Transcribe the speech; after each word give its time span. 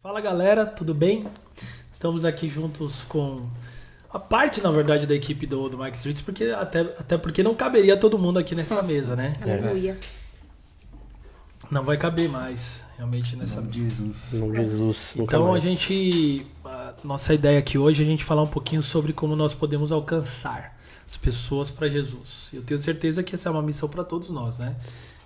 Fala 0.00 0.20
galera, 0.20 0.64
tudo 0.64 0.94
bem? 0.94 1.26
Estamos 1.92 2.24
aqui 2.24 2.48
juntos 2.48 3.02
com 3.08 3.48
a 4.08 4.16
parte, 4.16 4.60
na 4.60 4.70
verdade, 4.70 5.08
da 5.08 5.14
equipe 5.14 5.44
do, 5.44 5.68
do 5.68 5.76
Mike 5.76 5.96
Streets, 5.96 6.22
porque 6.22 6.44
até, 6.44 6.82
até 6.82 7.18
porque 7.18 7.42
não 7.42 7.52
caberia 7.52 7.96
todo 7.96 8.16
mundo 8.16 8.38
aqui 8.38 8.54
nessa 8.54 8.80
mesa, 8.80 9.16
né? 9.16 9.32
Aleluia. 9.42 9.98
Não 11.68 11.82
vai 11.82 11.96
caber 11.96 12.28
mais, 12.28 12.84
realmente, 12.96 13.34
nessa 13.34 13.60
mesa. 13.60 13.72
Jesus. 13.72 14.30
De 14.30 14.54
Jesus. 14.54 15.16
Então 15.16 15.52
a 15.52 15.58
gente. 15.58 16.46
A 16.64 16.92
nossa 17.02 17.34
ideia 17.34 17.58
aqui 17.58 17.76
hoje 17.76 18.00
é 18.04 18.06
a 18.06 18.08
gente 18.08 18.24
falar 18.24 18.42
um 18.42 18.46
pouquinho 18.46 18.84
sobre 18.84 19.12
como 19.12 19.34
nós 19.34 19.52
podemos 19.52 19.90
alcançar 19.90 20.78
as 21.04 21.16
pessoas 21.16 21.72
para 21.72 21.88
Jesus. 21.88 22.50
Eu 22.52 22.62
tenho 22.62 22.78
certeza 22.78 23.24
que 23.24 23.34
essa 23.34 23.48
é 23.48 23.52
uma 23.52 23.62
missão 23.62 23.88
para 23.88 24.04
todos 24.04 24.30
nós, 24.30 24.60
né? 24.60 24.76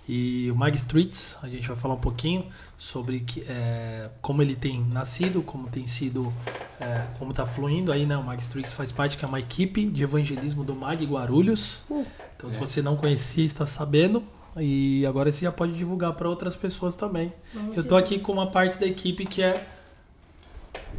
E 0.07 0.49
o 0.51 0.55
Mag 0.55 0.75
Streets, 0.75 1.37
a 1.41 1.47
gente 1.47 1.67
vai 1.67 1.77
falar 1.77 1.93
um 1.93 1.99
pouquinho 1.99 2.45
sobre 2.77 3.21
que, 3.21 3.45
é, 3.47 4.09
como 4.21 4.41
ele 4.41 4.55
tem 4.55 4.83
nascido, 4.83 5.41
como 5.41 5.69
tem 5.69 5.87
sido, 5.87 6.31
é, 6.79 7.05
como 7.17 7.31
está 7.31 7.45
fluindo 7.45 7.91
aí, 7.91 8.05
né? 8.05 8.17
O 8.17 8.23
Mag 8.23 8.41
Streets 8.41 8.73
faz 8.73 8.91
parte 8.91 9.17
que 9.17 9.23
é 9.23 9.27
uma 9.27 9.39
equipe 9.39 9.85
de 9.85 10.03
evangelismo 10.03 10.63
do 10.63 10.75
Mag 10.75 11.05
Guarulhos. 11.05 11.81
Uh. 11.89 12.05
Então, 12.35 12.51
se 12.51 12.57
você 12.57 12.81
não 12.81 12.97
conhecia, 12.97 13.45
está 13.45 13.65
sabendo. 13.65 14.21
E 14.57 15.05
agora 15.05 15.31
você 15.31 15.45
já 15.45 15.51
pode 15.51 15.73
divulgar 15.73 16.13
para 16.13 16.29
outras 16.29 16.55
pessoas 16.55 16.95
também. 16.95 17.31
Vamos 17.53 17.77
Eu 17.77 17.83
tô 17.83 17.95
aqui 17.95 18.19
com 18.19 18.33
uma 18.33 18.51
parte 18.51 18.77
da 18.77 18.85
equipe 18.85 19.25
que 19.25 19.41
é 19.41 19.65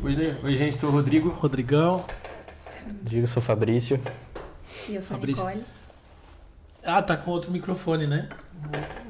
Oi, 0.03 0.15
oi, 0.43 0.57
gente, 0.57 0.79
sou 0.79 0.91
o 0.91 0.93
Rodrigo. 0.93 1.29
Rodrigão. 1.29 2.05
Eu 3.11 3.29
sou 3.29 3.43
Fabrício. 3.43 4.01
E 4.89 4.95
eu 4.95 5.03
sou 5.03 5.15
a 5.15 5.19
Fabrício. 5.19 5.45
Nicole. 5.47 5.65
Ah, 6.85 7.03
tá 7.03 7.17
com 7.17 7.31
outro 7.31 7.51
microfone, 7.51 8.07
né? 8.07 8.29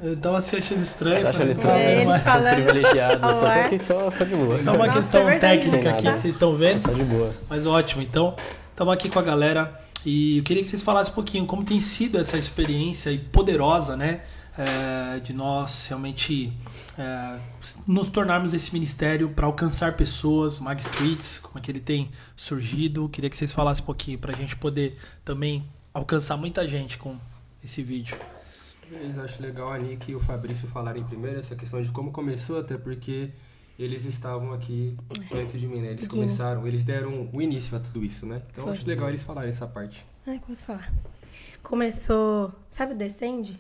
Eu 0.02 0.16
tava 0.16 0.41
se 0.42 0.56
achando 0.56 0.83
estranho. 0.83 1.23
Tá 1.23 1.30
achando 1.30 1.51
estranho? 1.51 1.78
É, 1.78 1.97
ele 1.97 2.06
mas- 2.06 2.23
Sou 2.23 2.33
falando 2.33 2.55
privilegiado, 2.55 3.27
ao 3.27 3.34
só 3.34 3.41
tô 3.41 3.47
aqui 3.47 3.78
só, 3.78 4.10
só 4.10 4.24
de 4.24 4.34
boa. 4.34 4.59
Só 4.59 4.74
uma 4.74 4.87
Nossa, 4.87 4.98
questão 4.98 5.28
é 5.28 5.39
técnica 5.39 5.91
aqui 5.91 6.03
que 6.03 6.19
vocês 6.20 6.34
estão 6.34 6.55
vendo. 6.55 6.81
Só 6.81 6.92
de 6.92 7.05
boa. 7.05 7.33
Mas 7.48 7.66
ótimo, 7.66 8.03
então 8.03 8.36
estamos 8.70 8.92
aqui 8.92 9.08
com 9.08 9.19
a 9.19 9.22
galera 9.22 9.81
e 10.05 10.39
eu 10.39 10.44
queria 10.44 10.62
que 10.62 10.69
vocês 10.69 10.83
falassem 10.83 11.12
um 11.12 11.14
pouquinho 11.14 11.47
como 11.47 11.64
tem 11.64 11.81
sido 11.81 12.19
essa 12.19 12.36
experiência 12.36 13.11
e 13.11 13.19
poderosa, 13.19 13.97
né? 13.97 14.20
é, 14.56 15.19
de 15.20 15.33
nós 15.33 15.86
realmente 15.88 16.53
é, 16.97 17.38
nos 17.86 18.09
tornarmos 18.09 18.55
esse 18.55 18.72
ministério 18.72 19.28
para 19.31 19.47
alcançar 19.47 19.97
pessoas, 19.97 20.59
Mag 20.59 20.81
Streets, 20.81 21.41
como 21.41 21.59
é 21.59 21.62
que 21.62 21.70
ele 21.70 21.81
tem 21.81 22.11
surgido. 22.36 23.09
Queria 23.09 23.28
que 23.28 23.36
vocês 23.36 23.53
falassem 23.53 23.83
um 23.83 23.86
pouquinho 23.86 24.19
para 24.19 24.33
a 24.33 24.36
gente 24.36 24.56
poder 24.56 24.97
também 25.25 25.64
alcançar 25.92 26.36
muita 26.36 26.66
gente 26.66 26.97
com 26.98 27.16
esse 27.65 27.83
vídeo. 27.83 28.17
Eles 28.91 29.19
acho 29.19 29.43
legal 29.43 29.73
ali 29.73 29.97
que 29.97 30.15
o 30.15 30.20
Fabrício 30.20 30.69
falarem 30.69 31.03
primeiro 31.05 31.41
essa 31.41 31.57
questão 31.57 31.81
de 31.81 31.91
como 31.91 32.12
começou, 32.12 32.61
até 32.61 32.77
porque 32.77 33.31
eles 33.79 34.05
estavam 34.05 34.53
aqui 34.53 34.97
antes 35.33 35.59
de 35.59 35.67
mim, 35.67 35.81
né? 35.81 35.89
Eles 35.93 36.06
começaram, 36.06 36.67
eles 36.67 36.84
deram 36.84 37.29
o 37.33 37.41
início 37.43 37.77
a 37.77 37.81
tudo 37.81 38.05
isso, 38.05 38.27
né? 38.27 38.43
Então 38.53 38.65
Foi. 38.65 38.73
acho 38.75 38.87
legal 38.87 39.09
eles 39.09 39.23
falarem 39.23 39.51
essa 39.51 39.67
parte. 39.67 40.06
Ai, 40.27 40.34
como 40.34 40.48
posso 40.48 40.65
falar? 40.65 40.93
Começou. 41.62 42.53
Sabe 42.71 42.93
o 42.93 42.97
Descende? 42.97 43.59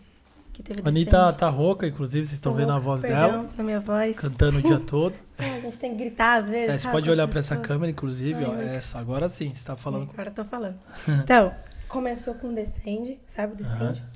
Que 0.52 0.62
teve 0.62 0.82
A 0.84 0.88
Anitta 0.88 1.32
tá 1.32 1.48
rouca, 1.48 1.84
inclusive, 1.84 2.26
vocês 2.26 2.34
estão 2.38 2.52
Tô 2.52 2.58
vendo 2.58 2.70
a 2.70 2.74
louca, 2.74 2.84
voz 2.84 3.02
perdão 3.02 3.30
dela, 3.30 3.48
pra 3.56 3.64
minha 3.64 3.80
voz. 3.80 4.16
cantando 4.20 4.58
o 4.58 4.62
dia 4.62 4.78
todo. 4.86 5.14
É, 5.36 5.56
a 5.56 5.58
gente 5.58 5.78
tem 5.78 5.90
que 5.90 5.96
gritar 6.04 6.34
às 6.38 6.48
vezes. 6.48 6.68
É, 6.68 6.72
você 6.74 6.82
sabe, 6.82 6.92
pode 6.92 7.10
olhar 7.10 7.26
para 7.26 7.40
essa 7.40 7.56
câmera, 7.56 7.90
inclusive, 7.90 8.44
Ai, 8.44 8.44
ó, 8.44 8.54
essa, 8.62 9.00
agora 9.00 9.28
sim, 9.28 9.52
você 9.52 9.64
tá 9.64 9.74
falando. 9.74 10.08
Agora 10.12 10.28
eu 10.30 10.34
tô 10.34 10.44
falando. 10.44 10.76
Então, 11.24 11.52
começou 11.94 12.34
com 12.34 12.48
o 12.48 12.52
Descende, 12.52 13.20
sabe 13.24 13.52
o 13.52 13.56
Descende? 13.56 14.00
Aham. 14.00 14.12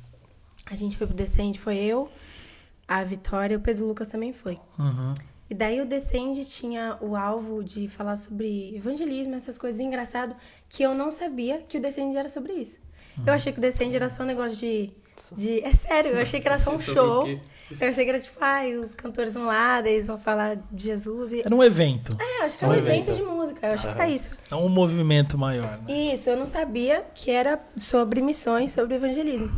A 0.67 0.75
gente 0.75 0.99
foi 0.99 1.07
pro 1.07 1.15
Descende, 1.15 1.61
foi 1.61 1.77
eu, 1.77 2.11
a 2.89 3.05
Vitória 3.05 3.55
e 3.55 3.57
o 3.57 3.61
Pedro 3.61 3.87
Lucas 3.87 4.09
também 4.09 4.33
foi. 4.33 4.59
Uhum. 4.77 5.15
E 5.49 5.55
daí 5.55 5.81
o 5.81 5.87
Descende 5.87 6.45
tinha 6.45 6.99
o 7.01 7.15
alvo 7.15 7.63
de 7.63 7.89
falar 7.89 8.17
sobre 8.17 8.75
evangelismo, 8.77 9.37
essas 9.37 9.57
coisas 9.57 9.81
engraçado 9.81 10.35
que 10.69 10.83
eu 10.83 10.93
não 10.93 11.13
sabia 11.13 11.63
que 11.69 11.79
o 11.79 11.81
Descende 11.81 12.17
era 12.17 12.29
sobre 12.29 12.53
isso. 12.55 12.81
Eu 13.25 13.33
achei 13.33 13.53
que 13.53 13.59
o 13.59 13.63
Descende 13.63 13.95
era 13.95 14.09
só 14.09 14.25
um 14.25 14.27
negócio 14.27 14.59
de, 14.59 14.93
de. 15.35 15.61
É 15.65 15.73
sério, 15.73 16.13
eu 16.13 16.21
achei 16.21 16.41
que 16.41 16.49
era 16.49 16.59
só 16.59 16.75
um 16.75 16.81
show. 16.81 17.27
Eu 17.79 17.89
achei 17.91 18.05
que 18.05 18.11
era 18.11 18.19
tipo, 18.19 18.37
ai, 18.41 18.75
os 18.77 18.95
cantores 18.95 19.35
vão 19.35 19.45
lá, 19.45 19.83
daí 19.83 19.93
eles 19.93 20.07
vão 20.07 20.19
falar 20.19 20.57
de 20.73 20.85
Jesus. 20.85 21.35
E... 21.35 21.41
Era 21.41 21.55
um 21.55 21.63
evento, 21.63 22.17
É, 22.19 22.41
eu 22.41 22.47
acho 22.47 22.57
que 22.59 22.65
é 22.65 22.69
um 22.69 22.71
um 22.71 22.75
evento 22.75 23.11
evento. 23.11 23.17
de 23.17 23.23
música. 23.31 23.67
Eu 23.67 23.73
achei 23.75 23.93
que 23.93 24.01
era 24.01 24.09
isso. 24.11 24.31
não 24.51 24.65
um 24.65 24.69
movimento 24.71 25.37
maior. 25.37 25.79
Né? 25.87 26.15
Isso, 26.15 26.31
eu 26.31 26.37
não 26.37 26.47
sabia 26.47 27.05
que 27.15 27.31
era 27.31 27.61
sobre 27.77 28.23
missões, 28.23 28.73
sobre 28.73 28.95
evangelismo. 28.95 29.51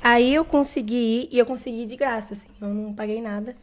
Aí 0.00 0.34
eu 0.34 0.44
consegui 0.44 0.94
ir, 0.94 1.28
e 1.32 1.38
eu 1.38 1.46
consegui 1.46 1.82
ir 1.82 1.86
de 1.86 1.96
graça, 1.96 2.34
assim. 2.34 2.48
Eu 2.60 2.68
não 2.68 2.94
paguei 2.94 3.20
nada. 3.20 3.56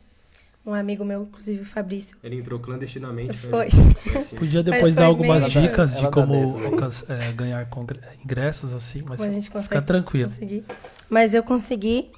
Um 0.66 0.74
amigo 0.74 1.04
meu, 1.06 1.24
inclusive 1.24 1.62
o 1.62 1.66
Fabrício, 1.66 2.18
Ele 2.24 2.36
entrou 2.38 2.60
clandestinamente. 2.60 3.36
Foi. 3.38 3.68
mas 3.74 3.98
foi 4.04 4.18
assim. 4.18 4.36
Podia 4.36 4.62
depois 4.62 4.82
foi 4.82 4.92
dar 4.92 5.06
algumas 5.06 5.54
meio- 5.56 5.68
dicas 5.70 5.92
Ela 5.92 5.98
de 6.00 6.06
dá 6.06 6.12
como 6.12 6.60
né? 6.60 6.88
é, 7.28 7.32
ganhar 7.32 7.68
ingressos, 8.24 8.74
assim, 8.74 9.00
mas 9.08 9.18
como 9.20 9.30
a 9.30 9.34
gente 9.34 9.50
consegue 9.50 9.70
fica 9.70 9.82
tranquilo. 9.82 10.30
conseguir. 10.30 10.64
Mas 11.10 11.34
eu 11.34 11.42
consegui. 11.42 12.12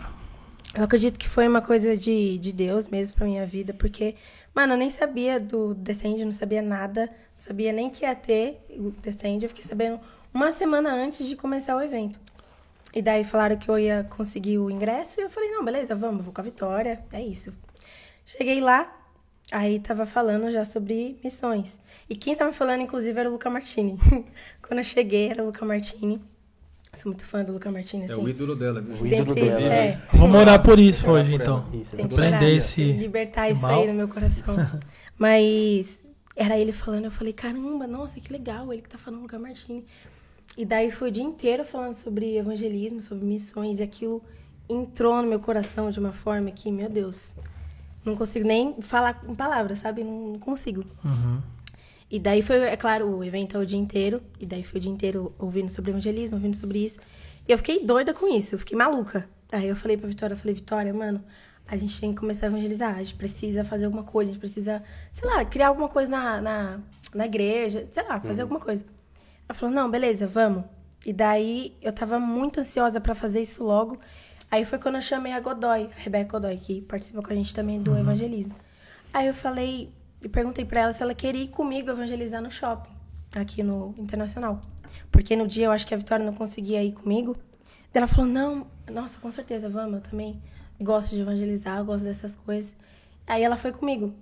Eu 0.74 0.84
acredito 0.84 1.18
que 1.20 1.28
foi 1.30 1.48
uma 1.48 1.62
coisa 1.62 1.96
de, 1.96 2.38
de 2.40 2.52
Deus 2.52 2.88
mesmo 2.88 3.16
pra 3.16 3.26
minha 3.26 3.46
vida, 3.46 3.74
porque, 3.74 4.16
mano, 4.56 4.74
eu 4.74 4.78
nem 4.78 4.90
sabia 4.90 5.40
do 5.40 5.74
Descende, 5.76 6.24
não 6.26 6.32
sabia 6.32 6.62
nada, 6.62 7.06
não 7.08 7.12
sabia 7.38 7.72
nem 7.72 7.90
que 7.90 8.04
ia 8.06 8.16
ter 8.16 8.60
o 8.72 8.92
Descende. 9.02 9.46
Eu 9.46 9.50
fiquei 9.50 9.64
sabendo 9.64 10.00
uma 10.34 10.52
semana 10.52 10.94
antes 10.94 11.28
de 11.28 11.36
começar 11.36 11.76
o 11.76 11.82
evento. 11.82 12.20
E 12.94 13.02
daí 13.02 13.24
falaram 13.24 13.56
que 13.58 13.70
eu 13.70 13.78
ia 13.80 14.06
conseguir 14.10 14.58
o 14.58 14.70
ingresso 14.70 15.22
e 15.22 15.24
eu 15.24 15.30
falei, 15.30 15.50
não, 15.52 15.64
beleza, 15.64 15.96
vamos, 15.96 16.24
vou 16.24 16.34
com 16.34 16.42
a 16.42 16.44
Vitória, 16.44 17.00
é 17.14 17.22
isso. 17.22 17.54
Cheguei 18.26 18.60
lá, 18.62 18.92
aí 19.52 19.80
tava 19.80 20.06
falando 20.06 20.52
já 20.52 20.64
sobre 20.66 21.18
missões. 21.24 21.80
E 22.10 22.16
quem 22.16 22.36
tava 22.36 22.52
falando, 22.54 22.82
inclusive, 22.82 23.20
era 23.20 23.30
o 23.30 23.34
Luca 23.34 23.50
Martini. 23.50 23.98
Quando 24.62 24.80
eu 24.80 24.84
cheguei, 24.84 25.30
era 25.30 25.44
o 25.44 25.48
Luca 25.48 25.66
Martini. 25.66 26.22
Sou 26.94 27.10
muito 27.10 27.24
fã 27.26 27.42
do 27.44 27.54
Luca 27.54 27.72
Martini, 27.72 28.04
É 28.04 28.12
assim. 28.12 28.22
o 28.22 28.28
ídolo 28.28 28.54
dela, 28.56 28.82
viu? 28.82 28.92
O 28.92 29.08
ídolo 29.08 29.34
Sempre, 29.34 29.46
dela. 29.46 29.74
é, 29.74 30.02
Vamos 30.14 30.38
orar 30.38 30.62
por 30.62 30.78
isso 30.78 31.10
Orar 31.10 31.22
hoje, 31.24 31.32
por 31.32 31.42
então. 31.42 31.70
Isso, 31.74 31.96
tem 31.96 32.06
que 32.08 32.14
orar, 32.16 32.44
esse- 32.44 32.84
libertar 32.92 33.50
esse 33.50 33.60
isso 33.60 33.68
mal. 33.72 33.80
aí 33.82 33.88
no 33.88 33.94
meu 33.94 34.10
coração. 34.10 34.56
Mas 35.18 36.02
era 36.36 36.58
ele 36.58 36.74
falando, 36.74 37.06
eu 37.06 37.12
falei, 37.12 37.32
caramba, 37.32 37.88
nossa, 37.88 38.20
que 38.20 38.32
legal, 38.34 38.74
ele 38.74 38.82
que 38.82 38.90
tá 38.90 38.98
falando 38.98 39.22
Luca 39.22 39.40
Martini. 39.40 39.86
E 40.58 40.66
daí 40.66 40.92
foi 40.92 41.08
o 41.08 41.12
dia 41.12 41.24
inteiro 41.24 41.64
falando 41.64 41.94
sobre 41.94 42.36
evangelismo, 42.38 43.00
sobre 43.00 43.24
missões, 43.26 43.80
e 43.80 43.84
aquilo 43.84 44.22
entrou 44.68 45.22
no 45.22 45.30
meu 45.30 45.40
coração 45.40 45.90
de 45.90 46.00
uma 46.00 46.12
forma 46.12 46.52
que, 46.52 46.70
meu 46.70 46.90
Deus, 46.90 47.36
não 48.04 48.16
consigo 48.16 48.48
nem 48.48 48.82
falar 48.82 49.22
em 49.28 49.36
palavras, 49.36 49.80
sabe? 49.80 50.04
Não, 50.04 50.40
consigo. 50.40 50.84
Uhum. 51.04 51.42
E 52.10 52.20
daí 52.20 52.42
foi, 52.42 52.58
é 52.58 52.76
claro, 52.76 53.08
o 53.08 53.24
evento 53.24 53.56
é 53.56 53.60
o 53.60 53.66
dia 53.66 53.80
inteiro. 53.80 54.22
E 54.40 54.46
daí 54.46 54.64
foi 54.64 54.80
o 54.80 54.82
dia 54.82 54.92
inteiro 54.92 55.34
ouvindo 55.40 55.70
sobre 55.70 55.92
evangelismo, 55.92 56.36
ouvindo 56.36 56.56
sobre 56.58 56.80
isso. 56.80 57.00
E 57.48 57.52
eu 57.52 57.58
fiquei 57.58 57.86
doida 57.86 58.14
com 58.14 58.28
isso, 58.28 58.56
eu 58.56 58.60
fiquei 58.60 58.78
maluca. 58.78 59.28
Aí 59.52 59.68
eu 59.68 59.76
falei 59.76 59.98
pra 59.98 60.08
Vitória, 60.08 60.34
eu 60.34 60.38
falei, 60.38 60.54
Vitória, 60.54 60.94
mano, 60.94 61.24
a 61.68 61.78
gente 61.78 62.00
tem 62.00 62.14
que 62.14 62.20
começar 62.20 62.48
a 62.48 62.50
evangelizar, 62.50 62.96
a 62.98 63.04
gente 63.04 63.16
precisa 63.16 63.64
fazer 63.64 63.86
alguma 63.86 64.04
coisa, 64.04 64.32
a 64.32 64.34
gente 64.34 64.42
precisa, 64.42 64.84
sei 65.12 65.30
lá, 65.30 65.44
criar 65.46 65.70
alguma 65.70 65.88
coisa 65.88 66.12
na, 66.12 66.42
na, 66.42 66.80
na 67.14 67.26
igreja, 67.26 67.88
sei 67.92 68.04
lá, 68.04 68.20
fazer 68.20 68.42
alguma 68.42 68.60
coisa. 68.60 68.86
Ela 69.48 69.58
falou, 69.58 69.74
não, 69.74 69.90
beleza, 69.90 70.28
vamos. 70.28 70.66
E 71.06 71.14
daí 71.14 71.76
eu 71.82 71.92
tava 71.92 72.20
muito 72.20 72.60
ansiosa 72.60 73.02
pra 73.02 73.16
fazer 73.16 73.42
isso 73.42 73.64
logo. 73.64 74.00
Aí 74.52 74.66
foi 74.66 74.78
quando 74.78 74.96
eu 74.96 75.02
chamei 75.02 75.32
a 75.32 75.40
Godoy, 75.40 75.86
a 75.86 75.96
Rebeca 75.96 76.34
Godoy, 76.34 76.58
que 76.58 76.82
participa 76.82 77.22
com 77.22 77.32
a 77.32 77.36
gente 77.36 77.56
também 77.56 77.82
do 77.82 77.98
evangelismo. 77.98 78.54
Aí 79.14 79.28
eu 79.28 79.34
falei, 79.34 79.94
e 80.22 80.28
perguntei 80.28 80.66
pra 80.66 80.82
ela 80.82 80.94
se 80.94 81.02
ela 81.02 81.16
queria 81.16 81.44
ir 81.44 81.48
comigo 81.48 81.90
evangelizar 81.90 82.42
no 82.42 82.52
shopping, 82.52 82.92
aqui 83.34 83.64
no 83.64 83.96
Internacional. 83.98 84.62
Porque 85.10 85.38
no 85.38 85.48
dia 85.48 85.68
eu 85.68 85.72
acho 85.72 85.88
que 85.88 85.94
a 85.94 85.98
Vitória 85.98 86.26
não 86.26 86.34
conseguia 86.34 86.84
ir 86.84 86.92
comigo. 86.92 87.34
Daí 87.94 88.02
ela 88.02 88.08
falou, 88.08 88.30
não, 88.30 88.68
nossa, 88.92 89.18
com 89.20 89.32
certeza, 89.32 89.70
vamos, 89.70 89.96
eu 89.96 90.02
também 90.02 90.42
gosto 90.82 91.16
de 91.16 91.22
evangelizar, 91.22 91.82
gosto 91.86 92.04
dessas 92.04 92.36
coisas. 92.36 92.76
Aí 93.26 93.44
ela 93.44 93.56
foi 93.56 93.72
comigo. 93.72 94.14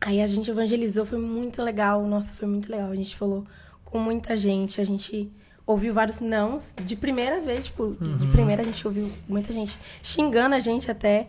Aí 0.00 0.22
a 0.22 0.26
gente 0.26 0.50
evangelizou, 0.50 1.04
foi 1.04 1.18
muito 1.18 1.62
legal, 1.62 2.06
nossa, 2.06 2.32
foi 2.32 2.48
muito 2.48 2.72
legal. 2.72 2.90
A 2.90 2.96
gente 2.96 3.14
falou 3.14 3.46
com 3.84 3.98
muita 3.98 4.34
gente, 4.34 4.80
a 4.80 4.84
gente 4.84 5.30
ouviu 5.66 5.94
vários 5.94 6.20
nãos 6.20 6.74
de 6.84 6.96
primeira 6.96 7.40
vez, 7.40 7.66
tipo, 7.66 7.96
de 8.00 8.26
primeira 8.28 8.62
a 8.62 8.64
gente 8.64 8.86
ouviu 8.86 9.10
muita 9.28 9.52
gente 9.52 9.78
xingando 10.02 10.54
a 10.54 10.60
gente 10.60 10.90
até, 10.90 11.28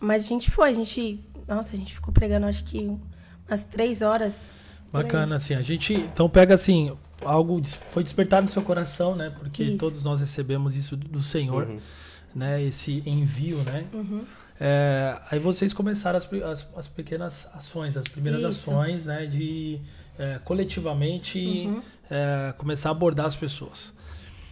mas 0.00 0.24
a 0.24 0.26
gente 0.26 0.50
foi, 0.50 0.70
a 0.70 0.72
gente, 0.72 1.20
nossa, 1.46 1.74
a 1.74 1.78
gente 1.78 1.94
ficou 1.94 2.12
pregando 2.12 2.46
acho 2.46 2.64
que 2.64 2.90
umas 3.48 3.64
três 3.64 4.02
horas. 4.02 4.54
Bacana, 4.92 5.36
assim, 5.36 5.54
a 5.54 5.62
gente, 5.62 5.92
então 5.94 6.28
pega 6.28 6.54
assim, 6.54 6.96
algo 7.22 7.60
foi 7.90 8.02
despertado 8.02 8.46
no 8.46 8.50
seu 8.50 8.62
coração, 8.62 9.14
né, 9.14 9.32
porque 9.38 9.62
Isso. 9.64 9.78
todos 9.78 10.02
nós 10.02 10.20
recebemos 10.20 10.74
isso 10.76 10.96
do 10.96 11.22
Senhor, 11.22 11.66
Uhum. 11.66 11.78
né, 12.34 12.62
esse 12.62 13.02
envio, 13.06 13.58
né, 13.58 13.84
Uhum. 13.92 14.24
É, 14.60 15.18
aí 15.32 15.38
vocês 15.40 15.72
começaram 15.72 16.16
as, 16.16 16.32
as, 16.32 16.68
as 16.76 16.86
pequenas 16.86 17.48
ações, 17.54 17.96
as 17.96 18.06
primeiras 18.06 18.40
Isso. 18.40 18.70
ações, 18.70 19.06
né, 19.06 19.26
de 19.26 19.80
é, 20.18 20.38
coletivamente 20.44 21.38
Uhum. 21.66 21.82
é, 22.10 22.54
começar 22.56 22.90
a 22.90 22.92
abordar 22.92 23.26
as 23.26 23.36
pessoas. 23.36 23.92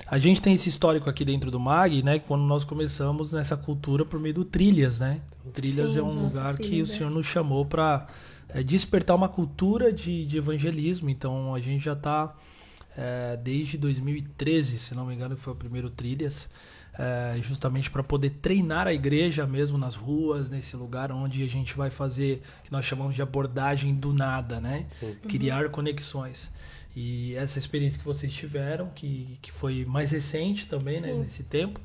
A 0.06 0.19
gente 0.19 0.43
tem 0.43 0.53
esse 0.55 0.69
histórico 0.69 1.09
aqui 1.09 1.25
dentro 1.25 1.50
do 1.50 1.59
MAG, 1.59 2.03
né? 2.03 2.19
Quando 2.19 2.43
nós 2.43 2.64
começamos 2.64 3.32
nessa 3.32 3.56
cultura 3.56 4.05
por 4.05 4.20
meio 4.20 4.35
do 4.35 4.44
Trilhas, 4.44 4.99
né? 4.99 5.20
Trilhas 5.55 5.93
Sim, 5.93 6.00
é 6.00 6.03
um 6.03 6.25
lugar 6.25 6.56
que 6.59 6.82
o 6.82 6.85
é. 6.85 6.87
Senhor 6.87 7.11
nos 7.11 7.26
chamou 7.26 7.64
para 7.64 8.06
despertar 8.67 9.17
uma 9.17 9.29
cultura 9.29 9.91
de, 9.91 10.26
de 10.26 10.37
evangelismo. 10.37 11.09
Então 11.09 11.55
a 11.55 11.61
gente 11.61 11.85
já 11.85 11.94
está 11.94 12.35
desde 13.43 13.79
2013, 13.79 14.79
se 14.79 14.94
não 14.94 15.06
me 15.06 15.15
engano, 15.15 15.35
que 15.35 15.41
foi 15.41 15.55
o 15.55 15.56
primeiro 15.56 15.88
Trilhas, 15.88 16.47
é, 16.99 17.37
justamente 17.41 17.91
para 17.91 18.03
poder 18.03 18.31
treinar 18.43 18.87
a 18.87 18.93
igreja 18.93 19.47
mesmo 19.47 19.79
nas 19.79 19.94
ruas, 19.94 20.50
nesse 20.50 20.77
lugar 20.77 21.11
onde 21.11 21.43
a 21.43 21.47
gente 21.49 21.75
vai 21.75 21.89
fazer 21.91 22.43
que 22.65 22.71
nós 22.73 22.85
chamamos 22.85 23.15
de 23.15 23.23
abordagem 23.23 23.94
do 23.94 24.12
nada, 24.12 24.61
né? 24.61 24.87
Criar 25.29 25.69
conexões. 25.71 26.50
E 26.94 27.35
essa 27.37 27.59
experiência 27.59 27.99
que 27.99 28.05
vocês 28.05 28.31
tiveram, 28.33 28.91
que, 28.94 29.39
que 29.41 29.50
foi 29.50 29.85
mais 29.87 30.11
recente 30.11 30.67
também, 30.67 31.00
né, 31.00 31.09
Sim. 31.12 31.21
nesse 31.21 31.43
tempo. 31.43 31.81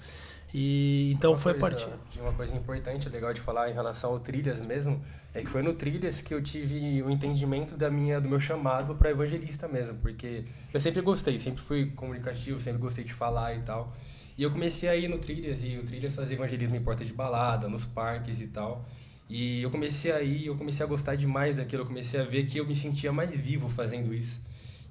E 0.53 1.11
então 1.13 1.31
Uma 1.31 1.37
foi 1.37 1.51
a 1.53 1.55
coisa- 1.55 1.75
partir. 1.77 1.91
de 2.11 2.19
Uma 2.19 2.33
coisa 2.33 2.55
importante, 2.55 3.07
legal 3.09 3.33
de 3.33 3.39
falar 3.41 3.69
em 3.69 3.73
relação 3.73 4.11
ao 4.11 4.19
Trilhas 4.19 4.59
mesmo, 4.61 5.01
é 5.33 5.41
que 5.41 5.49
foi 5.49 5.61
no 5.61 5.73
Trilhas 5.73 6.21
que 6.21 6.33
eu 6.33 6.41
tive 6.41 7.01
o 7.03 7.09
entendimento 7.09 7.77
da 7.77 7.89
minha, 7.89 8.19
do 8.19 8.27
meu 8.29 8.39
chamado 8.39 8.95
para 8.95 9.09
evangelista 9.09 9.67
mesmo, 9.67 9.95
porque 9.99 10.45
eu 10.73 10.79
sempre 10.81 11.01
gostei, 11.01 11.39
sempre 11.39 11.61
fui 11.63 11.87
comunicativo, 11.91 12.59
sempre 12.59 12.81
gostei 12.81 13.03
de 13.03 13.13
falar 13.13 13.55
e 13.55 13.59
tal. 13.61 13.93
E 14.37 14.43
eu 14.43 14.51
comecei 14.51 14.87
a 14.87 14.95
ir 14.95 15.07
no 15.07 15.17
Trilhas, 15.17 15.63
e 15.63 15.77
o 15.77 15.83
Trilhas 15.83 16.13
fazia 16.13 16.35
evangelismo 16.35 16.75
em 16.75 16.81
porta 16.81 17.03
de 17.03 17.11
balada, 17.13 17.67
nos 17.67 17.85
parques 17.85 18.39
e 18.39 18.47
tal. 18.47 18.85
E 19.29 19.61
eu 19.61 19.71
comecei 19.71 20.11
a 20.11 20.21
ir, 20.21 20.45
eu 20.45 20.55
comecei 20.55 20.85
a 20.85 20.87
gostar 20.87 21.15
demais 21.15 21.57
daquilo, 21.57 21.81
eu 21.81 21.87
comecei 21.87 22.19
a 22.19 22.23
ver 22.23 22.45
que 22.45 22.57
eu 22.59 22.65
me 22.65 22.75
sentia 22.75 23.11
mais 23.11 23.31
vivo 23.35 23.67
fazendo 23.67 24.13
isso. 24.13 24.39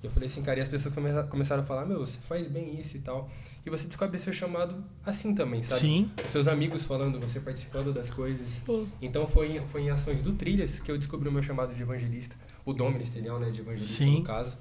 E 0.02 0.06
eu 0.06 0.10
falei 0.10 0.26
assim, 0.26 0.42
cara, 0.42 0.58
e 0.58 0.62
as 0.62 0.68
pessoas 0.68 0.94
come- 0.94 1.10
começaram 1.30 1.62
a 1.62 1.64
falar, 1.66 1.86
meu, 1.86 2.00
você 2.00 2.18
faz 2.20 2.46
bem 2.46 2.78
isso 2.78 2.96
e 2.96 3.00
tal. 3.00 3.30
E 3.64 3.70
você 3.70 3.86
descobre 3.86 4.18
seu 4.18 4.32
chamado 4.32 4.84
assim 5.04 5.34
também, 5.34 5.62
sabe? 5.62 5.80
Sim. 5.80 6.10
Os 6.22 6.30
seus 6.30 6.46
amigos 6.48 6.84
falando, 6.84 7.18
você 7.18 7.40
participando 7.40 7.94
das 7.94 8.10
coisas. 8.10 8.60
Sim. 8.66 8.88
Então 9.00 9.26
foi, 9.26 9.60
foi 9.68 9.82
em 9.82 9.90
ações 9.90 10.20
do 10.20 10.34
Trilhas 10.34 10.80
que 10.80 10.90
eu 10.90 10.98
descobri 10.98 11.28
o 11.28 11.32
meu 11.32 11.42
chamado 11.42 11.74
de 11.74 11.80
evangelista, 11.82 12.36
o 12.64 12.72
dom 12.74 12.90
ministerial, 12.90 13.40
né, 13.40 13.50
de 13.50 13.60
evangelista 13.60 14.04
Sim. 14.04 14.16
no 14.18 14.22
caso. 14.22 14.58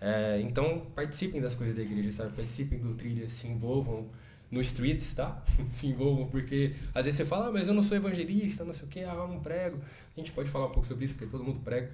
É, 0.00 0.40
então 0.42 0.86
participem 0.94 1.40
das 1.40 1.54
coisas 1.54 1.74
da 1.74 1.82
igreja, 1.82 2.12
sabe? 2.12 2.34
Participem 2.34 2.78
do 2.78 2.94
Trilhas, 2.94 3.32
se 3.32 3.48
envolvam 3.48 4.06
no 4.50 4.60
streets, 4.60 5.12
tá? 5.12 5.42
se 5.70 5.88
envolvam, 5.88 6.26
porque 6.28 6.74
às 6.94 7.04
vezes 7.04 7.18
você 7.18 7.24
fala, 7.24 7.48
ah, 7.48 7.52
mas 7.52 7.68
eu 7.68 7.74
não 7.74 7.82
sou 7.82 7.96
evangelista, 7.96 8.64
não 8.64 8.72
sei 8.72 8.84
o 8.84 8.88
que, 8.88 9.00
ah, 9.00 9.14
não 9.14 9.40
prego. 9.40 9.78
A 10.16 10.20
gente 10.20 10.32
pode 10.32 10.48
falar 10.48 10.66
um 10.66 10.70
pouco 10.70 10.86
sobre 10.86 11.04
isso, 11.04 11.14
porque 11.14 11.30
todo 11.30 11.44
mundo 11.44 11.60
prega, 11.60 11.90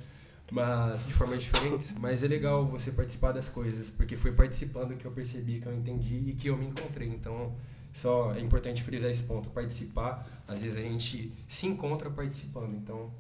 mas 0.50 1.04
de 1.06 1.12
formas 1.12 1.42
diferentes. 1.42 1.94
Mas 1.98 2.22
é 2.22 2.28
legal 2.28 2.66
você 2.66 2.92
participar 2.92 3.32
das 3.32 3.48
coisas, 3.48 3.90
porque 3.90 4.16
foi 4.16 4.32
participando 4.32 4.96
que 4.96 5.04
eu 5.04 5.12
percebi, 5.12 5.60
que 5.60 5.66
eu 5.66 5.74
entendi 5.74 6.22
e 6.26 6.32
que 6.34 6.48
eu 6.48 6.56
me 6.56 6.66
encontrei. 6.66 7.08
Então, 7.08 7.54
só 7.92 8.34
é 8.34 8.40
importante 8.40 8.82
frisar 8.82 9.10
esse 9.10 9.22
ponto, 9.22 9.48
participar. 9.50 10.26
Às 10.46 10.62
vezes 10.62 10.78
a 10.78 10.82
gente 10.82 11.32
se 11.48 11.66
encontra 11.66 12.10
participando, 12.10 12.74
então 12.76 13.10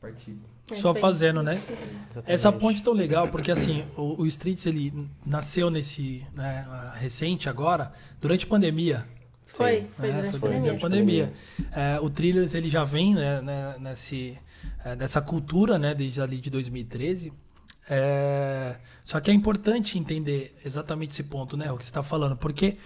participa. 0.00 0.46
É, 0.70 0.74
Só 0.74 0.94
fazendo, 0.94 1.42
né? 1.42 1.54
Exatamente. 1.54 2.22
Essa 2.26 2.52
ponte 2.52 2.80
é 2.80 2.84
tão 2.84 2.92
legal, 2.92 3.28
porque 3.28 3.50
assim, 3.50 3.84
o, 3.96 4.22
o 4.22 4.26
Streets 4.26 4.66
ele 4.66 5.08
nasceu 5.24 5.70
nesse, 5.70 6.24
né, 6.34 6.66
recente 6.94 7.48
agora, 7.48 7.92
durante 8.20 8.44
a 8.44 8.48
pandemia. 8.48 9.06
Foi, 9.46 9.80
Sim. 9.80 9.88
foi 9.96 10.08
né? 10.08 10.16
durante 10.16 10.36
a 10.36 10.40
Foi 10.40 10.50
pandemia. 10.50 10.72
a 10.72 10.80
pandemia. 10.80 11.32
É, 11.72 12.00
o 12.00 12.10
Trilhers 12.10 12.54
ele 12.54 12.68
já 12.68 12.84
vem 12.84 13.14
né, 13.14 13.40
né, 13.40 13.76
nesse, 13.80 14.38
é, 14.84 14.94
nessa 14.94 15.20
cultura 15.22 15.78
né, 15.78 15.94
desde 15.94 16.20
ali 16.20 16.38
de 16.38 16.50
2013. 16.50 17.32
É, 17.90 18.76
só 19.02 19.18
que 19.18 19.30
é 19.30 19.34
importante 19.34 19.98
entender 19.98 20.54
exatamente 20.64 21.12
esse 21.12 21.22
ponto, 21.22 21.56
né, 21.56 21.72
o 21.72 21.78
que 21.78 21.84
você 21.84 21.90
está 21.90 22.02
falando, 22.02 22.36
porque 22.36 22.76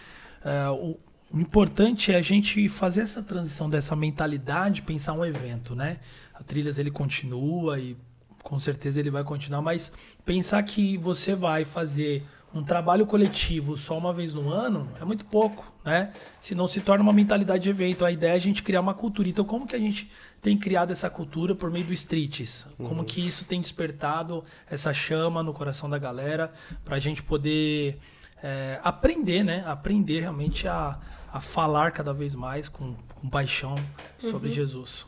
é, 0.45 0.69
o, 0.71 0.99
o 1.33 1.41
importante 1.41 2.13
é 2.13 2.17
a 2.17 2.23
gente 2.23 2.69
fazer 2.69 3.01
essa 3.01 3.23
transição 3.23 3.71
dessa 3.71 3.97
mentalidade, 3.97 4.83
pensar 4.83 5.15
um 5.15 5.25
evento, 5.25 5.75
né? 5.75 5.99
A 6.35 6.43
Trilhas 6.43 6.79
ele 6.79 6.91
continua 6.91 7.79
e 7.79 7.97
com 8.43 8.59
certeza 8.59 9.01
ele 9.01 9.11
vai 9.11 9.25
continuar, 9.25 9.63
mas 9.63 9.91
pensar 10.27 10.63
que 10.63 10.97
você 10.99 11.35
vai 11.35 11.65
fazer 11.65 12.23
um 12.55 12.63
trabalho 12.63 13.07
coletivo 13.07 13.79
só 13.79 13.97
uma 13.97 14.13
vez 14.13 14.35
no 14.35 14.51
ano 14.51 14.87
é 15.01 15.05
muito 15.07 15.25
pouco, 15.25 15.73
né? 15.83 16.13
Se 16.39 16.55
não 16.55 16.69
se 16.69 16.83
torna 16.83 17.03
uma 17.03 17.13
mentalidade 17.13 17.63
de 17.63 17.71
evento. 17.71 18.05
A 18.05 18.13
ideia 18.13 18.33
é 18.33 18.37
a 18.37 18.39
gente 18.39 18.63
criar 18.63 18.83
uma 18.83 18.93
cultura. 18.93 19.27
Então, 19.27 19.43
como 19.43 19.67
que 19.67 19.75
a 19.75 19.79
gente 19.79 20.11
tem 20.43 20.59
criado 20.59 20.91
essa 20.91 21.09
cultura 21.09 21.55
por 21.55 21.71
meio 21.71 21.87
do 21.87 21.95
Streets? 21.95 22.67
Como 22.77 23.05
que 23.05 23.27
isso 23.27 23.47
tem 23.47 23.59
despertado 23.59 24.45
essa 24.71 24.93
chama 24.93 25.43
no 25.43 25.55
coração 25.55 25.89
da 25.89 25.99
galera 25.99 26.53
para 26.85 26.97
a 26.97 26.99
gente 26.99 27.23
poder 27.23 27.99
é, 28.43 28.79
aprender, 28.85 29.43
né? 29.43 29.65
Aprender 29.67 30.21
realmente 30.21 30.69
a, 30.69 30.99
a 31.33 31.41
falar 31.41 31.93
cada 31.93 32.13
vez 32.13 32.35
mais 32.35 32.69
com, 32.69 32.95
com 33.15 33.29
paixão 33.29 33.75
sobre 34.19 34.51
Jesus. 34.51 35.07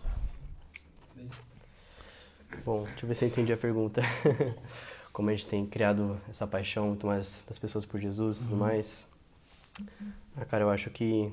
Bom, 2.64 2.84
deixa 2.84 3.04
eu 3.04 3.08
ver 3.08 3.14
se 3.14 3.24
eu 3.24 3.28
entendi 3.28 3.52
a 3.52 3.56
pergunta. 3.56 4.00
Como 5.12 5.28
a 5.28 5.34
gente 5.34 5.46
tem 5.46 5.66
criado 5.66 6.20
essa 6.28 6.46
paixão 6.46 6.88
muito 6.88 7.06
mais 7.06 7.44
das 7.46 7.58
pessoas 7.58 7.84
por 7.84 8.00
Jesus 8.00 8.38
e 8.38 8.40
tudo 8.40 8.56
mais. 8.56 9.06
Ah, 10.36 10.44
cara, 10.44 10.64
eu 10.64 10.70
acho 10.70 10.90
que. 10.90 11.32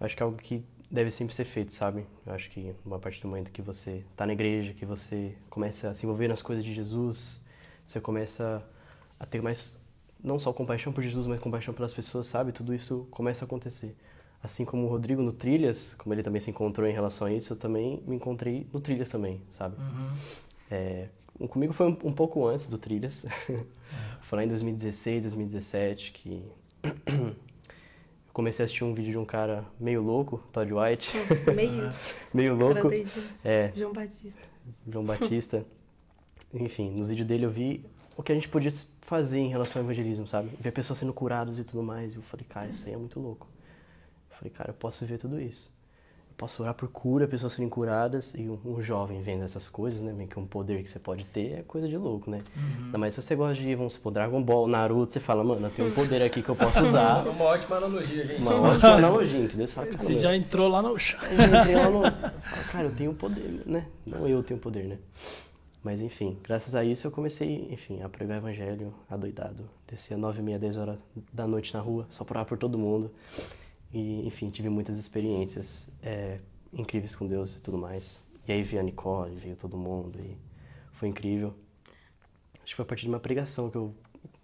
Eu 0.00 0.06
acho 0.06 0.16
que 0.16 0.22
é 0.22 0.24
algo 0.24 0.38
que 0.38 0.64
deve 0.90 1.10
sempre 1.10 1.34
ser 1.34 1.44
feito, 1.44 1.74
sabe? 1.74 2.06
Eu 2.24 2.32
acho 2.32 2.48
que 2.50 2.74
uma 2.84 2.98
partir 2.98 3.20
do 3.20 3.28
momento 3.28 3.50
que 3.50 3.60
você 3.60 4.04
tá 4.16 4.24
na 4.24 4.32
igreja, 4.32 4.72
que 4.72 4.86
você 4.86 5.34
começa 5.50 5.90
a 5.90 5.94
se 5.94 6.06
envolver 6.06 6.28
nas 6.28 6.40
coisas 6.40 6.64
de 6.64 6.72
Jesus, 6.72 7.40
você 7.84 8.00
começa 8.00 8.62
a 9.18 9.26
ter 9.26 9.42
mais. 9.42 9.76
Não 10.22 10.38
só 10.38 10.52
compaixão 10.52 10.92
por 10.92 11.02
Jesus, 11.02 11.26
mas 11.26 11.38
compaixão 11.40 11.72
pelas 11.72 11.92
pessoas, 11.92 12.26
sabe? 12.26 12.52
Tudo 12.52 12.74
isso 12.74 13.06
começa 13.10 13.44
a 13.44 13.46
acontecer. 13.46 13.94
Assim 14.42 14.64
como 14.64 14.84
o 14.86 14.88
Rodrigo 14.88 15.22
no 15.22 15.32
Trilhas, 15.32 15.94
como 15.98 16.14
ele 16.14 16.22
também 16.22 16.40
se 16.40 16.50
encontrou 16.50 16.86
em 16.88 16.92
relação 16.92 17.26
a 17.26 17.32
isso, 17.32 17.52
eu 17.52 17.56
também 17.56 18.02
me 18.06 18.16
encontrei 18.16 18.66
no 18.72 18.80
Trilhas 18.80 19.08
também, 19.08 19.40
sabe? 19.52 19.76
É, 20.70 21.08
o- 21.38 21.48
comigo 21.48 21.72
foi 21.72 21.86
um, 21.86 21.96
um 22.04 22.12
pouco 22.12 22.46
antes 22.46 22.68
do 22.68 22.78
Trilhas. 22.78 23.24
foi 24.22 24.36
lá 24.38 24.44
em 24.44 24.48
2016, 24.48 25.22
2017 25.24 26.12
que 26.12 26.42
eu 26.84 28.32
comecei 28.32 28.62
a 28.62 28.66
assistir 28.66 28.84
um 28.84 28.94
vídeo 28.94 29.12
de 29.12 29.18
um 29.18 29.24
cara 29.24 29.64
meio 29.80 30.02
louco, 30.02 30.38
Todd 30.52 30.72
White, 30.72 31.10
Meio. 31.54 31.92
Meio 32.32 32.54
louco, 32.54 32.88
é, 33.44 33.72
João 33.74 33.92
Batista. 33.92 34.40
João 34.86 35.04
Batista. 35.04 35.64
Enfim, 36.54 36.90
nos 36.92 37.08
vídeos 37.08 37.26
dele 37.26 37.44
eu 37.44 37.50
vi 37.50 37.84
o 38.16 38.22
que 38.22 38.30
a 38.32 38.34
gente 38.34 38.48
podia 38.48 38.70
fazer 39.08 39.38
em 39.38 39.48
relação 39.48 39.80
ao 39.80 39.86
evangelismo, 39.86 40.26
sabe? 40.26 40.50
Ver 40.60 40.70
pessoas 40.70 40.98
sendo 40.98 41.12
curadas 41.14 41.58
e 41.58 41.64
tudo 41.64 41.82
mais. 41.82 42.14
Eu 42.14 42.22
falei, 42.22 42.44
cara, 42.46 42.66
isso 42.68 42.86
aí 42.86 42.92
é 42.92 42.96
muito 42.96 43.18
louco. 43.18 43.46
Eu 44.30 44.36
falei, 44.36 44.52
cara, 44.52 44.70
eu 44.70 44.74
posso 44.74 45.00
viver 45.04 45.16
tudo 45.18 45.40
isso. 45.40 45.72
Eu 46.30 46.34
posso 46.36 46.62
orar 46.62 46.74
por 46.74 46.88
cura, 46.88 47.26
pessoas 47.26 47.54
serem 47.54 47.70
curadas 47.70 48.34
e 48.34 48.42
um, 48.48 48.58
um 48.64 48.82
jovem 48.82 49.22
vendo 49.22 49.42
essas 49.44 49.66
coisas, 49.66 50.02
né? 50.02 50.12
Meio 50.12 50.28
que 50.28 50.38
um 50.38 50.46
poder 50.46 50.82
que 50.82 50.90
você 50.90 50.98
pode 50.98 51.24
ter 51.24 51.58
é 51.58 51.62
coisa 51.62 51.88
de 51.88 51.96
louco, 51.96 52.30
né? 52.30 52.40
Ainda 52.84 52.98
mais 52.98 53.14
se 53.14 53.22
você 53.22 53.34
gosta 53.34 53.60
de, 53.60 53.74
vamos 53.74 53.94
supor, 53.94 54.12
Dragon 54.12 54.42
Ball, 54.42 54.68
Naruto, 54.68 55.10
você 55.10 55.20
fala, 55.20 55.42
mano, 55.42 55.66
eu 55.66 55.70
tenho 55.70 55.88
um 55.88 55.92
poder 55.92 56.22
aqui 56.22 56.42
que 56.42 56.48
eu 56.50 56.54
posso 56.54 56.84
usar. 56.84 57.26
Uma 57.26 57.44
ótima 57.46 57.76
analogia, 57.78 58.24
gente. 58.26 58.42
Uma 58.42 58.60
ótima 58.60 58.90
analogia, 58.94 59.40
entendeu? 59.40 59.66
Você 59.66 59.72
fala, 59.72 59.86
cara, 59.86 59.98
Você 59.98 60.16
já 60.16 60.36
entrou 60.36 60.68
lá 60.68 60.82
no 60.82 60.98
chão. 60.98 61.18
eu 61.22 61.60
entrei 61.60 61.74
lá 61.74 61.90
no. 61.90 62.02
Fala, 62.42 62.64
Cara, 62.70 62.86
eu 62.88 62.94
tenho 62.94 63.14
poder, 63.14 63.62
né? 63.66 63.86
Não 64.06 64.28
eu 64.28 64.42
tenho 64.42 64.60
poder, 64.60 64.84
né? 64.84 64.98
Mas 65.82 66.00
enfim, 66.00 66.38
graças 66.42 66.74
a 66.74 66.84
isso 66.84 67.06
eu 67.06 67.10
comecei, 67.10 67.68
enfim, 67.70 68.02
a 68.02 68.08
pregar 68.08 68.36
o 68.36 68.40
evangelho 68.40 68.92
adoidado. 69.08 69.68
Descia 69.86 70.16
nove 70.16 70.40
e 70.40 70.42
meia, 70.42 70.58
dez 70.58 70.76
horas 70.76 70.98
da 71.32 71.46
noite 71.46 71.72
na 71.72 71.80
rua, 71.80 72.06
só 72.10 72.24
por 72.24 72.44
por 72.44 72.58
todo 72.58 72.76
mundo. 72.76 73.10
E, 73.92 74.26
enfim, 74.26 74.50
tive 74.50 74.68
muitas 74.68 74.98
experiências 74.98 75.88
é, 76.02 76.40
incríveis 76.72 77.16
com 77.16 77.26
Deus 77.26 77.56
e 77.56 77.60
tudo 77.60 77.78
mais. 77.78 78.20
E 78.46 78.52
aí 78.52 78.62
veio 78.62 78.80
a 78.80 78.84
Nicole, 78.84 79.34
veio 79.36 79.56
todo 79.56 79.76
mundo 79.76 80.18
e 80.20 80.36
foi 80.92 81.08
incrível. 81.08 81.54
Acho 82.56 82.66
que 82.66 82.74
foi 82.74 82.82
a 82.82 82.86
partir 82.86 83.02
de 83.02 83.08
uma 83.08 83.20
pregação 83.20 83.70
que 83.70 83.76
eu. 83.76 83.94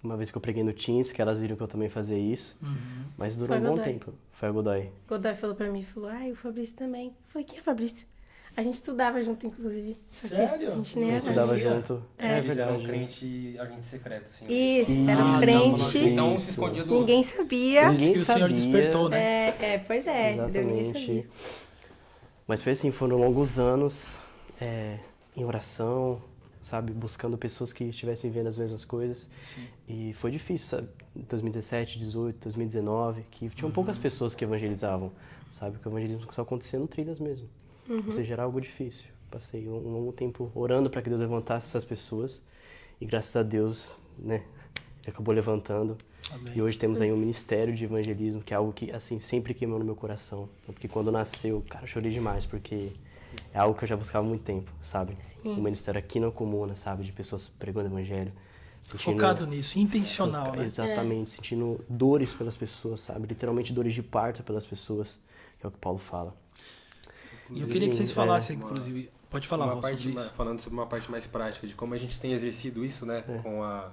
Uma 0.03 0.19
vez 0.19 0.31
que 0.31 0.37
eu 0.37 0.41
preguei 0.41 0.63
no 0.63 0.73
Teams, 0.73 1.13
que 1.13 1.23
elas 1.23 1.39
viram 1.39 1.57
que 1.57 1.63
eu 1.63 1.67
também 1.67 1.89
fazia 1.89 2.19
isso. 2.19 2.59
Mas 3.17 3.37
durou 3.37 3.57
Foi 3.59 3.67
um 3.67 3.75
bom 3.75 3.83
tempo. 3.83 4.13
Foi 4.33 4.51
a 4.51 4.53
Godoy. 4.53 4.93
Godoy 5.09 5.35
falou 5.35 5.57
pra 5.57 5.71
mim, 5.71 5.83
falou, 5.83 6.11
ai, 6.11 6.31
o 6.31 6.37
Fabrício 6.37 6.77
também. 6.77 7.17
Falei, 7.29 7.47
quem 7.47 7.59
é 7.59 7.63
Fabrício? 7.63 8.07
A 8.57 8.63
gente 8.63 8.75
estudava 8.77 9.23
junto, 9.25 9.47
inclusive. 9.49 9.97
Sério? 10.13 10.71
A 10.71 10.75
gente 10.75 10.99
nem 10.99 11.09
A 11.11 11.13
era. 11.15 11.21
gente 11.21 11.29
estudava 11.31 11.49
Sabia? 11.53 11.71
junto. 11.75 12.03
É, 12.17 12.39
Eles 12.39 12.57
eram 12.59 12.79
verdade. 12.79 12.87
crente, 12.87 13.57
agente 13.59 13.85
secreto, 13.87 14.29
assim. 14.31 14.47
Isso, 14.49 15.11
era 15.11 15.25
um 15.25 15.41
crente. 15.41 15.81
falando 15.81 16.07
Então 16.09 16.39
se 16.39 16.51
escondia 16.51 16.85
do 16.85 17.01
Ninguém 17.01 17.23
sabia. 17.25 17.93
Isso 17.93 18.13
que 18.13 18.19
o 18.19 18.25
Senhor 18.25 18.41
sabia. 18.41 18.57
despertou, 18.57 19.09
né? 19.09 19.19
É, 19.19 19.57
é, 19.75 19.79
pois 19.79 20.07
é, 20.07 20.35
entendeu? 20.37 20.65
Ninguém 20.67 20.85
sabia. 20.87 21.01
Exatamente. 21.01 21.29
Mas 22.47 22.63
foi 22.63 22.73
assim, 22.73 22.91
foram 22.93 23.17
longos 23.17 23.59
anos 23.59 24.19
é, 24.61 24.99
em 25.37 25.45
oração, 25.45 26.23
sabe? 26.63 26.93
Buscando 26.93 27.37
pessoas 27.37 27.73
que 27.73 27.85
estivessem 27.85 28.31
vendo 28.31 28.47
as 28.49 28.57
mesmas 28.57 28.85
coisas. 28.85 29.27
Sim. 29.41 29.67
E 29.89 30.13
foi 30.13 30.31
difícil, 30.31 30.69
sabe? 30.69 30.89
Em 31.17 31.23
2017, 31.23 31.99
18, 31.99 32.37
2019, 32.45 33.23
que 33.33 33.49
tinham 33.51 33.69
Uhum. 33.69 33.75
poucas 33.75 33.99
pessoas 33.99 34.33
que 34.35 34.45
evangelizavam, 34.45 35.11
sabe? 35.51 35.79
Que 35.79 35.89
o 35.89 35.91
evangelismo 35.91 36.33
só 36.33 36.43
acontecia 36.43 36.79
no 36.79 36.87
trilhas 36.87 37.19
mesmo. 37.19 37.49
Ou 37.89 38.13
seja, 38.13 38.33
era 38.35 38.43
algo 38.45 38.61
difícil. 38.61 39.07
Passei 39.31 39.69
um 39.69 39.93
longo 39.93 40.13
tempo 40.13 40.51
orando 40.55 40.89
para 40.89 41.03
que 41.03 41.09
Deus 41.09 41.21
levantasse 41.21 41.67
essas 41.69 41.85
pessoas. 41.85 42.41
E 43.01 43.05
graças 43.05 43.35
a 43.37 43.43
Deus, 43.43 43.85
né? 44.19 44.43
e 45.07 45.11
acabou 45.11 45.35
levantando. 45.35 45.99
Amém. 46.31 46.55
E 46.57 46.63
hoje 46.63 46.79
temos 46.79 47.01
aí 47.01 47.13
um 47.13 47.17
ministério 47.17 47.75
de 47.75 47.85
evangelismo, 47.85 48.41
que 48.41 48.55
é 48.55 48.57
algo 48.57 48.73
que, 48.73 48.91
assim, 48.91 49.19
sempre 49.19 49.53
queimou 49.53 49.79
no 49.79 49.85
meu 49.85 49.95
coração. 49.97 50.49
Tanto 50.67 50.81
que 50.81 50.89
quando 50.89 51.13
nasceu, 51.13 51.63
cara, 51.69 51.85
eu 51.85 51.89
chorei 51.89 52.11
demais, 52.11 52.47
porque 52.47 52.91
é 53.53 53.59
algo 53.59 53.77
que 53.77 53.85
eu 53.85 53.89
já 53.89 53.97
buscava 53.97 54.25
há 54.25 54.29
muito 54.29 54.43
tempo, 54.45 54.71
sabe? 54.81 55.15
Sim. 55.21 55.51
Um 55.51 55.61
ministério 55.63 55.99
aqui 55.99 56.19
na 56.19 56.31
comuna, 56.31 56.75
sabe? 56.77 57.05
De 57.05 57.13
pessoas 57.13 57.49
pregando 57.59 57.89
evangelho. 57.89 58.33
sentindo- 58.83 59.13
Focado 59.13 59.47
nisso, 59.47 59.79
intencional, 59.79 60.47
Foca- 60.47 60.59
né? 60.59 60.65
Exatamente, 60.65 61.31
sentindo 61.31 61.85
dores 61.89 62.33
pelas 62.33 62.57
pessoas, 62.57 63.01
sabe? 63.01 63.27
Literalmente 63.27 63.73
dores 63.73 63.93
de 63.93 64.03
parto 64.03 64.43
pelas 64.43 64.65
pessoas, 64.65 65.21
que 65.59 65.67
é 65.67 65.69
o 65.69 65.73
que 65.73 65.79
Paulo 65.79 65.99
fala. 65.99 66.35
E 67.51 67.61
eu 67.61 67.67
queria 67.69 67.89
que 67.89 67.95
vocês 67.97 68.11
É, 68.11 68.15
falassem, 68.15 68.57
uma- 68.57 68.65
inclusive. 68.71 69.11
Pode 69.31 69.49
falar, 69.49 69.67
uma 69.67 69.81
parte 69.81 69.99
sobre 70.03 70.15
ma- 70.15 70.21
isso. 70.23 70.33
falando 70.35 70.61
sobre 70.61 70.79
uma 70.79 70.87
parte 70.87 71.11
mais 71.11 71.27
prática 71.27 71.67
de 71.67 71.75
como 71.75 71.93
a 71.95 71.99
gente 71.99 72.19
tem 72.21 72.33
exercido 72.33 72.85
isso, 72.85 73.05
né, 73.05 73.25
É. 73.29 73.39
com 73.39 73.63
a 73.65 73.91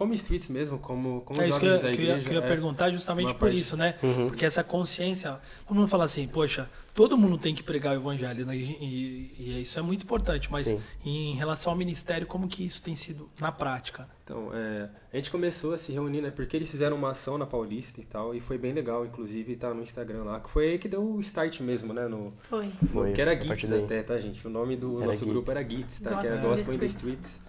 como 0.00 0.14
streets 0.14 0.48
mesmo, 0.48 0.78
como 0.78 1.20
como 1.20 1.42
É 1.42 1.48
isso 1.50 1.60
que 1.60 1.66
eu, 1.66 1.74
da 1.78 1.90
que 1.92 1.98
eu 1.98 2.04
ia, 2.04 2.10
igreja. 2.12 2.28
que 2.30 2.34
eu 2.34 2.40
ia 2.40 2.46
é. 2.46 2.48
perguntar 2.48 2.90
justamente 2.90 3.34
por 3.34 3.40
parte- 3.40 3.58
isso, 3.60 3.76
né? 3.76 3.96
Uhum. 4.02 4.28
Porque 4.28 4.46
essa 4.46 4.64
consciência, 4.64 5.38
todo 5.68 5.76
mundo 5.76 5.88
fala 5.88 6.04
assim, 6.04 6.26
poxa, 6.26 6.70
todo 6.94 7.18
mundo 7.18 7.36
tem 7.36 7.54
que 7.54 7.62
pregar 7.62 7.92
o 7.94 8.00
evangelho, 8.00 8.46
né? 8.46 8.56
e, 8.56 8.62
e- 8.62 9.34
e 9.38 9.60
isso 9.60 9.78
é 9.78 9.82
muito 9.82 10.02
importante, 10.04 10.50
mas 10.50 10.64
Sim. 10.66 10.80
em 11.04 11.34
relação 11.34 11.70
ao 11.72 11.78
ministério, 11.78 12.26
como 12.26 12.48
que 12.48 12.64
isso 12.64 12.82
tem 12.82 12.96
sido 12.96 13.28
na 13.38 13.52
prática? 13.52 14.08
Então, 14.24 14.48
é, 14.54 14.88
a 15.12 15.16
gente 15.16 15.30
começou 15.30 15.74
a 15.74 15.78
se 15.78 15.92
reunir, 15.92 16.22
né? 16.22 16.30
Porque 16.30 16.56
eles 16.56 16.70
fizeram 16.70 16.96
uma 16.96 17.10
ação 17.10 17.36
na 17.36 17.44
Paulista 17.44 18.00
e 18.00 18.04
tal, 18.04 18.34
e 18.34 18.40
foi 18.40 18.56
bem 18.56 18.72
legal, 18.72 19.04
inclusive 19.04 19.54
tá 19.56 19.74
no 19.74 19.82
Instagram 19.82 20.22
lá, 20.22 20.40
que 20.40 20.48
foi 20.48 20.70
aí 20.70 20.78
que 20.78 20.88
deu 20.88 21.02
o 21.02 21.20
start 21.20 21.60
mesmo, 21.60 21.92
né? 21.92 22.08
No, 22.08 22.32
Foi. 22.38 22.70
Foi, 22.90 23.12
que 23.12 23.20
era 23.20 23.34
Gits 23.38 23.70
até, 23.70 24.02
tá, 24.02 24.18
gente? 24.18 24.46
O 24.46 24.50
nome 24.50 24.76
do 24.76 24.96
Era 24.98 25.06
nosso 25.08 25.18
Gits. 25.20 25.28
grupo 25.32 25.50
era 25.50 25.62
Gits, 25.68 26.00
tá? 26.00 26.20
que 26.22 26.26
era 26.28 26.36
Gospel 26.38 26.46
in 26.46 26.56
Gospel 26.56 26.74
in 26.74 26.78
the 26.78 26.86
Streets. 26.86 27.40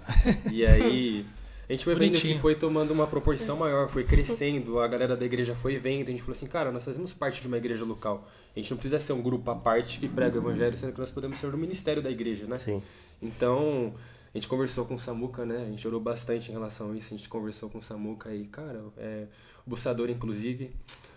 E 0.52 0.66
aí, 0.66 1.26
a 1.72 1.76
gente 1.76 1.86
foi 1.86 1.96
vendo 1.96 2.10
Bonitinho. 2.10 2.36
que 2.36 2.42
foi 2.42 2.54
tomando 2.56 2.92
uma 2.92 3.08
proporção 3.08 3.56
maior, 3.58 3.88
foi 3.88 4.04
crescendo, 4.04 4.80
a 4.80 4.88
galera 4.88 5.16
da 5.16 5.26
igreja 5.26 5.56
foi 5.56 5.78
vendo, 5.78 6.10
a 6.10 6.12
gente 6.12 6.22
falou 6.22 6.34
assim, 6.34 6.48
cara, 6.48 6.72
nós 6.72 6.84
fazemos 6.84 7.14
parte 7.14 7.42
de 7.42 7.48
uma 7.48 7.58
igreja 7.58 7.86
local. 7.86 8.28
A 8.56 8.60
gente 8.60 8.70
não 8.72 8.78
precisa 8.78 9.00
ser 9.00 9.14
um 9.14 9.22
grupo 9.22 9.50
à 9.50 9.56
parte 9.56 9.98
que 10.00 10.08
prega 10.08 10.38
o 10.38 10.42
evangelho, 10.42 10.78
sendo 10.78 10.92
que 10.94 11.00
nós 11.00 11.10
podemos 11.12 11.38
ser 11.40 11.50
do 11.50 11.58
ministério 11.58 12.02
da 12.02 12.10
igreja, 12.12 12.46
né? 12.46 12.58
Sim. 12.58 12.82
Então, 13.22 13.94
a 14.34 14.38
gente 14.38 14.48
conversou 14.48 14.84
com 14.86 14.96
o 14.96 15.00
Samuca, 15.00 15.46
né? 15.46 15.58
A 15.62 15.66
gente 15.70 15.88
orou 15.88 16.00
bastante 16.02 16.50
em 16.50 16.54
relação 16.54 16.92
a 16.92 16.96
isso. 16.98 17.14
A 17.14 17.18
gente 17.18 17.30
conversou 17.30 17.70
com 17.70 17.78
o 17.78 17.82
Samuca 17.82 18.34
e, 18.36 18.44
cara, 18.46 18.82
é, 18.98 19.24
o 19.66 19.70
Bustador, 19.70 20.10
inclusive, 20.10 20.72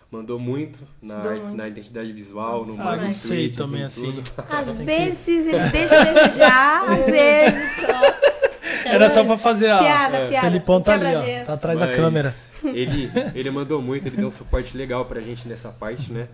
mandou 0.09 0.39
muito 0.39 0.79
na, 1.01 1.15
arte- 1.17 1.41
muito. 1.41 1.55
na 1.55 1.67
identidade 1.67 2.13
visual, 2.13 2.65
no 2.65 2.73
Ah, 2.75 2.85
marketing. 2.85 3.07
eu 3.11 3.13
sei 3.15 3.37
tweets, 3.49 3.57
também, 3.57 3.83
assim. 3.83 4.11
tudo. 4.13 4.23
Às 4.49 4.77
vezes 4.77 5.47
ele 5.47 5.69
deixa 5.71 5.99
a 5.99 6.03
desejar, 6.05 6.91
às 6.91 7.05
vezes 7.05 7.75
só. 7.85 8.14
Era 8.85 9.09
só 9.09 9.23
pra 9.23 9.37
fazer 9.37 9.69
a. 9.69 9.79
Piada, 9.79 10.17
É. 10.17 10.27
piada. 10.29 10.47
Felipão 10.49 10.81
tá 10.81 10.93
ali, 10.93 11.15
ó. 11.41 11.45
Tá 11.45 11.53
atrás 11.53 11.79
Mas 11.79 11.89
da 11.89 11.95
câmera. 11.95 12.33
Ele, 12.63 13.09
ele 13.33 13.49
mandou 13.51 13.81
muito, 13.81 14.07
ele 14.07 14.17
deu 14.17 14.27
um 14.27 14.31
suporte 14.31 14.75
legal 14.77 15.05
pra 15.05 15.21
gente 15.21 15.47
nessa 15.47 15.69
parte, 15.69 16.11
né? 16.11 16.27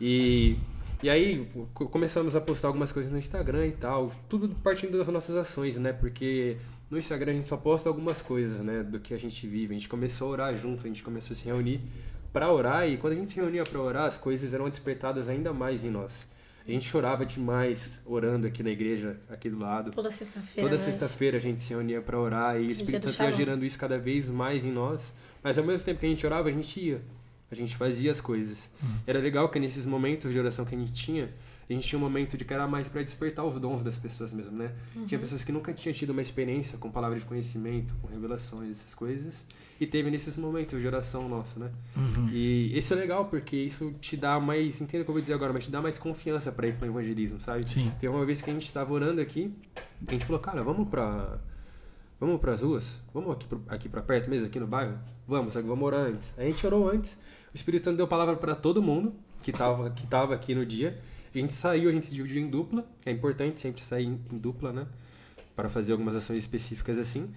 E, 0.00 0.56
e 1.02 1.08
aí 1.10 1.46
co- 1.74 1.86
começamos 1.88 2.34
a 2.36 2.40
postar 2.40 2.68
algumas 2.68 2.92
coisas 2.92 3.10
no 3.10 3.18
Instagram 3.18 3.66
e 3.66 3.72
tal, 3.72 4.12
tudo 4.28 4.48
partindo 4.62 4.96
das 4.98 5.08
nossas 5.08 5.36
ações, 5.36 5.78
né? 5.78 5.92
Porque 5.92 6.56
no 6.90 6.98
Instagram 6.98 7.32
a 7.32 7.34
gente 7.34 7.48
só 7.48 7.56
posta 7.56 7.88
algumas 7.88 8.20
coisas, 8.22 8.58
né? 8.60 8.82
Do 8.82 9.00
que 9.00 9.12
a 9.14 9.18
gente 9.18 9.46
vive. 9.46 9.72
A 9.74 9.78
gente 9.78 9.88
começou 9.88 10.28
a 10.28 10.30
orar 10.32 10.56
junto, 10.56 10.84
a 10.84 10.88
gente 10.88 11.02
começou 11.02 11.34
a 11.34 11.36
se 11.36 11.44
reunir 11.46 11.80
pra 12.32 12.52
orar 12.52 12.86
e 12.88 12.96
quando 12.96 13.14
a 13.14 13.16
gente 13.16 13.30
se 13.32 13.36
reunia 13.36 13.64
pra 13.64 13.80
orar, 13.80 14.04
as 14.04 14.18
coisas 14.18 14.52
eram 14.52 14.68
despertadas 14.68 15.28
ainda 15.28 15.52
mais 15.52 15.84
em 15.84 15.90
nós. 15.90 16.26
A 16.66 16.70
gente 16.70 16.88
chorava 16.88 17.24
demais 17.24 18.00
orando 18.04 18.46
aqui 18.46 18.60
na 18.62 18.70
igreja, 18.70 19.16
aqui 19.30 19.48
do 19.48 19.58
lado. 19.58 19.92
Toda 19.92 20.10
sexta-feira. 20.10 20.68
Toda 20.68 20.80
né? 20.80 20.84
sexta-feira 20.84 21.36
a 21.36 21.40
gente 21.40 21.62
se 21.62 21.72
reunia 21.72 22.02
pra 22.02 22.18
orar 22.18 22.60
e 22.60 22.66
o 22.66 22.70
Espírito 22.72 23.10
Santo 23.10 23.22
ia 23.22 23.32
gerando 23.32 23.64
isso 23.64 23.78
cada 23.78 23.98
vez 23.98 24.28
mais 24.28 24.64
em 24.64 24.72
nós. 24.72 25.12
Mas 25.44 25.58
ao 25.58 25.64
mesmo 25.64 25.84
tempo 25.84 26.00
que 26.00 26.06
a 26.06 26.08
gente 26.08 26.26
orava, 26.26 26.48
a 26.48 26.52
gente 26.52 26.80
ia. 26.80 27.00
A 27.48 27.54
gente 27.54 27.76
fazia 27.76 28.10
as 28.10 28.20
coisas. 28.20 28.68
Era 29.06 29.20
legal 29.20 29.48
que 29.48 29.60
nesses 29.60 29.86
momentos 29.86 30.32
de 30.32 30.38
oração 30.38 30.64
que 30.64 30.74
a 30.74 30.78
gente 30.78 30.92
tinha, 30.92 31.30
a 31.68 31.72
gente 31.72 31.88
tinha 31.88 31.98
um 31.98 32.02
momento 32.02 32.36
de 32.36 32.44
que 32.44 32.54
era 32.54 32.66
mais 32.66 32.88
pra 32.88 33.02
despertar 33.02 33.44
os 33.44 33.58
dons 33.58 33.82
das 33.82 33.98
pessoas 33.98 34.32
mesmo, 34.32 34.56
né? 34.56 34.72
Tinha 35.06 35.18
pessoas 35.18 35.42
que 35.42 35.50
nunca 35.50 35.72
tinham 35.72 35.92
tido 35.92 36.10
uma 36.10 36.22
experiência 36.22 36.78
com 36.78 36.90
palavra 36.90 37.18
de 37.18 37.24
conhecimento, 37.24 37.94
com 38.00 38.06
revelações, 38.06 38.78
essas 38.80 38.94
coisas. 38.94 39.44
E 39.80 39.86
teve 39.86 40.10
nesses 40.10 40.36
momentos 40.38 40.80
de 40.80 40.86
oração 40.86 41.28
nossa, 41.28 41.58
né? 41.58 41.70
Uhum. 41.96 42.28
E 42.30 42.76
isso 42.76 42.94
é 42.94 42.96
legal 42.96 43.26
porque 43.26 43.56
isso 43.56 43.92
te 44.00 44.16
dá 44.16 44.38
mais, 44.38 44.80
entenda 44.80 45.02
o 45.02 45.04
que 45.04 45.10
eu 45.10 45.14
vou 45.14 45.20
dizer 45.20 45.34
agora, 45.34 45.52
mas 45.52 45.64
te 45.64 45.70
dá 45.70 45.82
mais 45.82 45.98
confiança 45.98 46.52
pra 46.52 46.68
ir 46.68 46.76
pro 46.76 46.86
evangelismo, 46.86 47.40
sabe? 47.40 47.68
Sim. 47.68 47.92
Tem 47.98 48.08
uma 48.08 48.24
vez 48.24 48.40
que 48.40 48.48
a 48.48 48.52
gente 48.52 48.64
estava 48.64 48.92
orando 48.92 49.20
aqui, 49.20 49.52
a 50.06 50.12
gente 50.12 50.24
falou, 50.24 50.40
cara, 50.40 50.62
vamos 50.62 50.88
pra. 50.88 51.38
Vamos 52.18 52.40
pras 52.40 52.62
ruas? 52.62 52.98
Vamos 53.12 53.30
aqui, 53.30 53.46
pro, 53.46 53.62
aqui 53.68 53.88
pra 53.90 54.00
perto 54.00 54.30
mesmo, 54.30 54.46
aqui 54.46 54.58
no 54.58 54.66
bairro? 54.66 54.98
Vamos, 55.28 55.52
só 55.52 55.60
que 55.60 55.68
vamos 55.68 55.84
orar 55.84 56.00
antes. 56.00 56.32
A 56.38 56.42
gente 56.42 56.66
orou 56.66 56.88
antes. 56.88 57.18
O 57.52 57.56
Espírito 57.56 57.84
Santo 57.84 57.98
deu 57.98 58.08
palavra 58.08 58.36
para 58.36 58.54
todo 58.54 58.80
mundo 58.80 59.12
que 59.42 59.52
tava, 59.52 59.90
que 59.90 60.06
tava 60.06 60.34
aqui 60.34 60.54
no 60.54 60.64
dia. 60.64 60.98
A 61.36 61.40
gente 61.42 61.52
saiu, 61.52 61.88
a 61.88 61.92
gente 61.92 62.06
se 62.06 62.14
dividiu 62.14 62.42
em 62.42 62.48
dupla. 62.48 62.86
É 63.04 63.10
importante 63.10 63.60
sempre 63.60 63.82
sair 63.82 64.06
em, 64.06 64.18
dupla, 64.38 64.72
né? 64.72 64.86
Para 65.54 65.68
fazer 65.68 65.92
algumas 65.92 66.16
ações 66.16 66.38
específicas 66.38 66.98
assim. 66.98 67.28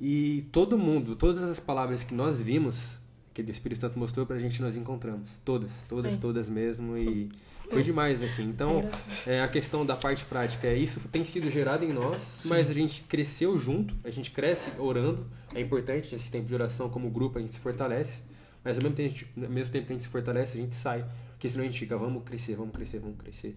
E 0.00 0.46
todo 0.52 0.76
mundo, 0.76 1.14
todas 1.14 1.42
as 1.42 1.60
palavras 1.60 2.02
que 2.02 2.14
nós 2.14 2.40
vimos, 2.40 2.98
que 3.32 3.42
o 3.42 3.50
Espírito 3.50 3.80
Santo 3.80 3.98
mostrou 3.98 4.26
pra 4.26 4.38
gente, 4.38 4.60
nós 4.60 4.76
encontramos. 4.76 5.28
Todas, 5.44 5.70
todas, 5.88 6.12
Foi. 6.12 6.20
todas 6.20 6.48
mesmo. 6.50 6.96
E 6.96 7.30
foi 7.70 7.82
demais, 7.82 8.22
assim. 8.22 8.44
Então, 8.44 8.88
é, 9.26 9.40
a 9.40 9.48
questão 9.48 9.86
da 9.86 9.96
parte 9.96 10.24
prática 10.24 10.66
é 10.66 10.76
isso 10.76 11.00
tem 11.08 11.24
sido 11.24 11.50
gerado 11.50 11.84
em 11.84 11.92
nós, 11.92 12.28
mas 12.44 12.68
a 12.70 12.74
gente 12.74 13.02
cresceu 13.02 13.56
junto, 13.58 13.94
a 14.04 14.10
gente 14.10 14.30
cresce 14.30 14.70
orando. 14.78 15.26
É 15.54 15.60
importante 15.60 16.14
esse 16.14 16.30
tempo 16.30 16.46
de 16.46 16.54
oração 16.54 16.88
como 16.90 17.08
grupo, 17.08 17.38
a 17.38 17.40
gente 17.40 17.52
se 17.52 17.60
fortalece. 17.60 18.22
Mas 18.64 18.78
ao 18.78 18.82
mesmo 18.82 18.96
tempo, 18.96 19.08
a 19.08 19.18
gente- 19.18 19.28
ao 19.46 19.50
mesmo 19.50 19.72
tempo 19.72 19.86
que 19.86 19.92
a 19.92 19.96
gente 19.96 20.02
se 20.04 20.08
fortalece, 20.10 20.56
a 20.58 20.60
gente 20.60 20.74
sai. 20.74 21.04
Porque 21.44 21.52
senão 21.52 21.64
a 21.66 21.68
gente 21.68 21.78
fica, 21.78 21.98
vamos 21.98 22.22
crescer, 22.24 22.56
vamos 22.56 22.74
crescer, 22.74 22.98
vamos 23.00 23.18
crescer. 23.18 23.54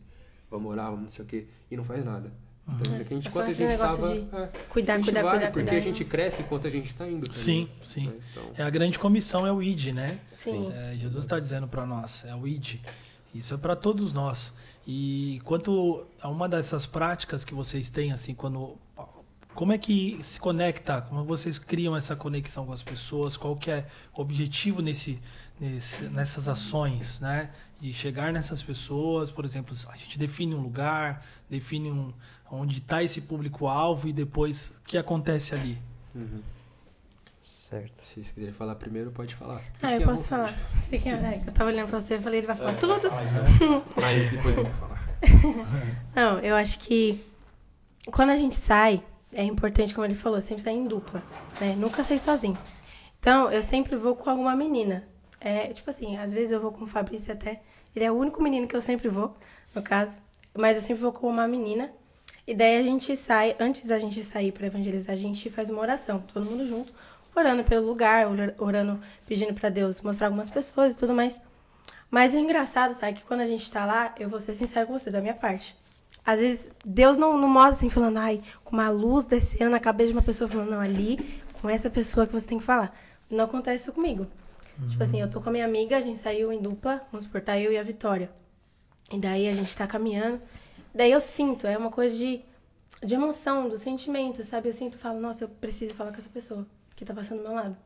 Vamos 0.52 0.70
orar, 0.70 0.88
vamos 0.88 1.06
não 1.06 1.12
sei 1.12 1.24
o 1.24 1.28
quê. 1.28 1.48
E 1.72 1.78
não 1.78 1.86
faz 1.86 2.04
nada. 2.04 2.30
Então, 2.68 2.94
é 2.96 3.04
que 3.06 3.14
a 3.14 3.16
gente, 3.16 3.30
É 3.30 3.32
só 3.32 3.40
enquanto 3.40 3.50
a 3.50 3.54
gente 3.54 3.72
estava. 3.72 4.10
de 4.10 4.20
É, 4.36 4.48
Cuidar, 4.68 5.02
cuidar, 5.02 5.22
vai, 5.24 5.32
cuidar, 5.32 5.52
porque 5.54 5.70
cuidar. 5.70 5.78
a 5.78 5.80
gente 5.80 6.04
cresce 6.04 6.42
enquanto 6.42 6.68
a 6.68 6.70
gente 6.70 6.88
está 6.88 7.08
indo. 7.08 7.26
também, 7.30 7.40
Sim, 7.42 7.70
sim. 7.82 8.08
né? 8.08 8.16
Então, 8.32 8.52
É 8.58 8.64
a 8.64 8.70
grande 8.70 9.00
comissão 9.00 9.48
é 9.48 9.54
o 9.54 9.64
ID, 9.64 9.94
né? 9.94 10.20
Sim. 10.38 10.70
É, 10.74 10.98
Jesus 10.98 11.24
está 11.24 11.40
dizendo 11.40 11.66
para 11.66 11.86
nós, 11.86 12.26
é 12.26 12.36
o 12.36 12.46
ID. 12.46 12.82
Isso 13.34 13.54
é 13.54 13.58
para 13.58 13.74
todos 13.74 14.12
nós. 14.12 14.52
E 14.86 15.40
quanto 15.46 16.06
a 16.22 16.28
uma 16.28 16.50
dessas 16.50 16.86
práticas 16.86 17.46
que 17.46 17.54
vocês 17.54 17.90
têm, 17.90 18.12
assim, 18.12 18.34
quando 18.34 18.76
como 19.56 19.72
é 19.74 19.78
que 19.78 20.20
se 20.22 20.38
conecta? 20.40 21.02
Como 21.04 21.24
vocês 21.24 21.58
criam 21.58 21.96
essa 21.96 22.16
conexão 22.18 22.66
com 22.66 22.74
as 22.74 22.84
pessoas? 22.84 23.36
Qual 23.36 23.56
que 23.56 23.72
é 23.72 23.88
o 24.14 24.22
objetivo 24.22 24.84
nesse, 24.84 25.20
nesse 25.60 26.04
nessas 26.10 26.48
ações, 26.48 27.20
né? 27.20 27.50
De 27.80 27.94
chegar 27.94 28.34
nessas 28.34 28.64
pessoas, 28.64 29.30
por 29.30 29.46
exemplo, 29.46 29.76
a 29.90 29.96
gente 29.96 30.18
define 30.18 30.56
um 30.56 30.62
lugar, 30.62 31.24
define 31.50 31.92
um, 31.92 32.12
onde 32.50 32.80
está 32.80 33.04
esse 33.04 33.22
público-alvo 33.22 34.08
e 34.08 34.14
depois 34.14 34.70
o 34.80 34.88
que 34.88 34.98
acontece 34.98 35.54
ali. 35.54 35.78
uhum. 36.16 36.42
Certo. 37.70 38.06
Se 38.06 38.14
vocês 38.14 38.32
quiserem 38.32 38.54
falar 38.54 38.76
primeiro, 38.76 39.12
pode 39.12 39.36
falar. 39.36 39.62
Ah, 39.82 39.94
eu 39.94 40.04
posso 40.04 40.30
falar. 40.30 40.54
Fiquem, 40.90 41.12
é, 41.12 41.44
eu 41.46 41.52
tava 41.52 41.70
olhando 41.70 41.90
pra 41.90 42.00
você 42.00 42.16
e 42.16 42.20
falei, 42.20 42.40
ele 42.40 42.48
vai 42.48 42.56
falar 42.56 42.74
tudo. 42.76 43.10
Mas 44.00 44.30
depois 44.32 44.56
eu 44.56 44.64
vou 44.64 44.74
falar. 44.74 45.06
Não, 46.16 46.40
eu 46.40 46.56
acho 46.56 46.80
que 46.80 47.22
quando 48.10 48.30
a 48.30 48.38
gente 48.38 48.56
sai, 48.56 49.04
é 49.34 49.44
importante, 49.44 49.94
como 49.94 50.06
ele 50.06 50.16
falou, 50.16 50.42
sempre 50.42 50.64
sair 50.64 50.78
em 50.78 50.88
dupla, 50.88 51.22
né? 51.60 51.76
Nunca 51.76 52.06
sair 52.06 52.20
sozinho. 52.20 52.58
Então, 53.20 53.52
eu 53.52 53.62
sempre 53.62 53.98
vou 53.98 54.16
com 54.16 54.30
alguma 54.30 54.56
menina. 54.56 55.06
É, 55.40 55.68
tipo 55.74 55.90
assim, 55.90 56.18
às 56.18 56.32
vezes 56.32 56.52
eu 56.52 56.60
vou 56.60 56.72
com 56.72 56.84
o 56.84 56.88
Fabrício 56.88 57.32
até. 57.32 57.62
Ele 57.96 58.06
é 58.06 58.12
o 58.12 58.16
único 58.16 58.42
menino 58.42 58.68
que 58.68 58.76
eu 58.76 58.82
sempre 58.82 59.10
vou, 59.10 59.36
no 59.74 59.82
caso. 59.82 60.18
Mas 60.56 60.76
eu 60.76 60.82
sempre 60.82 61.02
vou 61.02 61.12
com 61.12 61.28
uma 61.28 61.48
menina. 61.48 61.92
E 62.46 62.56
daí 62.56 62.78
a 62.78 62.84
gente 62.84 63.16
sai, 63.18 63.56
antes 63.60 63.86
da 63.88 64.00
gente 64.00 64.24
sair 64.24 64.52
para 64.52 64.68
evangelizar, 64.68 65.14
a 65.14 65.18
gente 65.18 65.50
faz 65.50 65.70
uma 65.70 65.82
oração, 65.82 66.22
todo 66.34 66.46
mundo 66.46 66.66
junto, 66.68 66.94
orando 67.36 67.64
pelo 67.64 67.86
lugar, 67.86 68.26
ora- 68.28 68.56
orando, 68.58 69.00
pedindo 69.28 69.54
para 69.54 69.70
Deus 69.70 70.02
mostrar 70.02 70.28
algumas 70.28 70.50
pessoas 70.50 70.94
e 70.94 70.98
tudo 70.98 71.14
mais. 71.14 71.42
Mas 72.10 72.34
o 72.34 72.38
engraçado, 72.38 72.94
sabe, 72.94 73.18
que 73.18 73.24
quando 73.26 73.42
a 73.42 73.46
gente 73.46 73.70
tá 73.70 73.86
lá, 73.86 74.16
eu 74.18 74.30
vou 74.30 74.40
ser 74.40 74.54
sincera 74.54 74.86
com 74.86 74.98
você, 74.98 75.12
da 75.12 75.20
minha 75.20 75.34
parte. 75.34 75.76
Às 76.26 76.40
vezes, 76.40 76.72
Deus 76.86 77.18
não, 77.18 77.38
não 77.38 77.50
mostra 77.50 77.72
assim, 77.72 77.90
falando, 77.90 78.18
ai, 78.18 78.42
com 78.64 78.76
uma 78.76 78.90
luz 78.90 79.26
descendo 79.26 79.70
na 79.70 79.80
cabeça 79.80 80.08
de 80.12 80.18
uma 80.18 80.24
pessoa, 80.24 80.50
falando, 80.50 80.72
não, 80.72 80.80
ali, 80.80 81.42
com 81.62 81.70
essa 81.70 81.90
pessoa 81.90 82.26
que 82.26 82.34
você 82.34 82.48
tem 82.48 82.60
que 82.60 82.64
falar. 82.64 82.98
Não 83.30 83.44
acontece 83.44 83.84
isso 83.84 83.94
comigo. 83.94 84.26
Tipo 84.86 85.02
assim, 85.02 85.20
eu 85.20 85.30
tô 85.30 85.42
com 85.42 85.50
a 85.50 85.52
minha 85.52 85.66
amiga, 85.66 85.98
a 85.98 86.02
gente 86.02 86.20
saiu 86.20 86.52
em 86.52 86.62
dupla, 86.62 87.02
vamos 87.12 87.24
supor, 87.24 87.42
tá 87.42 87.58
eu 87.58 87.72
e 87.72 87.78
a 87.78 87.84
Vitória. 87.84 88.30
E 89.12 89.20
daí 89.20 89.48
a 89.48 89.54
gente 89.54 89.76
tá 89.76 89.88
caminhando. 89.88 90.42
Daí 90.94 91.12
eu 91.12 91.22
sinto, 91.22 91.66
é 91.66 91.78
uma 91.78 91.90
coisa 91.90 92.16
de, 92.16 92.42
de 93.04 93.16
emoção, 93.16 93.68
do 93.68 93.78
sentimento, 93.78 94.44
sabe? 94.44 94.70
Eu 94.70 94.74
sinto 94.74 94.98
falo, 94.98 95.20
nossa, 95.20 95.44
eu 95.44 95.50
preciso 95.50 95.94
falar 95.94 96.12
com 96.12 96.18
essa 96.18 96.30
pessoa 96.30 96.66
que 96.96 97.06
tá 97.06 97.14
passando 97.14 97.40
do 97.40 97.44
meu 97.44 97.54
lado. 97.54 97.78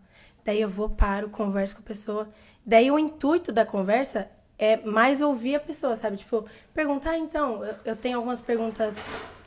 Daí 0.44 0.60
eu 0.60 0.70
vou, 0.70 0.90
paro, 0.90 1.30
converso 1.30 1.76
com 1.76 1.82
a 1.82 1.86
pessoa. 1.86 2.30
Daí 2.66 2.92
o 2.92 3.00
intuito 3.00 3.52
da 3.52 3.66
conversa 3.66 4.30
é 4.58 4.78
mais 4.78 5.22
ouvir 5.22 5.56
a 5.56 5.60
pessoa, 5.60 5.96
sabe? 5.96 6.18
Tipo, 6.18 6.46
perguntar, 6.74 7.18
então, 7.18 7.66
eu, 7.66 7.76
eu 7.86 7.96
tenho 7.96 8.18
algumas 8.18 8.42
perguntas, 8.42 9.04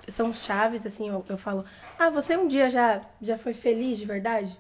são 0.09 0.33
chaves, 0.33 0.85
assim, 0.87 1.09
eu, 1.09 1.25
eu 1.29 1.39
falo, 1.39 1.65
ah, 1.99 2.11
você 2.11 2.37
um 2.37 2.49
dia 2.49 2.69
já, 2.69 3.01
já 3.21 3.39
foi 3.39 3.55
feliz 3.55 3.99
de 3.99 4.07
verdade? 4.07 4.57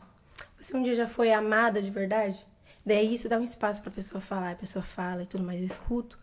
você 0.58 0.76
um 0.76 0.82
dia 0.82 0.94
já 0.94 1.06
foi 1.06 1.32
amada 1.32 1.82
de 1.82 1.90
verdade? 1.90 2.44
Daí 2.84 3.14
isso 3.14 3.28
dá 3.28 3.38
um 3.38 3.44
espaço 3.44 3.80
pra 3.82 3.90
pessoa 3.90 4.20
falar, 4.20 4.52
a 4.52 4.56
pessoa 4.56 4.82
fala 4.82 5.22
e 5.22 5.26
tudo 5.26 5.44
mais, 5.44 5.60
eu 5.60 5.66
escuto. 5.66 6.18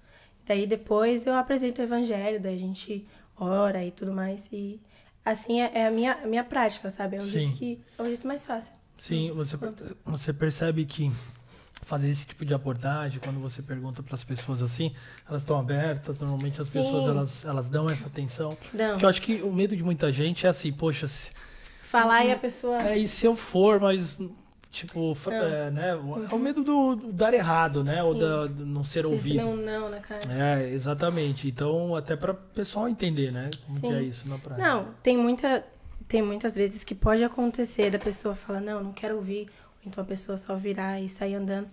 Daí 0.45 0.67
depois 0.67 1.25
eu 1.25 1.33
apresento 1.35 1.81
o 1.81 1.83
evangelho, 1.83 2.39
daí 2.39 2.55
a 2.55 2.59
gente 2.59 3.07
ora 3.35 3.83
e 3.83 3.91
tudo 3.91 4.11
mais. 4.11 4.49
E 4.51 4.79
assim 5.25 5.61
é, 5.61 5.71
é 5.73 5.87
a 5.87 5.91
minha, 5.91 6.13
a 6.13 6.27
minha 6.27 6.43
prática, 6.43 6.89
sabe? 6.89 7.17
É 7.17 7.19
o 7.19 7.23
Sim. 7.23 7.29
jeito 7.29 7.51
que 7.53 7.79
é 7.97 8.01
o 8.01 8.05
jeito 8.05 8.27
mais 8.27 8.45
fácil. 8.45 8.73
Sim, 8.97 9.31
você, 9.31 9.57
você 10.05 10.31
percebe 10.31 10.85
que 10.85 11.11
fazer 11.83 12.09
esse 12.09 12.25
tipo 12.27 12.45
de 12.45 12.53
abordagem, 12.53 13.19
quando 13.19 13.39
você 13.39 13.61
pergunta 13.61 14.03
para 14.03 14.13
as 14.13 14.23
pessoas 14.23 14.61
assim, 14.61 14.93
elas 15.27 15.41
estão 15.41 15.59
abertas, 15.59 16.21
normalmente 16.21 16.61
as 16.61 16.67
Sim. 16.67 16.83
pessoas 16.83 17.07
elas, 17.07 17.43
elas 17.43 17.67
dão 17.67 17.89
essa 17.89 18.05
atenção. 18.05 18.55
Não. 18.73 18.91
Porque 18.91 19.05
eu 19.05 19.09
acho 19.09 19.21
que 19.21 19.41
o 19.41 19.51
medo 19.51 19.75
de 19.75 19.83
muita 19.83 20.11
gente 20.11 20.45
é 20.45 20.49
assim, 20.49 20.71
poxa, 20.71 21.07
se, 21.07 21.31
Falar 21.81 22.23
e 22.25 22.31
a 22.31 22.37
pessoa. 22.37 22.81
é, 22.81 22.97
e 22.97 23.07
se 23.07 23.25
eu 23.25 23.35
for, 23.35 23.79
mas 23.79 24.17
tipo, 24.71 25.15
Não. 25.25 25.33
é, 25.33 25.69
né, 25.69 25.89
é 25.89 26.35
o 26.35 26.39
medo 26.39 26.63
do, 26.63 26.95
do 26.95 27.11
dar 27.11 27.33
errado, 27.33 27.83
né, 27.83 28.01
ou 28.01 28.13
Sim. 28.13 28.19
da, 28.21 28.47
do 28.47 28.65
não 28.65 28.83
ser 28.83 29.05
ouvido. 29.05 29.45
um 29.45 29.55
não 29.55 29.89
na 29.89 29.99
cara. 29.99 30.21
É, 30.29 30.69
exatamente. 30.69 31.47
Então, 31.47 31.95
até 31.95 32.15
para 32.15 32.31
o 32.31 32.35
pessoal 32.35 32.87
entender, 32.87 33.31
né, 33.31 33.51
como 33.67 33.81
que 33.81 33.87
Sim. 33.87 33.93
é 33.93 34.01
isso 34.03 34.27
na 34.27 34.37
prática. 34.37 34.67
Não, 34.67 34.87
tem 35.03 35.17
muita. 35.17 35.65
Tem 36.07 36.21
muitas 36.21 36.55
vezes 36.55 36.83
que 36.83 36.93
pode 36.93 37.23
acontecer 37.23 37.89
da 37.89 37.97
pessoa 37.99 38.35
falar, 38.35 38.59
não, 38.59 38.83
não 38.83 38.91
quero 38.91 39.15
ouvir, 39.15 39.47
ou 39.81 39.85
então 39.85 40.03
a 40.03 40.07
pessoa 40.07 40.37
só 40.37 40.55
virar 40.55 40.99
e 40.99 41.07
sair 41.07 41.35
andando. 41.35 41.69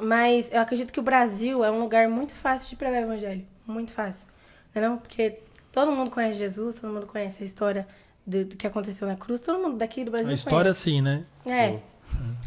Mas 0.00 0.52
eu 0.52 0.60
acredito 0.60 0.92
que 0.92 0.98
o 0.98 1.02
Brasil 1.02 1.64
é 1.64 1.70
um 1.70 1.80
lugar 1.80 2.08
muito 2.08 2.34
fácil 2.34 2.68
de 2.68 2.74
pregar 2.76 3.02
o 3.02 3.04
evangelho. 3.04 3.44
Muito 3.64 3.92
fácil. 3.92 4.26
Não 4.74 4.82
é 4.82 4.88
não? 4.88 4.98
Porque 4.98 5.38
todo 5.70 5.92
mundo 5.92 6.10
conhece 6.10 6.38
Jesus, 6.38 6.80
todo 6.80 6.92
mundo 6.92 7.06
conhece 7.06 7.42
a 7.42 7.46
história 7.46 7.86
do, 8.26 8.44
do 8.44 8.56
que 8.56 8.66
aconteceu 8.66 9.06
na 9.06 9.16
cruz, 9.16 9.40
todo 9.40 9.58
mundo 9.60 9.76
daqui 9.76 10.04
do 10.04 10.10
Brasil 10.10 10.30
A 10.30 10.34
história 10.34 10.74
sim, 10.74 11.00
né? 11.00 11.24
conhece. 11.44 11.74
É. 11.76 11.82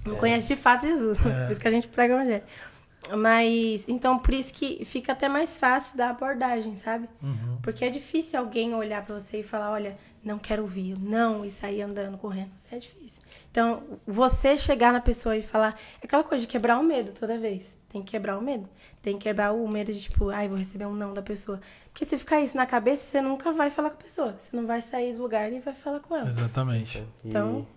Não 0.05 0.15
conhece 0.15 0.47
de 0.49 0.55
fato 0.55 0.83
Jesus. 0.85 1.17
Por 1.19 1.31
isso 1.51 1.59
que 1.59 1.67
a 1.67 1.71
gente 1.71 1.87
prega 1.87 2.13
o 2.13 2.17
evangelho. 2.17 2.43
Mas, 3.17 3.85
então, 3.87 4.17
por 4.17 4.33
isso 4.33 4.53
que 4.53 4.85
fica 4.85 5.11
até 5.11 5.27
mais 5.27 5.57
fácil 5.57 5.97
da 5.97 6.09
abordagem, 6.09 6.75
sabe? 6.77 7.09
Uhum. 7.21 7.57
Porque 7.61 7.83
é 7.83 7.89
difícil 7.89 8.39
alguém 8.39 8.73
olhar 8.73 9.03
pra 9.05 9.19
você 9.19 9.39
e 9.41 9.43
falar, 9.43 9.71
olha, 9.71 9.97
não 10.23 10.39
quero 10.39 10.61
ouvir, 10.61 10.97
não, 10.97 11.43
e 11.43 11.51
sair 11.51 11.81
andando, 11.81 12.17
correndo. 12.17 12.51
É 12.71 12.77
difícil. 12.77 13.21
Então, 13.51 13.83
você 14.07 14.55
chegar 14.55 14.93
na 14.93 15.01
pessoa 15.01 15.35
e 15.35 15.41
falar, 15.41 15.77
é 16.01 16.05
aquela 16.05 16.23
coisa 16.23 16.45
de 16.45 16.47
quebrar 16.49 16.79
o 16.79 16.83
medo 16.83 17.11
toda 17.11 17.37
vez. 17.37 17.77
Tem 17.89 18.01
que 18.01 18.11
quebrar 18.11 18.37
o 18.37 18.41
medo. 18.41 18.69
Tem 19.01 19.17
que 19.17 19.23
quebrar 19.23 19.51
o 19.51 19.67
medo 19.67 19.91
de, 19.91 19.99
tipo, 20.01 20.29
ai, 20.29 20.47
vou 20.47 20.57
receber 20.57 20.85
um 20.85 20.93
não 20.93 21.13
da 21.13 21.21
pessoa. 21.21 21.59
Porque 21.91 22.05
se 22.05 22.17
ficar 22.17 22.39
isso 22.39 22.55
na 22.55 22.65
cabeça, 22.65 23.03
você 23.03 23.21
nunca 23.21 23.51
vai 23.51 23.69
falar 23.69 23.89
com 23.89 23.97
a 23.97 24.03
pessoa. 24.03 24.33
Você 24.39 24.55
não 24.55 24.65
vai 24.65 24.81
sair 24.81 25.13
do 25.13 25.21
lugar 25.21 25.51
e 25.51 25.59
vai 25.59 25.73
falar 25.73 25.99
com 25.99 26.15
ela. 26.15 26.29
Exatamente. 26.29 26.99
E 27.23 27.27
Então- 27.27 27.67